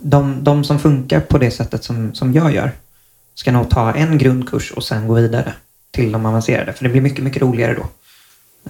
de, 0.00 0.44
de 0.44 0.64
som 0.64 0.78
funkar 0.78 1.20
på 1.20 1.38
det 1.38 1.50
sättet 1.50 1.84
som, 1.84 2.14
som 2.14 2.32
jag 2.32 2.54
gör 2.54 2.72
ska 3.34 3.52
nog 3.52 3.70
ta 3.70 3.92
en 3.92 4.18
grundkurs 4.18 4.70
och 4.70 4.84
sen 4.84 5.08
gå 5.08 5.14
vidare 5.14 5.54
till 5.90 6.12
de 6.12 6.26
avancerade. 6.26 6.72
För 6.72 6.84
det 6.84 6.90
blir 6.90 7.00
mycket, 7.00 7.24
mycket 7.24 7.42
roligare 7.42 7.74
då. 7.74 7.86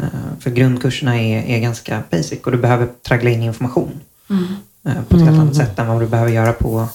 Eh, 0.02 0.08
För 0.40 0.50
grundkurserna 0.50 1.20
är, 1.20 1.42
är 1.44 1.58
ganska 1.58 2.02
basic 2.10 2.40
och 2.44 2.52
du 2.52 2.58
behöver 2.58 2.88
traggla 3.02 3.30
in 3.30 3.42
information 3.42 4.00
Mm. 4.30 4.44
eh, 4.84 5.02
på 5.08 5.16
ett 5.16 5.22
helt 5.22 5.38
annat 5.38 5.56
sätt 5.56 5.78
än 5.78 5.86
vad 5.86 6.00
du 6.00 6.06
behöver 6.06 6.32
göra 6.32 6.52
på, 6.52 6.88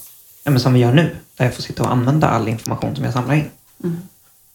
ja, 0.43 0.51
men 0.51 0.59
som 0.59 0.73
vi 0.73 0.79
gör 0.79 0.93
nu. 0.93 1.15
Där 1.37 1.45
jag 1.45 1.53
får 1.55 1.63
sitta 1.63 1.83
och 1.83 1.91
använda 1.91 2.27
all 2.27 2.47
information 2.47 2.95
som 2.95 3.03
jag 3.05 3.13
samlar 3.13 3.35
in. 3.35 3.49
Mm. 3.83 3.97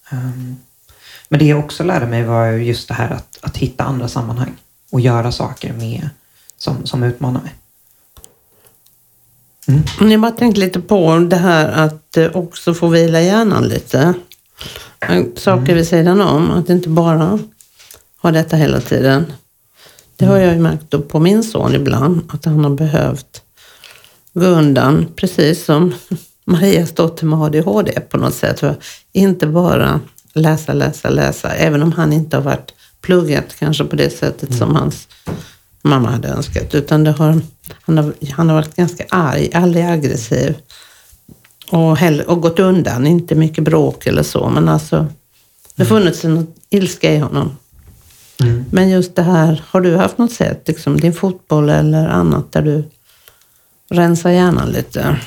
Ehm, 0.09 0.55
men 1.29 1.39
det 1.39 1.45
jag 1.45 1.59
också 1.59 1.83
lärde 1.83 2.05
mig 2.07 2.23
var 2.23 2.45
ju 2.45 2.63
just 2.63 2.87
det 2.87 2.93
här 2.93 3.09
att, 3.09 3.37
att 3.41 3.57
hitta 3.57 3.83
andra 3.83 4.07
sammanhang 4.07 4.55
och 4.91 5.01
göra 5.01 5.31
saker 5.31 5.73
med 5.73 6.09
som, 6.57 6.85
som 6.85 7.03
utmanar 7.03 7.41
mig. 7.41 7.53
Jag 10.11 10.21
bara 10.21 10.31
tänkte 10.31 10.59
lite 10.61 10.79
på 10.81 11.17
det 11.17 11.35
här 11.35 11.67
att 11.85 12.17
eh, 12.17 12.35
också 12.35 12.73
få 12.73 12.87
vila 12.87 13.21
hjärnan 13.21 13.67
lite. 13.67 14.13
Saker 15.35 15.75
vid 15.75 15.87
sidan 15.87 16.21
om, 16.21 16.51
att 16.51 16.69
inte 16.69 16.89
bara 16.89 17.39
ha 18.21 18.31
detta 18.31 18.55
hela 18.55 18.81
tiden. 18.81 19.25
Det 20.15 20.25
har 20.25 20.37
jag 20.37 20.53
ju 20.53 20.59
märkt 20.59 20.85
då 20.89 21.01
på 21.01 21.19
min 21.19 21.43
son 21.43 21.75
ibland, 21.75 22.21
att 22.33 22.45
han 22.45 22.63
har 22.63 22.71
behövt 22.71 23.41
gå 24.33 24.45
undan, 24.45 25.05
precis 25.15 25.65
som 25.65 25.93
Marias 26.45 26.91
dotter 26.91 27.25
med 27.25 27.41
ADHD 27.41 27.99
på 28.09 28.17
något 28.17 28.33
sätt. 28.33 28.59
För 28.59 28.75
inte 29.11 29.47
bara 29.47 29.99
läsa, 30.33 30.73
läsa, 30.73 31.09
läsa, 31.09 31.49
även 31.49 31.83
om 31.83 31.91
han 31.91 32.13
inte 32.13 32.37
har 32.37 32.43
varit 32.43 32.73
pluggat 33.01 33.55
kanske 33.59 33.83
på 33.83 33.95
det 33.95 34.09
sättet 34.09 34.57
som 34.57 34.75
hans 34.75 35.07
mamma 35.81 36.09
hade 36.09 36.27
önskat. 36.27 36.75
Utan 36.75 37.03
det 37.03 37.11
har, 37.11 37.41
han, 37.81 37.97
har, 37.97 38.13
han 38.31 38.49
har 38.49 38.55
varit 38.55 38.75
ganska 38.75 39.05
arg, 39.09 39.49
aldrig 39.53 39.85
aggressiv. 39.85 40.55
Och, 41.71 41.97
och 42.27 42.41
gått 42.41 42.59
undan, 42.59 43.07
inte 43.07 43.35
mycket 43.35 43.63
bråk 43.63 44.07
eller 44.07 44.23
så. 44.23 44.49
Men 44.49 44.69
alltså, 44.69 45.07
det 45.75 45.83
har 45.83 45.87
funnits 45.87 46.25
en 46.25 46.47
ilska 46.69 47.13
i 47.13 47.17
honom. 47.17 47.57
Mm. 48.41 48.65
Men 48.71 48.89
just 48.89 49.15
det 49.15 49.23
här, 49.23 49.63
har 49.67 49.81
du 49.81 49.95
haft 49.97 50.17
något 50.17 50.31
sätt, 50.31 50.63
liksom 50.67 50.99
din 50.99 51.13
fotboll 51.13 51.69
eller 51.69 52.07
annat, 52.07 52.51
där 52.51 52.61
du 52.61 52.83
rensar 53.89 54.29
hjärnan 54.29 54.69
lite? 54.69 55.17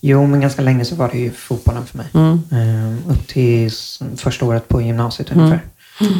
Jo, 0.00 0.26
men 0.26 0.40
ganska 0.40 0.62
länge 0.62 0.84
så 0.84 0.94
var 0.94 1.08
det 1.08 1.18
ju 1.18 1.30
fotbollen 1.30 1.86
för 1.86 1.98
mig. 1.98 2.06
Mm. 2.14 2.40
Ehm, 2.52 3.02
upp 3.08 3.26
till 3.28 3.70
första 4.16 4.44
året 4.44 4.68
på 4.68 4.82
gymnasiet 4.82 5.30
Mm. 5.30 5.44
ungefär. 5.44 5.64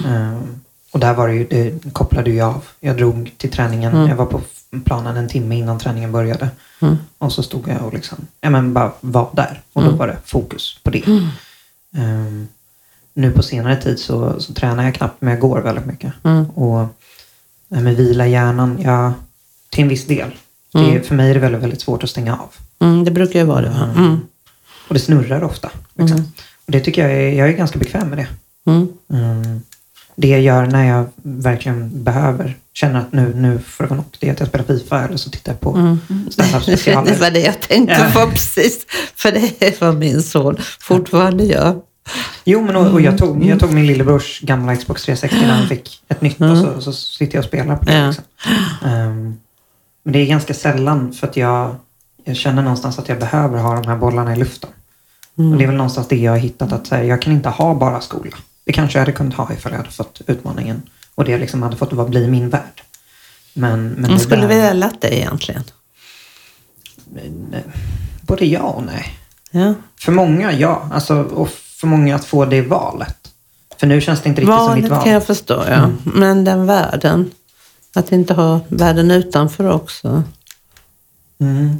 Ehm, 0.06 0.60
och 0.90 1.00
där 1.00 1.14
var 1.14 1.28
det 1.28 1.34
ju, 1.34 1.44
det 1.50 1.92
kopplade 1.92 2.30
ju 2.30 2.40
av. 2.40 2.64
Jag 2.80 2.96
drog 2.96 3.32
till 3.36 3.50
träningen, 3.50 3.92
Mm. 3.94 4.08
jag 4.08 4.16
var 4.16 4.26
på 4.26 4.40
planen 4.84 5.16
en 5.16 5.28
timme 5.28 5.56
innan 5.58 5.78
träningen 5.78 6.12
började. 6.12 6.48
Mm. 6.80 6.96
Och 7.18 7.32
så 7.32 7.42
stod 7.42 7.68
jag 7.68 7.82
och 7.86 7.92
liksom, 7.94 8.18
ja 8.40 8.50
men 8.50 8.72
bara 8.74 8.92
var 9.00 9.30
där. 9.32 9.60
Och 9.72 9.82
då 9.82 9.88
Mm. 9.88 9.98
var 9.98 10.06
det 10.06 10.16
fokus 10.24 10.78
på 10.82 10.90
det. 10.90 11.04
Ehm, 11.96 12.48
nu 13.14 13.30
på 13.32 13.42
senare 13.42 13.76
tid 13.82 13.98
så, 13.98 14.40
så 14.40 14.54
tränar 14.54 14.84
jag 14.84 14.94
knappt, 14.94 15.20
men 15.22 15.30
jag 15.30 15.40
går 15.40 15.60
väldigt 15.60 15.86
mycket. 15.86 16.12
Mm. 16.22 16.50
Och 16.50 16.86
här 17.74 17.80
med 17.82 17.96
vila 17.96 18.26
hjärnan, 18.26 18.78
ja, 18.82 19.12
till 19.70 19.82
en 19.82 19.88
viss 19.88 20.06
del. 20.06 20.30
Det 20.72 20.96
är, 20.96 21.00
för 21.00 21.14
mig 21.14 21.30
är 21.30 21.34
det 21.34 21.40
väldigt, 21.40 21.62
väldigt 21.62 21.80
svårt 21.80 22.02
att 22.04 22.10
stänga 22.10 22.32
av. 22.38 22.48
Det 23.04 23.10
brukar 23.10 23.38
ju 23.40 23.44
vara 23.46 23.60
det. 23.60 23.68
va? 23.68 23.94
Mm. 23.96 24.20
Och 24.88 24.94
det 24.94 25.00
snurrar 25.00 25.42
ofta. 25.44 25.70
Liksom. 25.94 26.32
Och 26.66 26.72
det 26.72 26.80
tycker 26.80 27.02
jag 27.08 27.12
är, 27.18 27.32
jag 27.32 27.48
är 27.48 27.52
ganska 27.52 27.78
bekväm 27.78 28.08
med 28.08 28.18
det. 28.18 28.26
Mm. 28.66 29.60
Mm. 30.20 30.28
Det 30.28 30.28
jag 30.28 30.40
gör 30.40 30.66
när 30.66 30.84
jag 30.88 31.04
verkligen 31.22 32.04
behöver, 32.04 32.56
känner 32.74 33.00
att 33.00 33.12
nu, 33.12 33.32
nu 33.36 33.58
får 33.58 33.84
det 33.84 33.90
vara 33.90 33.96
nog, 33.96 34.06
det 34.20 34.28
är 34.28 34.32
att 34.32 34.40
jag 34.40 34.48
spelar 34.48 34.64
FIFA 34.64 35.04
eller 35.04 35.16
så 35.16 35.30
tittar 35.30 35.52
jag 35.52 35.60
på 35.60 35.70
Mm. 35.76 35.98
stand-up 36.30 36.54
Det 36.66 36.76
specialer. 36.76 37.18
var 37.18 37.30
det 37.30 37.40
jag 37.40 37.60
tänkte 37.60 38.10
på 38.14 38.26
precis. 38.30 38.86
För 39.16 39.32
det 39.32 39.62
är 39.66 39.74
vad 39.80 39.96
min 39.96 40.22
son 40.22 40.56
fortfarande 40.80 41.44
gör. 41.44 41.80
Jo, 42.44 42.62
men 42.62 42.76
och, 42.76 42.86
och 42.92 43.00
jag, 43.00 43.18
tog, 43.18 43.36
Mm. 43.36 43.48
jag 43.48 43.60
tog 43.60 43.72
min 43.72 43.86
lillebrors 43.86 44.40
gamla 44.40 44.76
Xbox 44.76 45.02
360 45.04 45.36
när 45.46 45.54
han 45.54 45.68
fick 45.68 46.02
ett 46.08 46.20
nytt 46.20 46.40
och 46.40 46.56
så, 46.58 46.80
så 46.80 46.92
sitter 46.92 47.34
jag 47.36 47.42
och 47.42 47.48
spelar 47.48 47.76
på 47.76 47.84
det. 47.84 47.98
Ja. 47.98 48.06
Liksom. 48.06 48.24
Ehm, 48.84 49.34
men 50.04 50.12
det 50.12 50.18
är 50.18 50.26
ganska 50.26 50.54
sällan 50.54 51.12
för 51.12 51.26
att 51.26 51.36
jag, 51.36 51.74
jag 52.24 52.36
känner 52.36 52.62
någonstans 52.62 52.98
att 52.98 53.08
jag 53.08 53.18
behöver 53.18 53.58
ha 53.58 53.74
de 53.80 53.86
här 53.88 53.96
bollarna 53.96 54.32
i 54.34 54.38
luften. 54.38 54.70
Mm. 55.38 55.52
Och 55.52 55.58
det 55.58 55.64
är 55.64 55.66
väl 55.68 55.76
någonstans 55.76 56.08
det 56.08 56.16
jag 56.16 56.32
har 56.32 56.38
hittat 56.38 56.72
att 56.72 56.88
här, 56.88 57.02
jag 57.02 57.22
kan 57.22 57.32
inte 57.32 57.48
ha 57.48 57.74
bara 57.74 58.00
skola. 58.00 58.36
Det 58.64 58.72
kanske 58.72 58.98
jag 58.98 59.00
hade 59.02 59.12
kunnat 59.12 59.34
ha 59.34 59.52
ifall 59.52 59.72
jag 59.72 59.78
hade 59.78 59.90
fått 59.90 60.20
utmaningen 60.26 60.82
och 61.14 61.24
det 61.24 61.38
liksom 61.38 61.62
hade 61.62 61.76
fått 61.76 61.92
vara, 61.92 62.08
bli 62.08 62.26
min 62.28 62.48
värld. 62.50 62.82
Men, 63.54 63.88
men 63.88 64.10
det 64.10 64.18
skulle 64.18 64.40
där- 64.40 64.48
vilja 64.48 64.72
lätt 64.72 65.00
det 65.00 65.14
egentligen. 65.18 65.64
Nej, 67.50 67.64
Både 68.22 68.46
ja 68.46 68.60
och 68.60 68.82
nej. 68.82 69.18
Ja. 69.50 69.74
För 70.00 70.12
många 70.12 70.52
ja, 70.52 70.88
alltså, 70.92 71.22
och 71.22 71.48
för 71.50 71.86
många 71.86 72.14
att 72.16 72.24
få 72.24 72.44
det 72.44 72.62
valet. 72.62 73.16
För 73.76 73.86
nu 73.86 74.00
känns 74.00 74.20
det 74.20 74.28
inte 74.28 74.40
riktigt 74.40 74.56
som 74.56 74.74
mitt 74.74 74.82
Valet 74.84 74.90
val. 74.90 75.02
kan 75.04 75.12
jag 75.12 75.26
förstå, 75.26 75.64
ja. 75.66 75.72
Mm. 75.74 75.96
Men 76.04 76.44
den 76.44 76.66
världen. 76.66 77.30
Att 77.94 78.12
inte 78.12 78.34
ha 78.34 78.60
världen 78.68 79.10
utanför 79.10 79.70
också. 79.70 80.22
Mm. 81.40 81.76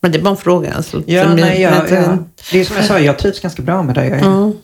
Men 0.00 0.12
det 0.12 0.18
är 0.18 0.22
bara 0.22 0.30
en 0.30 0.36
fråga. 0.36 0.74
Alltså, 0.74 1.02
Ja, 1.06 1.34
nej, 1.34 1.60
jag- 1.60 1.90
ja, 1.90 1.94
ja. 1.96 2.18
Det 2.52 2.60
är 2.60 2.64
som 2.64 2.76
jag 2.76 2.84
sa, 2.84 2.98
jag 2.98 3.18
trivs 3.18 3.40
ganska 3.40 3.62
bra 3.62 3.82
med 3.82 3.94
det 3.94 4.06
jag 4.08 4.18
är. 4.18 4.22
Mm, 4.26 4.48
Eh, 4.48 4.54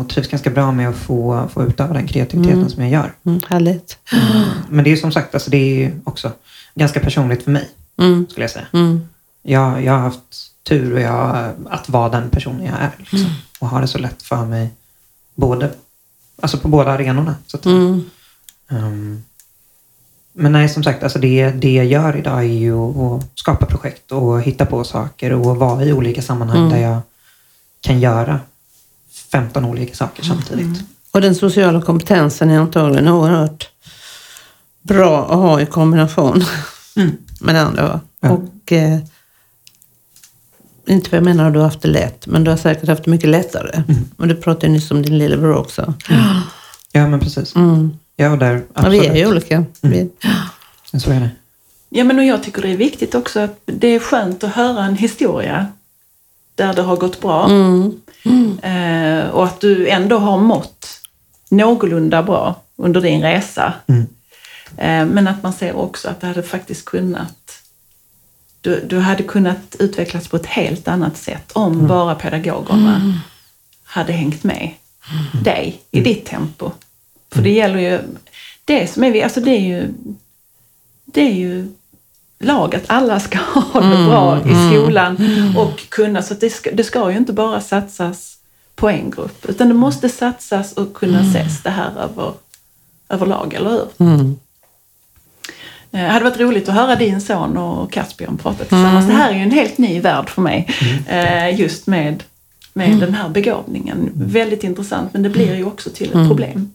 Och 0.00 0.08
trivs 0.08 0.28
ganska 0.28 0.50
bra 0.50 0.72
med 0.72 0.88
att 0.88 0.96
få, 0.96 1.48
få 1.52 1.64
utöva 1.64 1.94
den 1.94 2.06
kreativiteten 2.08 2.58
Mm. 2.58 2.70
som 2.70 2.82
jag 2.82 2.92
gör. 2.92 3.12
mm, 3.26 3.40
härligt. 3.48 3.98
Mm. 4.12 4.48
Men 4.68 4.84
det 4.84 4.92
är 4.92 4.96
som 4.96 5.12
sagt, 5.12 5.34
alltså, 5.34 5.50
det 5.50 5.84
är 5.84 5.92
också 6.04 6.32
ganska 6.74 7.00
personligt 7.00 7.42
för 7.42 7.50
mig, 7.50 7.68
Mm, 7.98 8.26
skulle 8.30 8.44
jag 8.44 8.50
säga. 8.50 8.66
mm, 8.72 9.00
Jag, 9.42 9.84
jag 9.84 9.92
har 9.92 9.98
haft 10.00 10.52
tur 10.68 10.94
och 10.94 11.00
jag, 11.00 11.50
att 11.70 11.88
vara 11.88 12.08
den 12.08 12.30
personen 12.30 12.64
jag 12.66 12.74
är. 12.80 12.90
Liksom. 12.98 13.18
Mm. 13.18 13.30
Och 13.60 13.68
ha 13.68 13.80
det 13.80 13.88
så 13.88 13.98
lätt 13.98 14.22
för 14.22 14.44
mig 14.44 14.70
både, 15.34 15.70
alltså 16.42 16.58
på 16.58 16.68
båda 16.68 16.90
arenorna. 16.92 17.34
Så 17.46 17.56
att. 17.56 17.66
Ehm, 17.66 19.22
men 20.32 20.52
nej, 20.52 20.68
som 20.68 20.82
sagt, 20.84 21.02
alltså 21.02 21.18
det, 21.18 21.50
det 21.50 21.72
jag 21.72 21.86
gör 21.86 22.16
idag 22.16 22.38
är 22.38 22.42
ju 22.42 22.78
att 22.78 23.24
skapa 23.34 23.66
projekt 23.66 24.12
och 24.12 24.42
hitta 24.42 24.66
på 24.66 24.84
saker 24.84 25.32
och 25.32 25.56
vara 25.56 25.84
i 25.84 25.92
olika 25.92 26.22
sammanhang 26.22 26.58
Mm. 26.58 26.70
där 26.70 26.78
jag 26.78 26.98
kan 27.80 28.00
göra 28.00 28.40
15 29.32 29.64
olika 29.64 29.94
saker 29.94 30.22
samtidigt. 30.22 30.80
Och 31.10 31.20
den 31.20 31.34
sociala 31.34 31.82
kompetensen 31.82 32.50
är 32.50 32.58
antagligen 32.58 33.08
oerhört 33.08 33.68
bra 34.82 35.24
att 35.24 35.36
ha 35.38 35.60
i 35.60 35.66
kombination 35.66 36.44
med 37.40 37.54
det 37.54 37.60
andra. 37.62 38.00
Ja. 38.20 38.30
Och 38.30 38.72
eh, 38.72 38.98
inte 40.86 41.10
för 41.10 41.16
jag 41.16 41.24
menar 41.24 41.46
att 41.46 41.52
du 41.52 41.58
har 41.58 41.66
haft 41.66 41.82
det 41.82 41.88
lätt, 41.88 42.26
men 42.26 42.44
du 42.44 42.50
har 42.50 42.58
säkert 42.58 42.88
haft 42.88 43.04
det 43.04 43.10
mycket 43.10 43.28
lättare. 43.28 43.82
Och 44.16 44.28
du 44.28 44.34
pratade 44.34 44.66
ju 44.66 44.72
nyss 44.72 44.90
om 44.90 45.02
din 45.02 45.18
lillebror 45.18 45.56
också. 45.56 45.94
Ja, 46.92 47.06
men 47.08 47.20
precis. 47.20 47.54
Mm. 47.56 47.90
Ja, 48.16 48.30
och 48.30 48.38
där, 48.38 48.62
Ja, 48.74 48.88
vi 48.88 48.98
är 48.98 49.02
ju 49.02 49.08
absolut. 49.08 49.28
olika. 49.28 49.64
Vi, 49.80 50.10
Så 50.98 51.10
är 51.10 51.20
det. 51.20 51.30
Ja, 51.88 52.04
men 52.04 52.18
och 52.18 52.24
jag 52.24 52.42
tycker 52.42 52.62
det 52.62 52.68
är 52.68 52.76
viktigt 52.76 53.14
också 53.14 53.40
att 53.40 53.60
det 53.66 53.88
är 53.88 53.98
skönt 54.00 54.44
att 54.44 54.52
höra 54.54 54.84
en 54.84 54.96
historia 54.96 55.66
där 56.54 56.74
det 56.74 56.82
har 56.82 56.96
gått 56.96 57.20
bra. 57.20 57.44
mm. 57.48 57.92
Eh, 58.62 59.28
och 59.28 59.44
att 59.44 59.60
du 59.60 59.88
ändå 59.88 60.18
har 60.18 60.38
mått 60.38 61.00
någorlunda 61.48 62.22
bra 62.22 62.62
under 62.76 63.00
din 63.00 63.22
resa. 63.22 63.74
Mm. 63.86 64.06
Eh, 64.76 65.14
men 65.14 65.28
att 65.28 65.42
man 65.42 65.52
ser 65.52 65.76
också 65.76 66.08
att 66.08 66.20
det 66.20 66.26
hade 66.26 66.42
faktiskt 66.42 66.84
kunnat 66.84 67.62
du, 68.60 68.84
du 68.86 68.98
hade 68.98 69.22
kunnat 69.22 69.76
utvecklas 69.78 70.28
på 70.28 70.36
ett 70.36 70.46
helt 70.46 70.88
annat 70.88 71.16
sätt 71.16 71.52
om 71.52 71.86
bara 71.86 72.14
pedagogerna 72.14 73.20
hade 73.84 74.12
hängt 74.12 74.44
med 74.44 74.70
dig 75.44 75.80
i 75.90 76.00
ditt 76.00 76.26
tempo. 76.26 76.70
För 77.32 77.42
det 77.42 77.50
gäller 77.50 77.78
ju, 77.78 78.00
det 78.64 78.92
som 78.92 79.04
är 79.04 79.10
vi, 79.10 79.22
alltså 79.22 79.40
det 79.40 79.50
är 79.50 79.60
ju, 79.60 79.94
det 81.04 81.20
är 81.20 81.34
ju 81.34 81.68
lag 82.40 82.74
att 82.74 82.84
alla 82.86 83.20
ska 83.20 83.38
ha 83.54 83.80
det 83.80 84.04
bra 84.06 84.38
i 84.38 84.70
skolan 84.72 85.16
och 85.56 85.88
kunna, 85.88 86.22
så 86.22 86.34
det 86.34 86.50
ska, 86.50 86.70
det 86.72 86.84
ska 86.84 87.10
ju 87.10 87.16
inte 87.16 87.32
bara 87.32 87.60
satsas 87.60 88.34
på 88.74 88.88
en 88.88 89.10
grupp, 89.10 89.44
utan 89.48 89.68
det 89.68 89.74
måste 89.74 90.08
satsas 90.08 90.72
och 90.72 90.94
kunna 90.94 91.20
ses 91.20 91.62
det 91.62 91.70
här 91.70 91.90
över, 91.90 92.32
överlag, 93.08 93.54
eller 93.54 93.70
hur? 93.70 93.86
Mm. 93.98 94.36
Det 95.90 95.98
hade 95.98 96.24
varit 96.24 96.40
roligt 96.40 96.68
att 96.68 96.74
höra 96.74 96.96
din 96.96 97.20
son 97.20 97.56
och 97.56 97.92
Caspian 97.92 98.36
prata 98.38 98.58
tillsammans. 98.58 99.06
Det 99.06 99.12
här 99.12 99.30
är 99.30 99.34
ju 99.34 99.40
en 99.42 99.50
helt 99.50 99.78
ny 99.78 100.00
värld 100.00 100.28
för 100.30 100.42
mig. 100.42 100.68
eh, 101.06 101.60
Just 101.60 101.86
med, 101.86 102.22
med 102.72 102.90
den 102.98 103.14
här 103.14 103.28
begåvningen. 103.28 104.10
Väldigt 104.14 104.64
intressant, 104.64 105.12
men 105.12 105.22
det 105.22 105.28
blir 105.30 105.54
ju 105.56 105.64
också 105.64 105.90
till 105.90 106.06
ett 106.08 106.28
problem. 106.28 106.72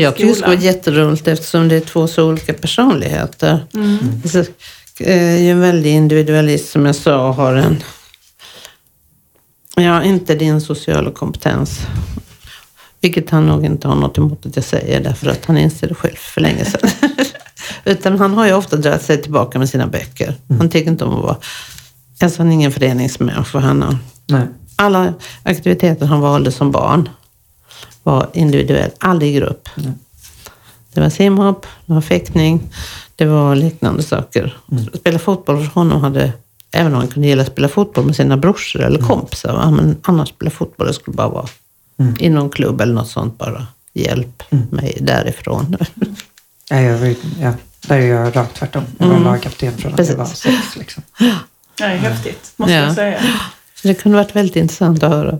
Jag 0.00 0.14
tycker 0.16 0.28
det 0.28 0.34
skulle 0.34 0.56
vara 0.56 0.64
jätteroligt 0.64 1.28
eftersom 1.28 1.68
det 1.68 1.76
är 1.76 1.80
två 1.80 2.06
så 2.06 2.28
olika 2.28 2.54
personligheter. 2.54 3.66
Så, 4.24 4.44
eh, 5.00 5.42
ju 5.42 5.50
en 5.50 5.60
väldig 5.60 5.90
individualist 5.90 6.70
som 6.70 6.86
jag 6.86 6.94
sa 6.94 7.32
har 7.32 7.54
en, 7.54 7.82
ja 9.76 10.02
inte 10.02 10.34
din 10.34 10.60
sociala 10.60 11.10
kompetens. 11.10 11.80
Vilket 13.00 13.30
han 13.30 13.46
nog 13.46 13.64
inte 13.64 13.88
har 13.88 13.94
något 13.94 14.18
emot 14.18 14.46
att 14.46 14.56
jag 14.56 14.64
säger 14.64 15.00
därför 15.00 15.30
att 15.30 15.44
han 15.44 15.58
inser 15.58 15.88
det 15.88 15.94
själv 15.94 16.16
för 16.16 16.40
länge 16.40 16.64
sedan. 16.64 16.90
Utan 17.84 18.18
han 18.18 18.34
har 18.34 18.46
ju 18.46 18.52
ofta 18.52 18.76
dragit 18.76 19.02
sig 19.02 19.22
tillbaka 19.22 19.58
med 19.58 19.68
sina 19.68 19.86
böcker. 19.86 20.34
Han 20.58 20.70
tycker 20.70 20.90
inte 20.90 21.04
om 21.04 21.16
att 21.16 21.22
vara, 21.22 21.36
alltså 22.20 22.40
han 22.40 22.48
är 22.48 22.52
ingen 22.52 22.72
föreningsmänniska. 22.72 23.58
Han 23.58 23.82
har, 23.82 23.96
Nej. 24.26 24.46
alla 24.76 25.14
aktiviteter 25.42 26.06
han 26.06 26.20
valde 26.20 26.52
som 26.52 26.70
barn 26.70 27.08
var 28.04 28.30
individuellt, 28.32 28.94
aldrig 28.98 29.30
i 29.30 29.38
grupp. 29.38 29.68
Det 30.92 31.00
var 31.00 31.10
simhopp, 31.10 31.66
det 31.86 31.92
var 31.94 32.00
fäktning, 32.00 32.60
det 33.16 33.24
var 33.24 33.54
liknande 33.54 34.02
saker. 34.02 34.56
Att 34.92 35.00
Spela 35.00 35.18
fotboll 35.18 35.56
för 35.64 35.74
honom 35.80 36.00
hade, 36.00 36.32
även 36.72 36.92
om 36.94 36.98
han 36.98 37.08
kunde 37.08 37.28
gilla 37.28 37.42
att 37.42 37.48
spela 37.52 37.68
fotboll 37.68 38.04
med 38.06 38.16
sina 38.16 38.36
brorsor 38.36 38.82
eller 38.82 38.98
kompisar, 39.00 39.52
va? 39.52 39.70
men 39.70 39.96
annars 40.02 40.28
spela 40.28 40.50
fotboll, 40.50 40.86
det 40.86 40.94
skulle 40.94 41.14
bara 41.16 41.28
vara 41.28 41.46
i 42.18 42.28
någon 42.30 42.50
klubb 42.50 42.80
eller 42.80 42.94
något 42.94 43.08
sånt 43.08 43.38
bara. 43.38 43.66
Hjälp 43.92 44.42
mig 44.70 44.98
därifrån. 45.00 45.76
Ja, 46.70 46.80
jag, 46.80 47.08
ju- 47.08 47.16
ja, 47.40 47.52
där 47.86 47.96
är 47.98 48.06
jag 48.06 48.36
rakt 48.36 48.56
tvärtom. 48.56 48.82
Jag 48.98 49.06
var 49.08 49.18
lagkapten 49.18 49.72
från 49.78 49.94
att 49.94 50.08
jag 50.08 50.16
var 50.16 50.24
Precis. 50.24 50.38
sex. 50.42 50.76
Liksom. 50.76 51.02
Det 51.78 51.84
är 51.84 51.96
häftigt, 51.96 52.52
måste 52.56 52.72
Ja. 52.74 52.80
jag 52.84 52.94
säga. 52.94 53.20
Det 53.82 53.94
kunde 53.94 54.18
varit 54.18 54.36
väldigt 54.36 54.56
intressant 54.56 55.02
att 55.02 55.10
höra. 55.10 55.38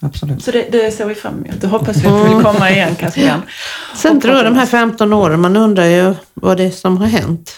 Absolut. 0.00 0.44
Så 0.44 0.50
det, 0.50 0.68
det 0.72 0.90
ser 0.90 1.06
vi 1.06 1.14
fram 1.14 1.34
emot. 1.44 1.60
Det 1.60 1.66
hoppas 1.66 1.96
vi 1.96 2.06
att 2.08 2.24
du 2.26 2.34
vill 2.34 2.44
komma 2.44 2.70
igen, 2.70 2.94
Caspian. 2.94 3.42
Sen 3.96 4.20
tror 4.20 4.34
jag 4.36 4.44
de 4.44 4.54
här 4.56 4.66
15 4.66 5.12
åren, 5.12 5.40
man 5.40 5.56
undrar 5.56 5.84
ju 5.84 6.14
vad 6.34 6.56
det 6.56 6.64
är 6.64 6.70
som 6.70 6.96
har 6.96 7.06
hänt. 7.06 7.52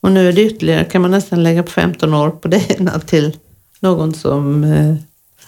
Och 0.00 0.12
nu 0.12 0.28
är 0.28 0.32
det 0.32 0.42
ytterligare, 0.42 0.84
kan 0.84 1.02
man 1.02 1.10
nästan 1.10 1.42
lägga 1.42 1.62
på 1.62 1.70
15 1.70 2.14
år 2.14 2.30
på 2.30 2.48
det 2.48 2.70
ena 2.80 2.98
till 3.00 3.36
någon 3.80 4.14
som, 4.14 4.64
eh, 4.64 4.94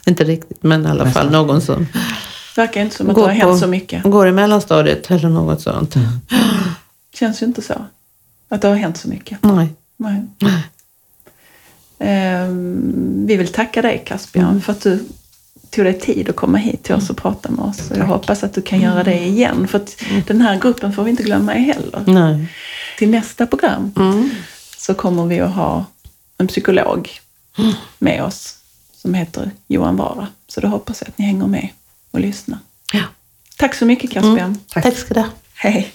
inte 0.07 0.25
riktigt, 0.25 0.63
men 0.63 0.87
i 0.87 0.89
alla 0.89 1.11
fall 1.11 1.31
någon 1.31 1.61
som 1.61 1.87
Verkar 2.57 2.81
inte 2.81 2.97
som 2.97 3.11
att 3.11 3.17
det 3.17 3.23
har 3.23 3.29
hänt 3.29 3.51
på, 3.53 3.59
så 3.59 3.67
mycket. 3.67 4.03
går 4.03 4.29
i 4.29 4.33
mellanstadiet 4.33 5.11
eller 5.11 5.29
något 5.29 5.61
sånt. 5.61 5.95
Känns 7.15 7.43
ju 7.43 7.47
inte 7.47 7.63
så. 7.63 7.75
Att 8.49 8.63
det 8.63 8.69
har 8.69 8.75
hänt 8.75 8.97
så 8.97 9.09
mycket. 9.09 9.39
Nej. 9.43 9.69
Nej. 9.97 10.23
Ehm, 11.99 13.27
vi 13.27 13.37
vill 13.37 13.53
tacka 13.53 13.83
dig 13.83 14.03
Caspian 14.07 14.49
Mm. 14.49 14.61
för 14.63 14.73
att 14.73 14.81
du 14.81 15.05
tog 15.71 15.85
dig 15.85 15.99
tid 16.01 16.29
att 16.31 16.37
komma 16.37 16.59
hit 16.59 16.83
till 16.83 16.95
oss 16.95 17.11
och 17.11 17.17
prata 17.17 17.51
med 17.51 17.65
oss. 17.65 17.91
Och 17.91 17.97
jag 17.97 18.05
hoppas 18.07 18.43
att 18.45 18.55
du 18.55 18.63
kan 18.63 18.81
göra 18.81 19.05
det 19.05 19.19
igen. 19.27 19.69
För 19.69 19.79
att 19.79 19.97
Mm. 20.11 20.23
den 20.27 20.41
här 20.41 20.59
gruppen 20.61 20.93
får 20.93 21.05
vi 21.05 21.11
inte 21.11 21.23
glömma 21.23 21.53
heller. 21.53 22.03
Nej. 22.07 22.47
Till 22.99 23.11
nästa 23.11 23.47
program 23.47 23.93
Mm. 23.97 24.31
så 24.77 24.95
kommer 24.95 25.27
vi 25.27 25.41
att 25.41 25.55
ha 25.55 25.85
en 26.39 26.47
psykolog 26.47 27.11
med 27.99 28.23
oss 28.25 28.57
som 28.97 29.15
heter 29.15 29.51
Johan 29.67 29.97
Vara. 29.97 30.27
Så 30.49 30.61
då 30.61 30.69
hoppas 30.69 31.01
jag 31.03 31.09
att 31.09 31.19
ni 31.19 31.25
hänger 31.25 31.47
med 31.47 31.69
och 32.11 32.21
lyssnar. 32.21 32.59
Ja. 32.93 33.03
Tack 33.59 33.75
så 33.75 33.85
mycket 33.87 34.11
Caspian. 34.11 34.59
Tack 34.69 34.97
ska 34.97 35.15
du 35.15 35.21
ha. 35.21 35.29
Hej. 35.55 35.93